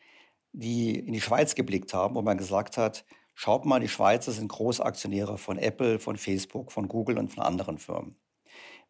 die 0.52 1.00
in 1.00 1.14
die 1.14 1.22
Schweiz 1.22 1.56
geblickt 1.56 1.94
haben, 1.94 2.16
wo 2.16 2.22
man 2.22 2.38
gesagt 2.38 2.78
hat, 2.78 3.06
schaut 3.36 3.66
mal, 3.66 3.80
die 3.80 3.88
Schweizer 3.88 4.32
sind 4.32 4.48
Großaktionäre 4.48 5.38
von 5.38 5.58
Apple, 5.58 6.00
von 6.00 6.18
Facebook, 6.18 6.72
von 6.72 6.88
Google 6.88 7.18
und 7.18 7.30
von 7.30 7.44
anderen 7.44 7.78
Firmen. 7.78 8.16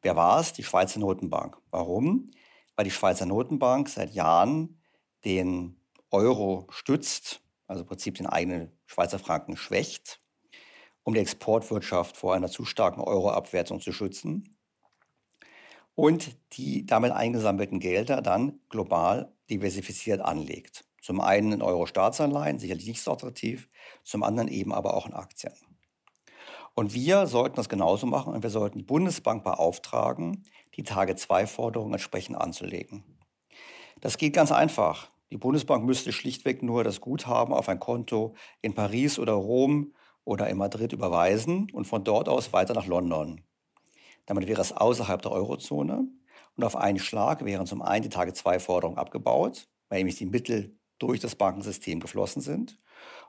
Wer 0.02 0.16
war 0.16 0.40
es? 0.40 0.54
Die 0.54 0.64
Schweizer 0.64 1.00
Notenbank. 1.00 1.58
Warum? 1.70 2.32
Weil 2.76 2.86
die 2.86 2.92
Schweizer 2.92 3.26
Notenbank 3.26 3.90
seit 3.90 4.14
Jahren 4.14 4.82
den 5.26 5.80
Euro 6.10 6.68
stützt, 6.72 7.42
also 7.68 7.84
im 7.84 7.88
Prinzip 7.88 8.16
den 8.16 8.26
eigenen 8.26 8.72
Schweizer 8.86 9.20
Franken 9.20 9.56
schwächt 9.58 10.21
um 11.04 11.14
die 11.14 11.20
Exportwirtschaft 11.20 12.18
vor 12.18 12.34
einer 12.34 12.50
zu 12.50 12.66
starken 12.66 13.02
Euroabwertung 13.02 13.80
zu 13.80 13.92
schützen 13.92 14.58
und 15.96 16.38
die 16.54 16.86
damit 16.86 17.12
eingesammelten 17.12 17.80
Gelder 17.80 18.22
dann 18.22 18.60
global 18.70 19.34
diversifiziert 19.50 20.22
anlegt. 20.22 20.86
Zum 21.02 21.20
einen 21.20 21.52
in 21.52 21.62
Euro-Staatsanleihen, 21.62 22.60
sicherlich 22.60 22.88
nicht 22.88 23.02
so 23.02 23.12
attraktiv, 23.12 23.70
zum 24.04 24.24
anderen 24.24 24.48
eben 24.48 24.74
aber 24.74 24.94
auch 24.94 25.08
in 25.08 25.14
Aktien. 25.14 25.54
Und 26.74 26.94
wir 26.94 27.28
sollten 27.28 27.56
das 27.56 27.70
genauso 27.70 28.06
machen 28.06 28.34
und 28.34 28.44
wir 28.44 28.50
sollten 28.50 28.78
die 28.78 28.84
Bundesbank 28.84 29.44
beauftragen, 29.44 30.44
die 30.76 30.84
Tage-2-Forderung 30.84 31.92
entsprechend 31.92 32.38
anzulegen. 32.38 33.04
Das 34.00 34.18
geht 34.18 34.34
ganz 34.34 34.52
einfach. 34.52 35.12
Die 35.32 35.38
Bundesbank 35.38 35.84
müsste 35.86 36.12
schlichtweg 36.12 36.64
nur 36.64 36.84
das 36.84 37.02
Guthaben 37.02 37.54
auf 37.54 37.68
ein 37.68 37.80
Konto 37.80 38.36
in 38.62 38.74
Paris 38.74 39.20
oder 39.20 39.34
Rom 39.34 39.94
oder 40.24 40.48
in 40.50 40.58
Madrid 40.58 40.94
überweisen 40.94 41.70
und 41.72 41.86
von 41.86 42.04
dort 42.04 42.30
aus 42.30 42.54
weiter 42.54 42.74
nach 42.74 42.86
London. 42.86 43.42
Damit 44.26 44.48
wäre 44.48 44.62
es 44.62 44.72
außerhalb 44.72 45.22
der 45.22 45.32
Eurozone 45.32 46.08
und 46.56 46.64
auf 46.64 46.76
einen 46.76 47.00
Schlag 47.00 47.44
wären 47.46 47.66
zum 47.66 47.82
einen 47.82 48.04
die 48.04 48.10
Tage-2-Forderungen 48.10 48.98
abgebaut, 48.98 49.68
weil 49.90 50.00
nämlich 50.00 50.18
die 50.18 50.26
Mittel 50.26 50.78
durch 51.00 51.20
das 51.20 51.36
Bankensystem 51.36 52.00
geflossen 52.00 52.42
sind 52.42 52.80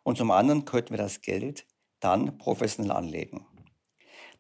und 0.02 0.18
zum 0.18 0.30
anderen 0.30 0.64
könnten 0.64 0.90
wir 0.90 0.98
das 0.98 1.20
Geld 1.20 1.66
dann 2.00 2.36
professionell 2.38 2.92
anlegen. 2.92 3.46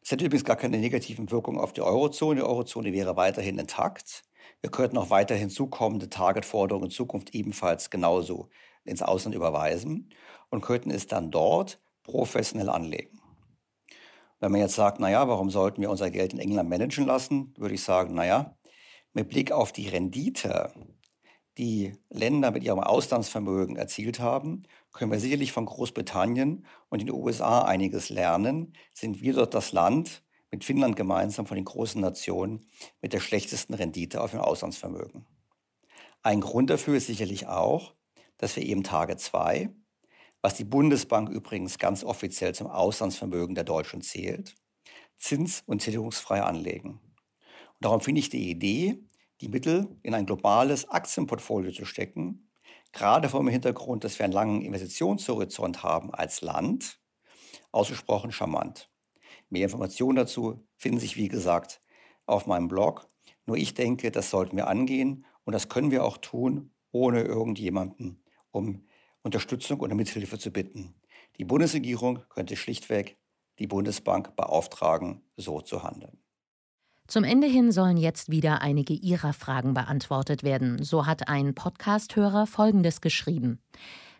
Das 0.00 0.10
hätte 0.10 0.24
übrigens 0.24 0.44
gar 0.44 0.56
keine 0.56 0.78
negativen 0.78 1.30
Wirkungen 1.30 1.60
auf 1.60 1.72
die 1.72 1.80
Eurozone. 1.80 2.40
Die 2.40 2.46
Eurozone 2.46 2.92
wäre 2.92 3.16
weiterhin 3.16 3.58
intakt. 3.58 4.24
Wir 4.60 4.70
könnten 4.70 4.98
auch 4.98 5.10
weiterhin 5.10 5.48
zukommende 5.48 6.08
Targetforderungen 6.08 6.86
in 6.86 6.90
Zukunft 6.90 7.34
ebenfalls 7.34 7.88
genauso 7.88 8.48
ins 8.84 9.02
Ausland 9.02 9.36
überweisen 9.36 10.10
und 10.50 10.60
könnten 10.60 10.90
es 10.90 11.06
dann 11.06 11.30
dort 11.30 11.80
professionell 12.02 12.68
anlegen. 12.68 13.20
Wenn 14.40 14.52
man 14.52 14.60
jetzt 14.60 14.74
sagt, 14.74 14.98
naja, 14.98 15.28
warum 15.28 15.50
sollten 15.50 15.80
wir 15.82 15.90
unser 15.90 16.10
Geld 16.10 16.32
in 16.32 16.40
England 16.40 16.68
managen 16.68 17.06
lassen, 17.06 17.54
würde 17.56 17.74
ich 17.74 17.82
sagen, 17.82 18.14
naja, 18.14 18.56
mit 19.12 19.28
Blick 19.28 19.52
auf 19.52 19.72
die 19.72 19.88
Rendite, 19.88 20.72
die 21.58 21.92
Länder 22.08 22.50
mit 22.50 22.64
ihrem 22.64 22.80
Auslandsvermögen 22.80 23.76
erzielt 23.76 24.20
haben, 24.20 24.64
können 24.92 25.12
wir 25.12 25.20
sicherlich 25.20 25.52
von 25.52 25.66
Großbritannien 25.66 26.66
und 26.88 27.00
den 27.00 27.10
USA 27.10 27.62
einiges 27.62 28.08
lernen. 28.08 28.74
Sind 28.92 29.22
wir 29.22 29.34
dort 29.34 29.54
das 29.54 29.72
Land 29.72 30.22
mit 30.50 30.64
Finnland 30.64 30.96
gemeinsam 30.96 31.46
von 31.46 31.56
den 31.56 31.64
großen 31.64 32.00
Nationen 32.00 32.66
mit 33.00 33.12
der 33.12 33.20
schlechtesten 33.20 33.74
Rendite 33.74 34.20
auf 34.20 34.32
dem 34.32 34.40
Auslandsvermögen. 34.40 35.24
Ein 36.22 36.40
Grund 36.40 36.70
dafür 36.70 36.96
ist 36.96 37.06
sicherlich 37.06 37.46
auch, 37.46 37.94
dass 38.36 38.56
wir 38.56 38.64
eben 38.64 38.82
Tage 38.82 39.16
2 39.16 39.70
was 40.42 40.56
die 40.56 40.64
Bundesbank 40.64 41.30
übrigens 41.30 41.78
ganz 41.78 42.02
offiziell 42.04 42.54
zum 42.54 42.66
Auslandsvermögen 42.66 43.54
der 43.54 43.64
Deutschen 43.64 44.02
zählt, 44.02 44.56
zins- 45.16 45.62
und 45.66 45.78
tilgungsfrei 45.78 46.42
anlegen. 46.42 47.00
Und 47.00 47.78
darum 47.80 48.00
finde 48.00 48.18
ich 48.18 48.28
die 48.28 48.50
Idee, 48.50 48.98
die 49.40 49.48
Mittel 49.48 49.96
in 50.02 50.14
ein 50.14 50.26
globales 50.26 50.88
Aktienportfolio 50.88 51.70
zu 51.70 51.84
stecken, 51.84 52.50
gerade 52.92 53.28
vor 53.28 53.40
dem 53.40 53.48
Hintergrund, 53.48 54.04
dass 54.04 54.18
wir 54.18 54.24
einen 54.24 54.32
langen 54.32 54.62
Investitionshorizont 54.62 55.82
haben 55.84 56.12
als 56.12 56.42
Land, 56.42 57.00
ausgesprochen 57.70 58.32
charmant. 58.32 58.90
Mehr 59.48 59.64
Informationen 59.64 60.16
dazu 60.16 60.66
finden 60.76 60.98
sich, 60.98 61.16
wie 61.16 61.28
gesagt, 61.28 61.80
auf 62.26 62.46
meinem 62.46 62.68
Blog. 62.68 63.08
Nur 63.46 63.56
ich 63.56 63.74
denke, 63.74 64.10
das 64.10 64.30
sollten 64.30 64.56
wir 64.56 64.66
angehen 64.66 65.24
und 65.44 65.52
das 65.52 65.68
können 65.68 65.90
wir 65.90 66.04
auch 66.04 66.18
tun, 66.18 66.72
ohne 66.90 67.22
irgendjemanden 67.22 68.22
um 68.50 68.86
Unterstützung 69.22 69.80
oder 69.80 69.94
Mithilfe 69.94 70.38
zu 70.38 70.50
bitten. 70.50 70.94
Die 71.38 71.44
Bundesregierung 71.44 72.24
könnte 72.28 72.56
schlichtweg 72.56 73.18
die 73.58 73.66
Bundesbank 73.66 74.34
beauftragen, 74.36 75.22
so 75.36 75.60
zu 75.60 75.82
handeln. 75.82 76.18
Zum 77.06 77.24
Ende 77.24 77.46
hin 77.46 77.72
sollen 77.72 77.96
jetzt 77.96 78.30
wieder 78.30 78.62
einige 78.62 78.94
Ihrer 78.94 79.32
Fragen 79.32 79.74
beantwortet 79.74 80.44
werden. 80.44 80.82
So 80.82 81.06
hat 81.06 81.28
ein 81.28 81.54
Podcast-Hörer 81.54 82.46
Folgendes 82.46 83.00
geschrieben. 83.00 83.60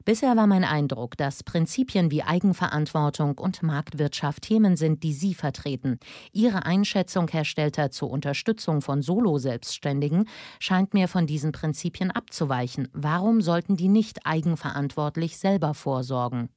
Bisher 0.05 0.37
war 0.37 0.47
mein 0.47 0.65
Eindruck, 0.65 1.17
dass 1.17 1.45
Prinzipien 1.45 2.11
wie 2.11 2.23
Eigenverantwortung 2.23 3.39
und 3.39 3.63
Marktwirtschaft 3.63 4.43
Themen 4.43 4.77
sind, 4.77 5.03
die 5.05 5.13
Sie 5.13 5.35
vertreten. 5.35 5.99
Ihre 6.33 6.67
Einschätzung, 6.67 7.29
Herr 7.29 7.45
Stelter, 7.45 7.91
zur 7.91 8.11
Unterstützung 8.11 8.81
von 8.81 9.03
Solo-Selbstständigen 9.03 10.29
scheint 10.59 10.93
mir 10.93 11.07
von 11.07 11.27
diesen 11.27 11.53
Prinzipien 11.53 12.11
abzuweichen. 12.11 12.89
Warum 12.93 13.43
sollten 13.43 13.77
die 13.77 13.89
nicht 13.89 14.27
eigenverantwortlich 14.27 15.39
selber 15.39 15.75
vorsorgen? 15.75 16.49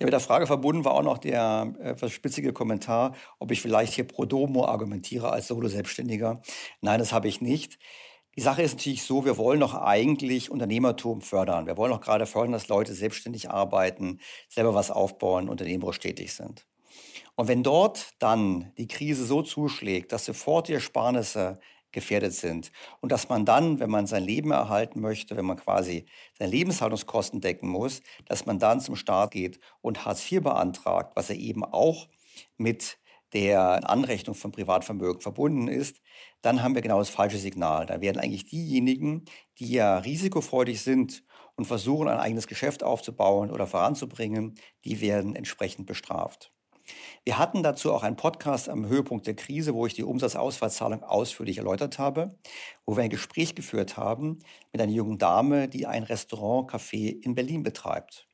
Ja, 0.00 0.06
mit 0.06 0.12
der 0.12 0.20
Frage 0.20 0.48
verbunden 0.48 0.84
war 0.84 0.94
auch 0.94 1.04
noch 1.04 1.18
der 1.18 1.74
etwas 1.80 2.10
äh, 2.10 2.14
spitzige 2.14 2.52
Kommentar, 2.52 3.14
ob 3.38 3.52
ich 3.52 3.62
vielleicht 3.62 3.92
hier 3.92 4.04
pro 4.04 4.24
domo 4.24 4.64
argumentiere 4.64 5.30
als 5.30 5.46
Solo-Selbstständiger. 5.46 6.42
Nein, 6.80 6.98
das 6.98 7.12
habe 7.12 7.28
ich 7.28 7.40
nicht. 7.40 7.78
Die 8.36 8.40
Sache 8.40 8.62
ist 8.62 8.76
natürlich 8.76 9.02
so, 9.02 9.24
wir 9.24 9.36
wollen 9.36 9.60
doch 9.60 9.74
eigentlich 9.74 10.50
Unternehmertum 10.50 11.20
fördern. 11.20 11.66
Wir 11.66 11.76
wollen 11.76 11.92
auch 11.92 12.00
gerade 12.00 12.24
fördern, 12.24 12.52
dass 12.52 12.68
Leute 12.68 12.94
selbstständig 12.94 13.50
arbeiten, 13.50 14.20
selber 14.48 14.74
was 14.74 14.90
aufbauen, 14.90 15.50
unternehmerisch 15.50 15.98
tätig 15.98 16.32
sind. 16.32 16.66
Und 17.36 17.48
wenn 17.48 17.62
dort 17.62 18.10
dann 18.18 18.72
die 18.78 18.88
Krise 18.88 19.26
so 19.26 19.42
zuschlägt, 19.42 20.12
dass 20.12 20.24
sofort 20.24 20.68
die 20.68 20.74
Ersparnisse 20.74 21.58
gefährdet 21.92 22.32
sind. 22.32 22.72
Und 23.00 23.12
dass 23.12 23.28
man 23.28 23.44
dann, 23.44 23.78
wenn 23.78 23.90
man 23.90 24.06
sein 24.06 24.24
Leben 24.24 24.50
erhalten 24.50 25.00
möchte, 25.00 25.36
wenn 25.36 25.44
man 25.44 25.58
quasi 25.58 26.06
seine 26.38 26.50
Lebenshaltungskosten 26.50 27.40
decken 27.40 27.68
muss, 27.68 28.02
dass 28.24 28.46
man 28.46 28.58
dann 28.58 28.80
zum 28.80 28.96
Staat 28.96 29.32
geht 29.32 29.60
und 29.82 30.04
Hartz 30.04 30.30
IV 30.30 30.42
beantragt, 30.42 31.12
was 31.14 31.30
er 31.30 31.36
eben 31.36 31.64
auch 31.64 32.08
mit 32.56 32.98
der 33.34 33.88
Anrechnung 33.88 34.34
von 34.34 34.52
Privatvermögen 34.52 35.20
verbunden 35.20 35.68
ist, 35.68 36.00
dann 36.42 36.62
haben 36.62 36.74
wir 36.74 36.82
genau 36.82 36.98
das 36.98 37.08
falsche 37.08 37.38
Signal. 37.38 37.86
Da 37.86 38.00
werden 38.00 38.18
eigentlich 38.20 38.44
diejenigen, 38.44 39.24
die 39.58 39.72
ja 39.72 39.98
risikofreudig 39.98 40.82
sind 40.82 41.24
und 41.56 41.66
versuchen, 41.66 42.08
ein 42.08 42.18
eigenes 42.18 42.46
Geschäft 42.46 42.82
aufzubauen 42.82 43.50
oder 43.50 43.66
voranzubringen, 43.66 44.54
die 44.84 45.00
werden 45.00 45.36
entsprechend 45.36 45.86
bestraft. 45.86 46.52
Wir 47.24 47.38
hatten 47.38 47.62
dazu 47.62 47.92
auch 47.92 48.02
einen 48.02 48.16
Podcast 48.16 48.68
am 48.68 48.86
Höhepunkt 48.86 49.26
der 49.26 49.36
Krise, 49.36 49.74
wo 49.74 49.86
ich 49.86 49.94
die 49.94 50.02
Umsatzausfallzahlung 50.02 51.04
ausführlich 51.04 51.58
erläutert 51.58 51.98
habe, 51.98 52.36
wo 52.84 52.96
wir 52.96 53.04
ein 53.04 53.10
Gespräch 53.10 53.54
geführt 53.54 53.96
haben 53.96 54.40
mit 54.72 54.82
einer 54.82 54.92
jungen 54.92 55.18
Dame, 55.18 55.68
die 55.68 55.86
ein 55.86 56.02
Restaurant-Café 56.02 57.22
in 57.22 57.36
Berlin 57.36 57.62
betreibt. 57.62 58.26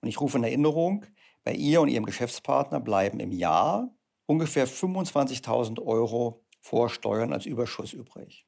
Und 0.00 0.08
ich 0.08 0.20
rufe 0.20 0.38
in 0.38 0.44
Erinnerung, 0.44 1.06
bei 1.44 1.54
ihr 1.54 1.80
und 1.80 1.88
ihrem 1.88 2.06
Geschäftspartner 2.06 2.78
bleiben 2.78 3.18
im 3.18 3.32
Jahr 3.32 3.90
ungefähr 4.26 4.68
25.000 4.68 5.82
Euro 5.84 6.41
vor 6.62 6.88
Steuern 6.88 7.34
als 7.34 7.44
Überschuss 7.44 7.92
übrig. 7.92 8.46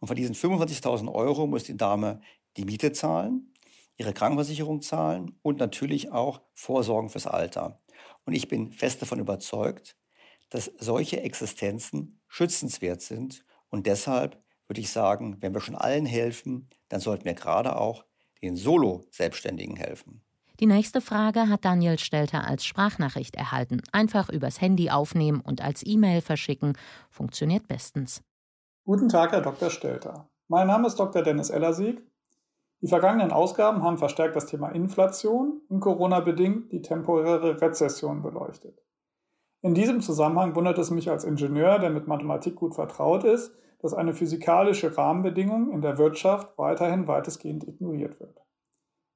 Und 0.00 0.08
von 0.08 0.16
diesen 0.16 0.34
25.000 0.34 1.12
Euro 1.12 1.46
muss 1.46 1.64
die 1.64 1.76
Dame 1.76 2.20
die 2.56 2.64
Miete 2.64 2.92
zahlen, 2.92 3.54
ihre 3.96 4.12
Krankenversicherung 4.12 4.82
zahlen 4.82 5.38
und 5.42 5.58
natürlich 5.58 6.10
auch 6.10 6.40
Vorsorgen 6.54 7.10
fürs 7.10 7.26
Alter. 7.26 7.80
Und 8.24 8.32
ich 8.32 8.48
bin 8.48 8.72
fest 8.72 9.02
davon 9.02 9.20
überzeugt, 9.20 9.96
dass 10.50 10.72
solche 10.78 11.22
Existenzen 11.22 12.20
schützenswert 12.26 13.02
sind. 13.02 13.44
Und 13.68 13.86
deshalb 13.86 14.42
würde 14.66 14.80
ich 14.80 14.90
sagen, 14.90 15.36
wenn 15.40 15.54
wir 15.54 15.60
schon 15.60 15.74
allen 15.74 16.06
helfen, 16.06 16.68
dann 16.88 17.00
sollten 17.00 17.24
wir 17.24 17.34
gerade 17.34 17.76
auch 17.76 18.04
den 18.42 18.56
Solo-Selbstständigen 18.56 19.76
helfen. 19.76 20.22
Die 20.60 20.66
nächste 20.66 21.00
Frage 21.00 21.48
hat 21.48 21.64
Daniel 21.64 21.98
Stelter 21.98 22.46
als 22.46 22.64
Sprachnachricht 22.64 23.36
erhalten. 23.36 23.82
Einfach 23.92 24.28
übers 24.28 24.60
Handy 24.60 24.90
aufnehmen 24.90 25.40
und 25.40 25.62
als 25.62 25.84
E-Mail 25.86 26.20
verschicken. 26.20 26.76
Funktioniert 27.10 27.68
bestens. 27.68 28.22
Guten 28.84 29.08
Tag, 29.08 29.32
Herr 29.32 29.42
Dr. 29.42 29.70
Stelter. 29.70 30.28
Mein 30.48 30.66
Name 30.66 30.86
ist 30.86 30.96
Dr. 30.96 31.22
Dennis 31.22 31.50
Ellersieg 31.50 32.02
die 32.82 32.88
vergangenen 32.88 33.30
Ausgaben 33.30 33.84
haben 33.84 33.96
verstärkt 33.96 34.34
das 34.34 34.46
Thema 34.46 34.70
Inflation 34.70 35.60
und 35.68 35.78
Corona-bedingt 35.78 36.72
die 36.72 36.82
temporäre 36.82 37.60
Rezession 37.60 38.22
beleuchtet. 38.22 38.82
In 39.60 39.74
diesem 39.74 40.00
Zusammenhang 40.00 40.56
wundert 40.56 40.78
es 40.78 40.90
mich 40.90 41.08
als 41.08 41.22
Ingenieur, 41.22 41.78
der 41.78 41.90
mit 41.90 42.08
Mathematik 42.08 42.56
gut 42.56 42.74
vertraut 42.74 43.22
ist, 43.22 43.54
dass 43.80 43.94
eine 43.94 44.12
physikalische 44.12 44.98
Rahmenbedingung 44.98 45.70
in 45.70 45.80
der 45.80 45.96
Wirtschaft 45.96 46.58
weiterhin 46.58 47.06
weitestgehend 47.06 47.68
ignoriert 47.68 48.18
wird. 48.18 48.41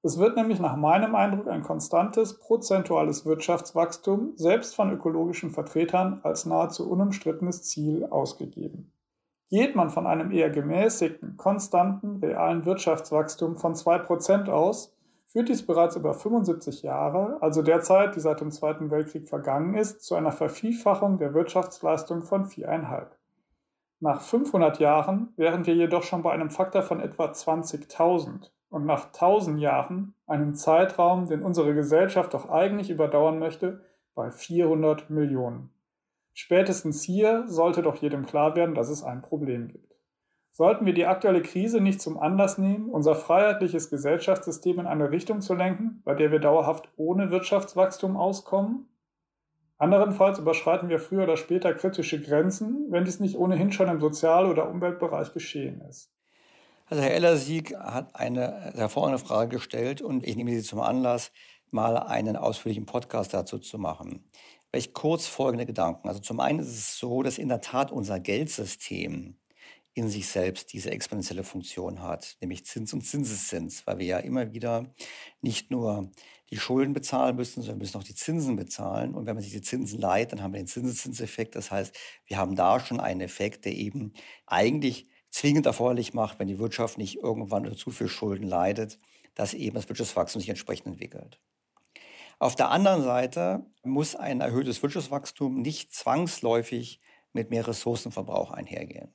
Es 0.06 0.18
wird 0.18 0.36
nämlich 0.36 0.60
nach 0.60 0.76
meinem 0.76 1.16
Eindruck 1.16 1.48
ein 1.48 1.64
konstantes 1.64 2.38
prozentuales 2.38 3.26
Wirtschaftswachstum 3.26 4.34
selbst 4.36 4.76
von 4.76 4.92
ökologischen 4.92 5.50
Vertretern 5.50 6.20
als 6.22 6.46
nahezu 6.46 6.88
unumstrittenes 6.88 7.64
Ziel 7.64 8.06
ausgegeben. 8.08 8.92
Geht 9.50 9.74
man 9.74 9.90
von 9.90 10.06
einem 10.06 10.30
eher 10.30 10.50
gemäßigten, 10.50 11.36
konstanten 11.36 12.18
realen 12.22 12.64
Wirtschaftswachstum 12.64 13.56
von 13.56 13.74
2% 13.74 14.48
aus, 14.48 14.94
führt 15.26 15.48
dies 15.48 15.66
bereits 15.66 15.96
über 15.96 16.14
75 16.14 16.82
Jahre, 16.82 17.38
also 17.40 17.62
der 17.62 17.80
Zeit, 17.80 18.14
die 18.14 18.20
seit 18.20 18.40
dem 18.40 18.52
Zweiten 18.52 18.92
Weltkrieg 18.92 19.28
vergangen 19.28 19.74
ist, 19.74 20.04
zu 20.04 20.14
einer 20.14 20.30
Vervielfachung 20.30 21.18
der 21.18 21.34
Wirtschaftsleistung 21.34 22.22
von 22.22 22.44
4,5. 22.44 23.06
Nach 23.98 24.20
500 24.20 24.78
Jahren 24.78 25.32
wären 25.36 25.66
wir 25.66 25.74
jedoch 25.74 26.04
schon 26.04 26.22
bei 26.22 26.30
einem 26.30 26.50
Faktor 26.50 26.82
von 26.82 27.00
etwa 27.00 27.24
20.000 27.24 28.50
und 28.70 28.86
nach 28.86 29.06
1000 29.06 29.60
Jahren, 29.60 30.14
einem 30.26 30.54
Zeitraum, 30.54 31.26
den 31.26 31.42
unsere 31.42 31.74
Gesellschaft 31.74 32.34
doch 32.34 32.48
eigentlich 32.50 32.90
überdauern 32.90 33.38
möchte, 33.38 33.80
bei 34.14 34.30
400 34.30 35.10
Millionen. 35.10 35.70
Spätestens 36.32 37.02
hier 37.02 37.44
sollte 37.46 37.82
doch 37.82 37.96
jedem 37.96 38.26
klar 38.26 38.56
werden, 38.56 38.74
dass 38.74 38.90
es 38.90 39.02
ein 39.02 39.22
Problem 39.22 39.68
gibt. 39.68 39.96
Sollten 40.50 40.86
wir 40.86 40.94
die 40.94 41.06
aktuelle 41.06 41.42
Krise 41.42 41.82
nicht 41.82 42.00
zum 42.00 42.18
Anlass 42.18 42.56
nehmen, 42.56 42.88
unser 42.88 43.14
freiheitliches 43.14 43.90
Gesellschaftssystem 43.90 44.80
in 44.80 44.86
eine 44.86 45.10
Richtung 45.10 45.42
zu 45.42 45.54
lenken, 45.54 46.00
bei 46.04 46.14
der 46.14 46.32
wir 46.32 46.38
dauerhaft 46.38 46.88
ohne 46.96 47.30
Wirtschaftswachstum 47.30 48.16
auskommen? 48.16 48.88
Anderenfalls 49.78 50.38
überschreiten 50.38 50.88
wir 50.88 50.98
früher 50.98 51.24
oder 51.24 51.36
später 51.36 51.74
kritische 51.74 52.22
Grenzen, 52.22 52.86
wenn 52.90 53.04
dies 53.04 53.20
nicht 53.20 53.36
ohnehin 53.36 53.70
schon 53.70 53.88
im 53.88 54.00
Sozial- 54.00 54.46
oder 54.46 54.70
Umweltbereich 54.70 55.34
geschehen 55.34 55.82
ist. 55.82 56.15
Also 56.88 57.02
Herr 57.02 57.14
Ellersieg 57.14 57.74
hat 57.74 58.14
eine 58.14 58.72
hervorragende 58.76 59.18
Frage 59.18 59.56
gestellt 59.56 60.02
und 60.02 60.24
ich 60.24 60.36
nehme 60.36 60.52
sie 60.52 60.62
zum 60.62 60.78
Anlass, 60.80 61.32
mal 61.72 61.96
einen 61.98 62.36
ausführlichen 62.36 62.86
Podcast 62.86 63.34
dazu 63.34 63.58
zu 63.58 63.76
machen. 63.76 64.24
Vielleicht 64.70 64.94
kurz 64.94 65.26
folgende 65.26 65.66
Gedanken. 65.66 66.06
Also 66.06 66.20
zum 66.20 66.38
einen 66.38 66.60
ist 66.60 66.68
es 66.68 66.96
so, 66.96 67.24
dass 67.24 67.38
in 67.38 67.48
der 67.48 67.60
Tat 67.60 67.90
unser 67.90 68.20
Geldsystem 68.20 69.36
in 69.94 70.08
sich 70.08 70.28
selbst 70.28 70.72
diese 70.72 70.92
exponentielle 70.92 71.42
Funktion 71.42 72.02
hat, 72.02 72.36
nämlich 72.40 72.64
Zins 72.66 72.92
und 72.92 73.00
Zinseszins, 73.00 73.84
weil 73.86 73.98
wir 73.98 74.06
ja 74.06 74.18
immer 74.18 74.52
wieder 74.52 74.94
nicht 75.40 75.72
nur 75.72 76.12
die 76.50 76.58
Schulden 76.58 76.92
bezahlen 76.92 77.34
müssen, 77.34 77.62
sondern 77.62 77.78
müssen 77.78 77.98
auch 77.98 78.04
die 78.04 78.14
Zinsen 78.14 78.54
bezahlen. 78.54 79.14
Und 79.14 79.26
wenn 79.26 79.34
man 79.34 79.42
sich 79.42 79.52
die 79.52 79.62
Zinsen 79.62 79.98
leiht, 79.98 80.30
dann 80.30 80.40
haben 80.40 80.52
wir 80.52 80.60
den 80.60 80.68
Zinseszinseffekt. 80.68 81.56
Das 81.56 81.72
heißt, 81.72 81.96
wir 82.26 82.36
haben 82.36 82.54
da 82.54 82.78
schon 82.78 83.00
einen 83.00 83.22
Effekt, 83.22 83.64
der 83.64 83.72
eben 83.72 84.12
eigentlich 84.46 85.08
zwingend 85.36 85.66
erforderlich 85.66 86.14
macht, 86.14 86.38
wenn 86.38 86.48
die 86.48 86.58
Wirtschaft 86.58 86.96
nicht 86.96 87.16
irgendwann 87.16 87.66
unter 87.66 87.76
zu 87.76 87.90
viel 87.90 88.08
Schulden 88.08 88.48
leidet, 88.48 88.98
dass 89.34 89.52
eben 89.52 89.74
das 89.74 89.86
Wirtschaftswachstum 89.86 90.40
sich 90.40 90.48
entsprechend 90.48 90.86
entwickelt. 90.86 91.38
Auf 92.38 92.54
der 92.54 92.70
anderen 92.70 93.02
Seite 93.02 93.66
muss 93.82 94.16
ein 94.16 94.40
erhöhtes 94.40 94.82
Wirtschaftswachstum 94.82 95.60
nicht 95.60 95.92
zwangsläufig 95.92 97.00
mit 97.34 97.50
mehr 97.50 97.68
Ressourcenverbrauch 97.68 98.50
einhergehen. 98.50 99.14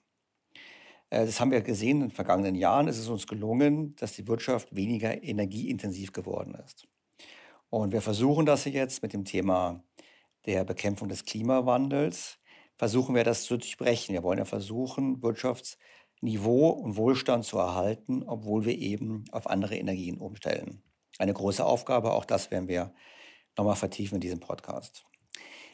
Äh, 1.09 1.26
das 1.26 1.39
haben 1.39 1.49
wir 1.49 1.61
gesehen 1.61 1.97
in 1.97 2.09
den 2.09 2.11
vergangenen 2.11 2.53
Jahren. 2.53 2.88
Es 2.88 2.99
ist 2.99 3.07
uns 3.07 3.26
gelungen, 3.26 3.95
dass 3.95 4.13
die 4.13 4.28
Wirtschaft 4.28 4.76
weniger 4.76 5.24
energieintensiv 5.24 6.13
geworden 6.13 6.55
ist. 6.63 6.88
Und 7.72 7.93
wir 7.93 8.01
versuchen 8.01 8.45
das 8.45 8.65
jetzt 8.65 9.01
mit 9.01 9.13
dem 9.13 9.26
Thema 9.26 9.84
der 10.45 10.65
Bekämpfung 10.65 11.09
des 11.09 11.26
Klimawandels. 11.26 12.38
Versuchen 12.78 13.15
wir 13.15 13.24
das 13.24 13.43
zu 13.43 13.57
durchbrechen. 13.57 14.13
Wir 14.13 14.24
wollen 14.24 14.39
ja 14.39 14.45
versuchen, 14.45 15.22
Wirtschaftsniveau 16.22 16.69
und 16.69 16.97
Wohlstand 16.97 17.45
zu 17.45 17.57
erhalten, 17.57 18.24
obwohl 18.24 18.65
wir 18.65 18.78
eben 18.78 19.26
auf 19.32 19.49
andere 19.49 19.76
Energien 19.76 20.17
umstellen 20.17 20.84
eine 21.17 21.34
große 21.34 21.63
Aufgabe. 21.63 22.13
Auch 22.13 22.26
das 22.26 22.49
werden 22.51 22.67
wir 22.67 22.93
nochmal 23.57 23.76
vertiefen 23.76 24.15
in 24.15 24.22
diesem 24.22 24.39
Podcast. 24.39 25.03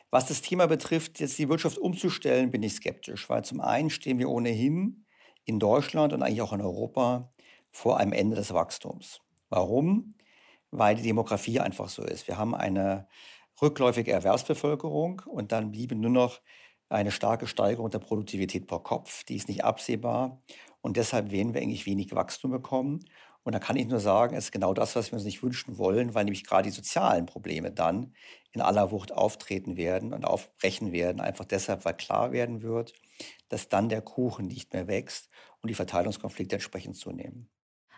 Was 0.10 0.28
das 0.28 0.42
Thema 0.42 0.68
betrifft, 0.68 1.20
jetzt 1.20 1.38
die 1.38 1.48
Wirtschaft 1.48 1.78
umzustellen, 1.78 2.50
bin 2.50 2.64
ich 2.64 2.74
skeptisch, 2.74 3.30
weil 3.30 3.44
zum 3.44 3.62
einen 3.62 3.90
stehen 3.90 4.20
wir 4.20 4.30
ohnehin 4.30 5.06
in 5.46 5.60
Deutschland 5.60 6.12
und 6.14 6.24
eigentlich 6.24 6.42
auch 6.42 6.54
in 6.54 6.62
Europa 6.62 7.32
vor 7.72 7.98
einem 7.98 8.14
Ende 8.14 8.36
des 8.36 8.54
Wachstums. 8.54 9.22
Warum? 9.50 10.16
Weil 10.72 10.96
die 10.96 11.04
Demografie 11.04 11.60
einfach 11.60 11.90
so 11.90 12.04
ist. 12.04 12.28
Wir 12.28 12.38
haben 12.38 12.56
eine 12.56 13.08
rückläufige 13.62 14.12
Erwerbsbevölkerung 14.12 15.22
und 15.26 15.52
dann 15.52 15.72
bliebe 15.72 15.96
nur 15.96 16.12
noch 16.12 16.42
eine 16.90 17.12
starke 17.12 17.48
Steigerung 17.48 17.90
der 17.90 18.00
Produktivität 18.00 18.68
pro 18.68 18.80
Kopf. 18.80 19.24
Die 19.26 19.36
ist 19.36 19.48
nicht 19.48 19.64
absehbar 19.64 20.42
und 20.82 20.98
deshalb 20.98 21.32
werden 21.32 21.54
wir 21.54 21.62
eigentlich 21.62 21.86
wenig 21.86 22.14
Wachstum 22.16 22.52
bekommen. 22.52 23.00
Und 23.44 23.54
da 23.54 23.60
kann 23.60 23.78
ich 23.78 23.88
nur 23.88 24.00
sagen, 24.00 24.36
es 24.36 24.46
ist 24.46 24.52
genau 24.52 24.74
das, 24.74 24.96
was 24.98 25.12
wir 25.12 25.14
uns 25.14 25.24
nicht 25.24 25.42
wünschen 25.42 25.78
wollen, 25.78 26.14
weil 26.14 26.26
nämlich 26.26 26.46
gerade 26.46 26.70
die 26.70 26.76
sozialen 26.76 27.26
Probleme 27.26 27.72
dann 27.72 28.14
in 28.52 28.60
aller 28.60 28.92
Wucht 28.92 29.14
auftreten 29.14 29.78
werden 29.78 30.14
und 30.14 30.26
aufbrechen 30.26 30.92
werden, 30.92 31.22
einfach 31.22 31.46
deshalb, 31.46 31.86
weil 31.86 31.96
klar 31.96 32.34
werden 32.34 32.62
wird, 32.62 32.94
dass 33.48 33.70
dann 33.70 33.88
der 33.88 34.02
Kuchen 34.02 34.48
nicht 34.48 34.74
mehr 34.74 34.88
wächst 34.88 35.30
und 35.62 35.70
die 35.70 35.76
Verteilungskonflikte 35.76 36.56
entsprechend 36.56 36.98
zunehmen. 36.98 37.50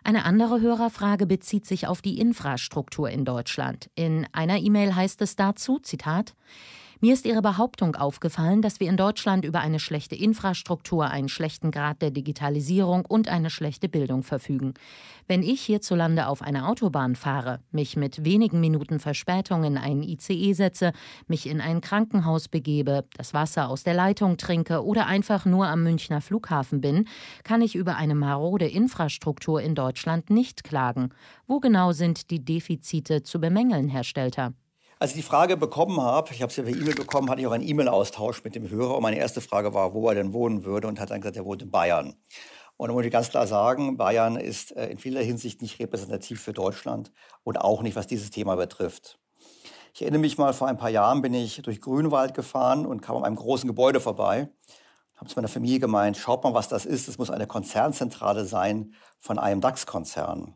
Eine 0.04 0.24
andere 0.24 0.60
Hörerfrage 0.60 1.26
bezieht 1.26 1.66
sich 1.66 1.86
auf 1.86 2.00
die 2.00 2.18
Infrastruktur 2.18 3.10
in 3.10 3.24
Deutschland. 3.24 3.90
In 3.94 4.26
einer 4.32 4.58
E-Mail 4.58 4.94
heißt 4.94 5.20
es 5.20 5.36
dazu, 5.36 5.78
Zitat, 5.78 6.34
mir 7.00 7.14
ist 7.14 7.24
Ihre 7.24 7.42
Behauptung 7.42 7.96
aufgefallen, 7.96 8.62
dass 8.62 8.80
wir 8.80 8.88
in 8.88 8.96
Deutschland 8.96 9.44
über 9.44 9.60
eine 9.60 9.80
schlechte 9.80 10.14
Infrastruktur, 10.14 11.06
einen 11.06 11.28
schlechten 11.28 11.70
Grad 11.70 12.02
der 12.02 12.10
Digitalisierung 12.10 13.04
und 13.06 13.28
eine 13.28 13.50
schlechte 13.50 13.88
Bildung 13.88 14.22
verfügen. 14.22 14.74
Wenn 15.26 15.42
ich 15.42 15.62
hierzulande 15.62 16.26
auf 16.26 16.42
eine 16.42 16.68
Autobahn 16.68 17.14
fahre, 17.14 17.60
mich 17.70 17.96
mit 17.96 18.24
wenigen 18.24 18.60
Minuten 18.60 19.00
Verspätung 19.00 19.64
in 19.64 19.78
einen 19.78 20.02
ICE 20.02 20.52
setze, 20.52 20.92
mich 21.26 21.48
in 21.48 21.60
ein 21.60 21.80
Krankenhaus 21.80 22.48
begebe, 22.48 23.04
das 23.16 23.32
Wasser 23.32 23.68
aus 23.68 23.82
der 23.82 23.94
Leitung 23.94 24.36
trinke 24.36 24.84
oder 24.84 25.06
einfach 25.06 25.46
nur 25.46 25.68
am 25.68 25.82
Münchner 25.82 26.20
Flughafen 26.20 26.80
bin, 26.80 27.06
kann 27.44 27.62
ich 27.62 27.76
über 27.76 27.96
eine 27.96 28.14
marode 28.14 28.66
Infrastruktur 28.66 29.60
in 29.62 29.74
Deutschland 29.74 30.30
nicht 30.30 30.64
klagen. 30.64 31.10
Wo 31.46 31.60
genau 31.60 31.92
sind 31.92 32.30
die 32.30 32.44
Defizite 32.44 33.22
zu 33.22 33.40
bemängeln, 33.40 33.88
Herr 33.88 34.04
Stelter? 34.04 34.52
Als 35.02 35.12
ich 35.12 35.16
die 35.16 35.22
Frage 35.22 35.56
bekommen 35.56 35.98
habe, 36.02 36.30
ich 36.34 36.42
habe 36.42 36.52
sie 36.52 36.60
per 36.60 36.70
E-Mail 36.70 36.94
bekommen, 36.94 37.30
hatte 37.30 37.40
ich 37.40 37.46
auch 37.46 37.52
einen 37.52 37.66
E-Mail-Austausch 37.66 38.44
mit 38.44 38.54
dem 38.54 38.68
Hörer. 38.68 38.96
Und 38.96 39.02
meine 39.02 39.16
erste 39.16 39.40
Frage 39.40 39.72
war, 39.72 39.94
wo 39.94 40.06
er 40.10 40.14
denn 40.14 40.34
wohnen 40.34 40.66
würde. 40.66 40.88
Und 40.88 41.00
hat 41.00 41.08
dann 41.08 41.22
gesagt, 41.22 41.38
er 41.38 41.46
wohnt 41.46 41.62
in 41.62 41.70
Bayern. 41.70 42.16
Und 42.76 42.88
da 42.88 42.92
muss 42.92 43.06
ich 43.06 43.10
ganz 43.10 43.30
klar 43.30 43.46
sagen, 43.46 43.96
Bayern 43.96 44.36
ist 44.36 44.76
äh, 44.76 44.88
in 44.88 44.98
vieler 44.98 45.22
Hinsicht 45.22 45.62
nicht 45.62 45.80
repräsentativ 45.80 46.42
für 46.42 46.52
Deutschland 46.52 47.12
und 47.44 47.58
auch 47.58 47.80
nicht, 47.80 47.96
was 47.96 48.08
dieses 48.08 48.28
Thema 48.28 48.56
betrifft. 48.56 49.18
Ich 49.94 50.02
erinnere 50.02 50.20
mich 50.20 50.36
mal, 50.36 50.52
vor 50.52 50.68
ein 50.68 50.76
paar 50.76 50.90
Jahren 50.90 51.22
bin 51.22 51.32
ich 51.32 51.62
durch 51.62 51.80
Grünwald 51.80 52.34
gefahren 52.34 52.84
und 52.84 53.00
kam 53.00 53.16
an 53.16 53.24
einem 53.24 53.36
großen 53.36 53.66
Gebäude 53.66 54.00
vorbei. 54.00 54.50
Habe 55.16 55.30
zu 55.30 55.36
meiner 55.36 55.48
Familie 55.48 55.80
gemeint, 55.80 56.18
schaut 56.18 56.44
mal, 56.44 56.52
was 56.52 56.68
das 56.68 56.84
ist. 56.84 57.08
Das 57.08 57.16
muss 57.16 57.30
eine 57.30 57.46
Konzernzentrale 57.46 58.44
sein 58.44 58.92
von 59.18 59.38
einem 59.38 59.62
DAX-Konzern. 59.62 60.52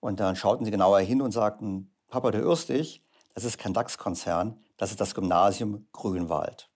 Und 0.00 0.18
dann 0.18 0.34
schauten 0.34 0.64
sie 0.64 0.72
genauer 0.72 0.98
hin 0.98 1.22
und 1.22 1.30
sagten, 1.30 1.94
Papa, 2.08 2.32
du 2.32 2.38
irrst 2.38 2.70
dich. 2.70 3.04
Das 3.34 3.44
ist 3.44 3.58
kein 3.58 3.72
DAX-Konzern, 3.72 4.58
das 4.76 4.90
ist 4.90 5.00
das 5.00 5.14
Gymnasium 5.14 5.86
Grünwald. 5.92 6.70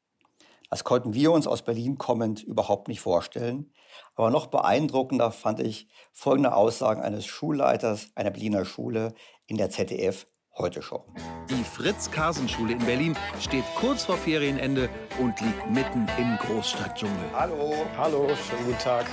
Das 0.70 0.84
konnten 0.84 1.14
wir 1.14 1.30
uns 1.32 1.46
aus 1.46 1.62
Berlin 1.62 1.98
kommend 1.98 2.42
überhaupt 2.42 2.88
nicht 2.88 3.00
vorstellen. 3.00 3.72
Aber 4.16 4.30
noch 4.30 4.48
beeindruckender 4.48 5.30
fand 5.30 5.61
ich 5.61 5.88
folgende 6.12 6.55
Aussagen 6.55 7.00
eines 7.00 7.26
Schulleiters 7.26 8.09
einer 8.14 8.30
Berliner 8.30 8.64
Schule 8.64 9.14
in 9.46 9.57
der 9.57 9.70
ZDF 9.70 10.26
Heute 10.57 10.82
Show. 10.82 11.05
Die 11.50 11.64
Fritz-Karsen-Schule 11.64 12.74
in 12.74 12.78
Berlin 12.78 13.16
steht 13.40 13.64
kurz 13.74 14.05
vor 14.05 14.16
Ferienende 14.16 14.88
und 15.20 15.40
liegt 15.40 15.68
mitten 15.68 16.07
im 16.16 16.36
Großstadtdschungel. 16.36 17.32
Hallo. 17.32 17.74
Hallo, 17.96 18.28
schönen 18.36 18.66
guten 18.66 18.78
Tag. 18.78 19.07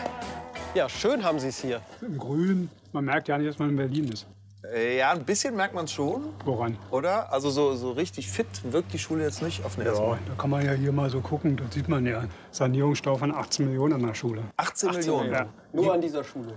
Ja, 0.75 0.87
schön 0.87 1.23
haben 1.23 1.39
Sie 1.39 1.47
es 1.47 1.59
hier. 1.59 1.81
Im 2.01 2.19
Grün. 2.19 2.69
Man 2.91 3.05
merkt 3.05 3.27
ja 3.27 3.39
nicht, 3.39 3.49
dass 3.49 3.57
man 3.57 3.69
in 3.69 3.75
Berlin 3.75 4.09
ist. 4.09 4.27
Äh, 4.63 4.97
ja, 4.97 5.11
ein 5.11 5.25
bisschen 5.25 5.55
merkt 5.55 5.73
man 5.73 5.85
es 5.85 5.91
schon. 5.91 6.33
Woran? 6.45 6.77
Oder? 6.91 7.31
Also 7.33 7.49
so, 7.49 7.73
so 7.73 7.91
richtig 7.91 8.29
fit 8.29 8.47
wirkt 8.63 8.93
die 8.93 8.99
Schule 8.99 9.23
jetzt 9.23 9.41
nicht 9.41 9.65
auf 9.65 9.75
den 9.75 9.87
ersten 9.87 10.03
Ja, 10.03 10.19
da 10.27 10.33
kann 10.37 10.51
man 10.51 10.63
ja 10.63 10.73
hier 10.73 10.91
mal 10.91 11.09
so 11.09 11.19
gucken. 11.19 11.57
Da 11.57 11.63
sieht 11.71 11.89
man 11.89 12.05
ja 12.05 12.25
Sanierungsstau 12.51 13.15
von 13.15 13.33
18 13.33 13.65
Millionen 13.65 13.93
an 13.93 14.05
der 14.05 14.13
Schule. 14.13 14.43
18, 14.57 14.89
18 14.89 14.99
Millionen? 14.99 15.31
Ja. 15.31 15.45
Nur 15.73 15.93
an 15.93 16.01
dieser 16.01 16.23
Schule? 16.23 16.53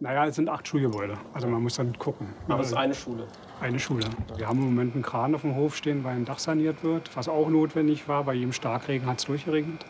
Naja, 0.00 0.26
es 0.26 0.34
sind 0.34 0.48
acht 0.48 0.66
Schulgebäude. 0.66 1.16
Also 1.32 1.46
man 1.46 1.62
muss 1.62 1.76
dann 1.76 1.96
gucken. 1.96 2.26
Aber 2.48 2.60
es 2.60 2.68
ist 2.68 2.74
eine 2.74 2.94
Schule? 2.94 3.26
Eine 3.60 3.78
Schule. 3.78 4.04
Wir 4.36 4.48
haben 4.48 4.58
im 4.58 4.64
Moment 4.64 4.94
einen 4.94 5.04
Kran 5.04 5.34
auf 5.34 5.42
dem 5.42 5.54
Hof 5.54 5.76
stehen, 5.76 6.02
weil 6.02 6.16
ein 6.16 6.24
Dach 6.24 6.40
saniert 6.40 6.82
wird, 6.82 7.16
was 7.16 7.28
auch 7.28 7.48
notwendig 7.48 8.08
war. 8.08 8.24
Bei 8.24 8.34
jedem 8.34 8.52
Starkregen 8.52 9.06
hat 9.06 9.20
es 9.20 9.26
durchgeregnet. 9.26 9.84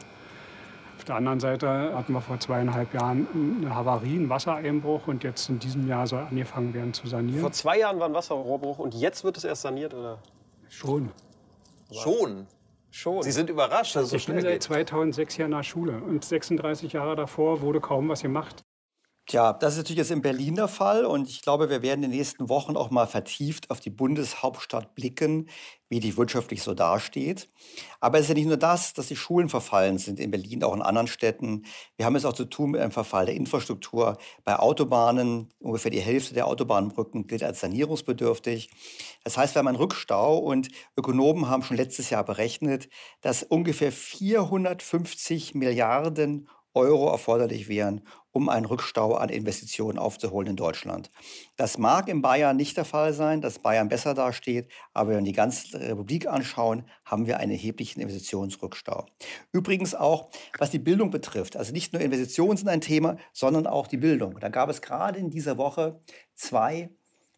Auf 1.05 1.09
der 1.09 1.17
anderen 1.17 1.39
Seite 1.39 1.95
hatten 1.95 2.15
wir 2.15 2.23
vor 2.23 2.41
zweieinhalb 2.41 2.95
Jahren 2.95 3.29
eine 3.61 3.75
Havarie, 3.75 4.17
einen 4.17 4.31
Wassereinbruch 4.31 5.07
und 5.07 5.23
jetzt 5.23 5.51
in 5.51 5.59
diesem 5.59 5.87
Jahr 5.87 6.07
soll 6.07 6.21
angefangen 6.21 6.73
werden 6.73 6.95
zu 6.95 7.07
sanieren. 7.07 7.43
Vor 7.43 7.53
zwei 7.53 7.81
Jahren 7.81 8.01
war 8.01 8.09
ein 8.09 8.15
Wasserrohrbruch 8.15 8.79
und 8.79 8.95
jetzt 8.95 9.23
wird 9.23 9.37
es 9.37 9.45
erst 9.45 9.61
saniert, 9.61 9.93
oder? 9.93 10.17
Schon. 10.71 11.11
Schon? 11.93 12.47
Schon. 12.91 13.23
Sie 13.23 13.33
sind 13.33 13.51
überrascht, 13.51 13.95
dass 13.97 14.05
es 14.05 14.11
so 14.13 14.17
ich 14.17 14.27
bin 14.29 14.41
seit 14.41 14.63
2006 14.63 15.35
hier 15.35 15.45
in 15.45 15.51
der 15.51 15.63
Schule 15.63 15.99
und 15.99 16.25
36 16.25 16.95
Jahre 16.95 17.17
davor 17.17 17.61
wurde 17.61 17.83
kaum 17.83 18.09
was 18.09 18.23
gemacht. 18.23 18.64
Tja, 19.27 19.55
das 19.55 19.73
ist 19.73 19.79
natürlich 19.79 19.99
jetzt 20.01 20.11
in 20.11 20.21
Berlin 20.21 20.55
der 20.57 20.69
Fall 20.69 21.07
und 21.07 21.31
ich 21.31 21.41
glaube, 21.41 21.71
wir 21.71 21.81
werden 21.81 22.03
in 22.03 22.11
den 22.11 22.19
nächsten 22.19 22.51
Wochen 22.51 22.77
auch 22.77 22.91
mal 22.91 23.07
vertieft 23.07 23.71
auf 23.71 23.81
die 23.81 23.89
Bundeshauptstadt 23.89 24.95
blicken, 24.95 25.49
wie 25.89 25.99
die 25.99 26.19
wirtschaftlich 26.19 26.63
so 26.63 26.75
dasteht. 26.75 27.49
Aber 28.01 28.19
es 28.19 28.25
ist 28.25 28.29
ja 28.29 28.35
nicht 28.35 28.49
nur 28.49 28.59
das, 28.59 28.93
dass 28.93 29.09
die 29.09 29.17
Schulen 29.17 29.49
verfallen 29.49 29.97
sind 29.97 30.21
in 30.21 30.31
Berlin, 30.31 30.63
auch 30.63 30.75
in 30.75 30.83
anderen 30.83 31.07
Städten. 31.07 31.65
Wir 31.97 32.05
haben 32.05 32.17
es 32.17 32.27
auch 32.27 32.35
zu 32.35 32.45
tun 32.45 32.73
mit 32.73 32.83
einem 32.83 32.91
Verfall 32.91 33.25
der 33.25 33.35
Infrastruktur 33.35 34.19
bei 34.45 34.59
Autobahnen. 34.59 35.49
Ungefähr 35.59 35.91
die 35.91 36.01
Hälfte 36.01 36.35
der 36.35 36.47
Autobahnbrücken 36.47 37.27
gilt 37.27 37.43
als 37.43 37.61
sanierungsbedürftig. 37.61 38.69
Das 39.25 39.39
heißt, 39.39 39.55
wir 39.55 39.61
haben 39.61 39.69
einen 39.69 39.79
Rückstau 39.79 40.37
und 40.37 40.69
Ökonomen 40.99 41.49
haben 41.49 41.63
schon 41.63 41.79
letztes 41.79 42.11
Jahr 42.11 42.25
berechnet, 42.25 42.91
dass 43.23 43.43
ungefähr 43.43 43.91
450 43.91 45.55
Milliarden 45.55 46.47
Euro 46.75 47.09
erforderlich 47.09 47.69
wären, 47.69 48.03
um 48.33 48.49
einen 48.49 48.67
Rückstau 48.67 49.15
an 49.15 49.29
Investitionen 49.29 49.97
aufzuholen 49.97 50.51
in 50.51 50.57
Deutschland. 50.57 51.11
Das 51.57 51.79
mag 51.79 52.09
in 52.09 52.21
Bayern 52.21 52.57
nicht 52.57 52.77
der 52.77 52.85
Fall 52.85 53.13
sein, 53.13 53.41
dass 53.41 53.61
Bayern 53.61 53.89
besser 53.89 54.13
dasteht, 54.13 54.69
aber 54.93 55.11
wenn 55.11 55.19
wir 55.19 55.25
die 55.25 55.33
ganze 55.33 55.79
Republik 55.81 56.27
anschauen, 56.27 56.85
haben 57.05 57.27
wir 57.27 57.39
einen 57.39 57.53
erheblichen 57.53 58.01
Investitionsrückstau. 58.01 59.07
Übrigens 59.53 59.95
auch, 59.95 60.31
was 60.59 60.71
die 60.71 60.81
Bildung 60.81 61.11
betrifft. 61.11 61.57
Also 61.57 61.73
nicht 61.73 61.93
nur 61.93 62.03
Investitionen 62.03 62.57
sind 62.57 62.69
ein 62.69 62.81
Thema, 62.81 63.17
sondern 63.33 63.69
auch 63.69 63.87
die 63.87 63.97
Bildung. 63.99 64.39
Da 64.41 64.49
gab 64.49 64.69
es 64.69 64.83
gerade 64.83 65.19
in 65.19 65.31
dieser 65.31 65.57
Woche 65.57 66.01
zwei 66.35 66.91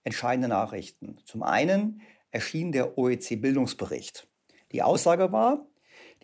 entscheidende 0.03 0.49
Nachrichten. 0.49 1.19
Zum 1.25 1.43
einen 1.43 2.01
erschien 2.31 2.73
der 2.73 2.97
OEC-Bildungsbericht. 2.97 4.27
Die 4.73 4.83
Aussage 4.83 5.31
war, 5.33 5.67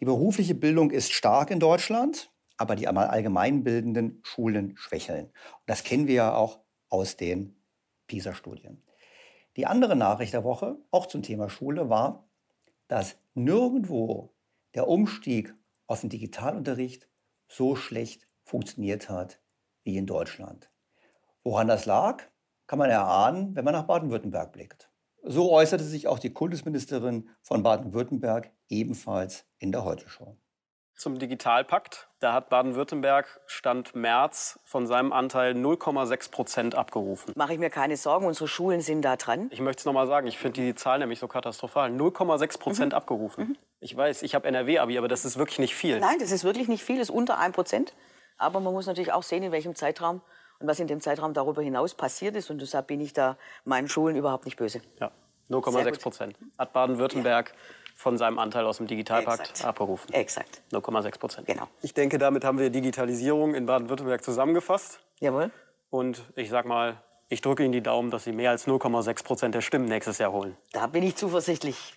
die 0.01 0.05
berufliche 0.05 0.55
Bildung 0.55 0.91
ist 0.91 1.13
stark 1.13 1.51
in 1.51 1.61
Deutschland 1.61 2.32
aber 2.57 2.77
die 2.77 2.89
allgemeinbildenden 2.89 4.21
Schulen 4.23 4.77
schwächeln. 4.77 5.27
Und 5.27 5.67
das 5.67 5.85
kennen 5.85 6.07
wir 6.07 6.15
ja 6.15 6.35
auch 6.35 6.61
aus 6.89 7.17
den 7.17 7.57
PISA-Studien. 8.07 8.83
Die 9.57 9.67
andere 9.67 9.97
Nachricht 9.97 10.33
der 10.33 10.45
Woche, 10.45 10.77
auch 10.91 11.07
zum 11.07 11.23
Thema 11.23 11.51
Schule, 11.51 11.89
war, 11.89 12.29
dass 12.89 13.17
nirgendwo 13.35 14.35
der 14.75 14.89
Umstieg 14.89 15.55
auf 15.87 16.01
den 16.01 16.11
Digitalunterricht 16.11 17.09
so 17.49 17.77
schlecht 17.77 18.27
funktioniert 18.45 19.09
hat 19.09 19.41
wie 19.85 19.97
in 19.97 20.07
Deutschland. 20.07 20.71
Woran 21.45 21.69
das 21.69 21.87
lag, 21.87 22.23
kann 22.67 22.79
man 22.79 22.91
erahnen, 22.91 23.55
wenn 23.55 23.65
man 23.65 23.75
nach 23.75 23.87
Baden-Württemberg 23.87 24.53
blickt. 24.53 24.91
So 25.25 25.53
äußerte 25.53 25.85
sich 25.85 26.09
auch 26.09 26.19
die 26.19 26.33
Kultusministerin 26.33 27.29
von 27.43 27.63
Baden-Württemberg 27.63 28.51
ebenfalls 28.69 29.45
in 29.59 29.73
der 29.73 29.85
Heute-Show 29.85 30.37
zum 30.97 31.19
Digitalpakt. 31.19 32.09
Da 32.21 32.33
hat 32.33 32.49
Baden-Württemberg 32.49 33.41
Stand 33.47 33.95
März 33.95 34.61
von 34.65 34.87
seinem 34.87 35.13
Anteil 35.13 35.55
0,6 35.55 36.31
Prozent 36.31 36.75
abgerufen. 36.75 37.33
Mache 37.37 37.55
ich 37.55 37.59
mir 37.59 37.71
keine 37.71 37.97
Sorgen, 37.97 38.27
unsere 38.27 38.49
Schulen 38.49 38.81
sind 38.81 39.03
da 39.03 39.17
dran. 39.17 39.49
Ich 39.51 39.61
möchte 39.61 39.81
es 39.81 39.85
nochmal 39.87 40.07
sagen, 40.07 40.27
ich 40.27 40.39
finde 40.39 40.61
die 40.61 40.75
Zahl 40.75 40.99
nämlich 40.99 41.19
so 41.19 41.29
katastrophal. 41.29 41.91
0,6 41.91 42.59
Prozent 42.59 42.93
mhm. 42.93 42.97
abgerufen. 42.97 43.49
Mhm. 43.49 43.57
Ich 43.81 43.97
weiß, 43.97 44.23
ich 44.23 44.35
habe 44.35 44.47
NRW-Abi, 44.47 44.97
aber 44.99 45.09
das 45.09 45.25
ist 45.25 45.39
wirklich 45.39 45.59
nicht 45.59 45.75
viel. 45.75 45.99
Nein, 45.99 46.19
das 46.21 46.31
ist 46.31 46.45
wirklich 46.45 46.69
nicht 46.69 46.85
viel, 46.85 46.99
das 46.99 47.09
ist 47.09 47.15
unter 47.15 47.39
1 47.39 47.55
Prozent. 47.55 47.95
Aber 48.39 48.61
man 48.61 48.73
muss 48.73 48.87
natürlich 48.87 49.13
auch 49.13 49.25
sehen, 49.25 49.43
in 49.43 49.53
welchem 49.53 49.75
Zeitraum 49.75 50.21
und 50.61 50.69
was 50.69 50.79
in 50.79 50.87
dem 50.87 51.01
Zeitraum 51.01 51.35
darüber 51.35 51.63
hinaus 51.63 51.95
passiert 51.95 52.37
ist. 52.37 52.51
Und 52.51 52.61
deshalb 52.61 52.87
bin 52.87 53.01
ich 53.01 53.13
da 53.13 53.37
meinen 53.65 53.89
Schulen 53.89 54.15
überhaupt 54.17 54.45
nicht 54.45 54.57
böse. 54.57 54.81
Ja, 55.01 55.11
0,6 55.51 56.01
Prozent. 56.01 56.37
Hat 56.57 56.73
Baden-Württemberg 56.73 57.51
ja 57.51 57.82
von 58.03 58.19
seinem 58.19 58.39
Anteil 58.39 58.67
aus 58.67 58.79
dem 58.79 58.87
Digitalpakt 58.87 59.51
Exakt. 59.51 59.65
abberufen. 59.65 60.13
Exakt. 60.13 60.61
0,6 60.73 61.19
Prozent. 61.19 61.47
Genau. 61.47 61.69
Ich 61.83 61.95
denke, 61.95 62.19
damit 62.19 62.45
haben 62.45 62.59
wir 62.59 62.69
Digitalisierung 62.69 63.55
in 63.55 63.65
Baden-Württemberg 63.67 64.23
zusammengefasst. 64.25 65.01
Jawohl. 65.21 65.51
Und 65.89 66.23
ich 66.37 66.51
sag 66.51 66.67
mal, 66.67 67.01
ich 67.29 67.41
drücke 67.41 67.63
Ihnen 67.63 67.73
die 67.73 67.83
Daumen, 67.83 68.11
dass 68.11 68.25
Sie 68.25 68.33
mehr 68.33 68.51
als 68.51 68.67
0,6 68.67 69.25
Prozent 69.25 69.55
der 69.55 69.61
Stimmen 69.61 69.87
nächstes 69.87 70.19
Jahr 70.19 70.33
holen. 70.33 70.57
Da 70.73 70.89
bin 70.89 71.03
ich 71.03 71.17
zuversichtlich. 71.17 71.95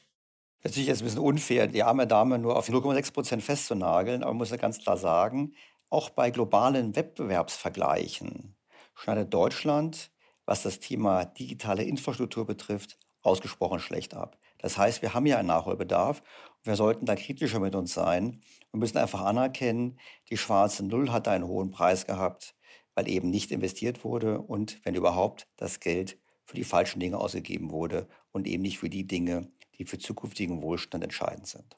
Natürlich 0.63 0.89
ist 0.89 0.97
es 0.97 1.01
ein 1.01 1.05
bisschen 1.05 1.21
unfair, 1.21 1.67
die 1.67 1.83
arme 1.83 2.07
Dame 2.07 2.39
nur 2.39 2.55
auf 2.55 2.69
0,6 2.69 3.13
Prozent 3.13 3.43
festzunageln, 3.43 4.21
aber 4.23 4.31
man 4.31 4.37
muss 4.37 4.51
ja 4.51 4.57
ganz 4.57 4.79
klar 4.79 4.97
sagen, 4.97 5.53
Auch 5.89 6.09
bei 6.09 6.31
globalen 6.31 6.95
Wettbewerbsvergleichen 6.95 8.55
schneidet 8.95 9.33
Deutschland, 9.33 10.11
was 10.45 10.63
das 10.63 10.79
Thema 10.79 11.25
digitale 11.25 11.83
Infrastruktur 11.83 12.45
betrifft, 12.45 12.97
ausgesprochen 13.21 13.79
schlecht 13.79 14.13
ab. 14.13 14.37
Das 14.57 14.77
heißt, 14.77 15.01
wir 15.01 15.13
haben 15.13 15.25
ja 15.25 15.37
einen 15.37 15.47
Nachholbedarf 15.47 16.21
wir 16.65 16.75
sollten 16.75 17.05
da 17.05 17.15
kritischer 17.15 17.59
mit 17.59 17.75
uns 17.75 17.93
sein 17.93 18.41
und 18.71 18.79
müssen 18.79 18.97
einfach 18.97 19.21
anerkennen, 19.21 19.99
die 20.31 20.37
schwarze 20.37 20.83
Null 20.83 21.11
hat 21.11 21.27
einen 21.27 21.47
hohen 21.47 21.69
Preis 21.69 22.07
gehabt, 22.07 22.55
weil 22.95 23.07
eben 23.07 23.29
nicht 23.29 23.51
investiert 23.51 24.03
wurde 24.03 24.41
und, 24.41 24.81
wenn 24.83 24.95
überhaupt, 24.95 25.47
das 25.57 25.79
Geld 25.79 26.17
für 26.43 26.55
die 26.55 26.63
falschen 26.63 26.99
Dinge 26.99 27.19
ausgegeben 27.19 27.69
wurde 27.69 28.07
und 28.31 28.47
eben 28.47 28.63
nicht 28.63 28.79
für 28.79 28.89
die 28.89 29.05
Dinge, 29.05 29.51
die 29.77 29.85
für 29.85 29.99
zukünftigen 29.99 30.63
Wohlstand 30.63 31.03
entscheidend 31.03 31.45
sind. 31.45 31.77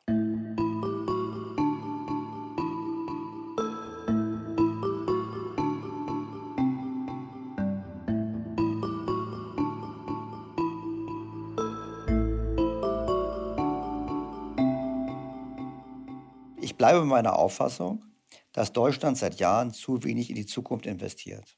Ich 16.78 16.80
bleibe 16.80 17.00
bei 17.00 17.06
meiner 17.08 17.40
Auffassung, 17.40 18.06
dass 18.52 18.72
Deutschland 18.72 19.18
seit 19.18 19.40
Jahren 19.40 19.74
zu 19.74 20.04
wenig 20.04 20.30
in 20.30 20.36
die 20.36 20.46
Zukunft 20.46 20.86
investiert. 20.86 21.58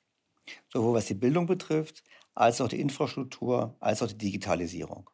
Sowohl 0.72 0.94
was 0.94 1.08
die 1.08 1.14
Bildung 1.14 1.46
betrifft, 1.46 2.06
als 2.36 2.62
auch 2.62 2.70
die 2.70 2.80
Infrastruktur, 2.80 3.76
als 3.82 4.02
auch 4.02 4.08
die 4.08 4.18
Digitalisierung. 4.18 5.10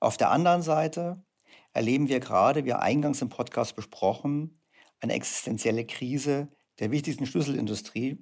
Auf 0.00 0.16
der 0.16 0.30
anderen 0.30 0.62
Seite 0.62 1.22
erleben 1.74 2.08
wir 2.08 2.20
gerade, 2.20 2.64
wie 2.64 2.72
eingangs 2.72 3.20
im 3.20 3.28
Podcast 3.28 3.76
besprochen, 3.76 4.62
eine 5.00 5.12
existenzielle 5.12 5.84
Krise 5.84 6.48
der 6.78 6.90
wichtigsten 6.90 7.26
Schlüsselindustrie. 7.26 8.12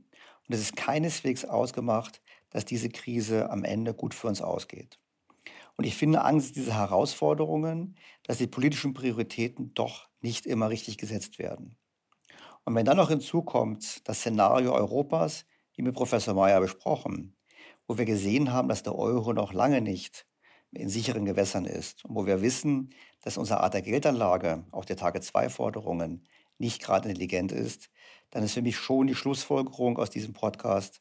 Und 0.48 0.54
es 0.56 0.58
ist 0.58 0.74
keineswegs 0.74 1.44
ausgemacht, 1.44 2.20
dass 2.50 2.64
diese 2.64 2.88
Krise 2.88 3.48
am 3.48 3.62
Ende 3.62 3.94
gut 3.94 4.12
für 4.12 4.26
uns 4.26 4.42
ausgeht. 4.42 4.98
Und 5.76 5.84
ich 5.84 5.94
finde 5.96 6.22
angesichts 6.22 6.54
dieser 6.54 6.74
Herausforderungen, 6.74 7.96
dass 8.22 8.38
die 8.38 8.46
politischen 8.46 8.94
Prioritäten 8.94 9.74
doch 9.74 10.08
nicht 10.20 10.46
immer 10.46 10.70
richtig 10.70 10.98
gesetzt 10.98 11.38
werden. 11.38 11.76
Und 12.64 12.74
wenn 12.74 12.86
dann 12.86 12.96
noch 12.96 13.10
hinzukommt 13.10 14.08
das 14.08 14.20
Szenario 14.20 14.72
Europas, 14.72 15.44
wie 15.74 15.82
mit 15.82 15.94
Professor 15.94 16.34
Mayer 16.34 16.60
besprochen, 16.60 17.36
wo 17.86 17.98
wir 17.98 18.04
gesehen 18.04 18.52
haben, 18.52 18.68
dass 18.68 18.82
der 18.82 18.96
Euro 18.96 19.32
noch 19.32 19.52
lange 19.52 19.80
nicht 19.80 20.26
in 20.72 20.88
sicheren 20.88 21.24
Gewässern 21.24 21.64
ist 21.64 22.04
und 22.04 22.16
wo 22.16 22.26
wir 22.26 22.42
wissen, 22.42 22.92
dass 23.22 23.38
unsere 23.38 23.60
Art 23.60 23.74
der 23.74 23.82
Geldanlage, 23.82 24.64
auch 24.72 24.84
der 24.84 24.96
Tage-2-Forderungen, 24.96 26.26
nicht 26.58 26.82
gerade 26.82 27.08
intelligent 27.08 27.52
ist, 27.52 27.90
dann 28.30 28.42
ist 28.42 28.54
für 28.54 28.62
mich 28.62 28.76
schon 28.76 29.06
die 29.06 29.14
Schlussfolgerung 29.14 29.98
aus 29.98 30.10
diesem 30.10 30.32
Podcast, 30.32 31.00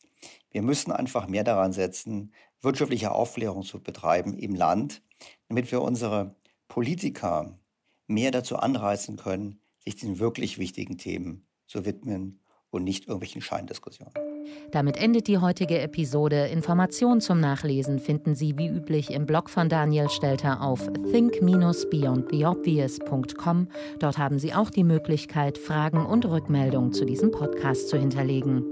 wir 0.51 0.61
müssen 0.61 0.91
einfach 0.91 1.27
mehr 1.27 1.43
daran 1.43 1.73
setzen, 1.73 2.33
wirtschaftliche 2.61 3.11
Aufklärung 3.11 3.63
zu 3.63 3.81
betreiben 3.81 4.37
im 4.37 4.55
Land, 4.55 5.01
damit 5.49 5.71
wir 5.71 5.81
unsere 5.81 6.35
Politiker 6.67 7.59
mehr 8.07 8.31
dazu 8.31 8.57
anreizen 8.57 9.17
können, 9.17 9.59
sich 9.83 9.95
den 9.95 10.19
wirklich 10.19 10.57
wichtigen 10.57 10.97
Themen 10.97 11.45
zu 11.67 11.85
widmen 11.85 12.41
und 12.69 12.83
nicht 12.83 13.07
irgendwelchen 13.07 13.41
Scheindiskussionen. 13.41 14.24
Damit 14.71 14.97
endet 14.97 15.27
die 15.27 15.37
heutige 15.37 15.79
Episode. 15.79 16.47
Informationen 16.47 17.21
zum 17.21 17.39
Nachlesen 17.39 17.99
finden 17.99 18.33
Sie 18.35 18.57
wie 18.57 18.67
üblich 18.67 19.11
im 19.11 19.25
Blog 19.25 19.49
von 19.49 19.69
Daniel 19.69 20.09
Stelter 20.09 20.61
auf 20.61 20.81
think-beyondtheobvious.com. 21.11 23.67
Dort 23.99 24.17
haben 24.17 24.39
Sie 24.39 24.53
auch 24.53 24.69
die 24.69 24.83
Möglichkeit, 24.83 25.57
Fragen 25.57 26.05
und 26.05 26.25
Rückmeldungen 26.25 26.91
zu 26.93 27.05
diesem 27.05 27.31
Podcast 27.31 27.89
zu 27.89 27.97
hinterlegen. 27.97 28.63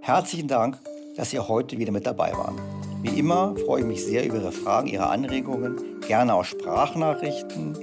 Herzlichen 0.00 0.48
Dank, 0.48 0.78
dass 1.16 1.30
Sie 1.30 1.38
heute 1.38 1.78
wieder 1.78 1.92
mit 1.92 2.06
dabei 2.06 2.32
waren. 2.32 2.56
Wie 3.02 3.18
immer 3.18 3.54
freue 3.56 3.80
ich 3.80 3.86
mich 3.86 4.04
sehr 4.04 4.24
über 4.24 4.36
Ihre 4.36 4.52
Fragen, 4.52 4.88
Ihre 4.88 5.08
Anregungen, 5.08 6.00
gerne 6.06 6.34
auch 6.34 6.44
Sprachnachrichten 6.44 7.76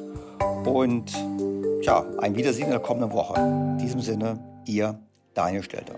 und 0.65 1.11
ja, 1.81 2.05
ein 2.19 2.35
Wiedersehen 2.35 2.65
in 2.65 2.71
der 2.71 2.79
kommenden 2.79 3.11
Woche. 3.11 3.39
In 3.39 3.77
diesem 3.77 4.01
Sinne, 4.01 4.39
Ihr 4.65 4.99
Daniel 5.33 5.63
Stelter. 5.63 5.95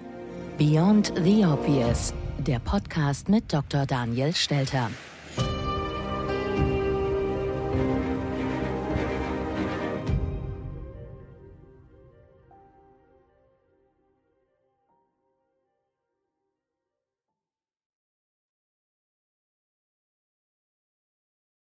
Beyond 0.61 1.13
the 1.15 1.43
Obvious, 1.43 2.13
der 2.37 2.59
Podcast 2.59 3.29
mit 3.29 3.51
Dr. 3.51 3.87
Daniel 3.87 4.31
Stelter. 4.31 4.91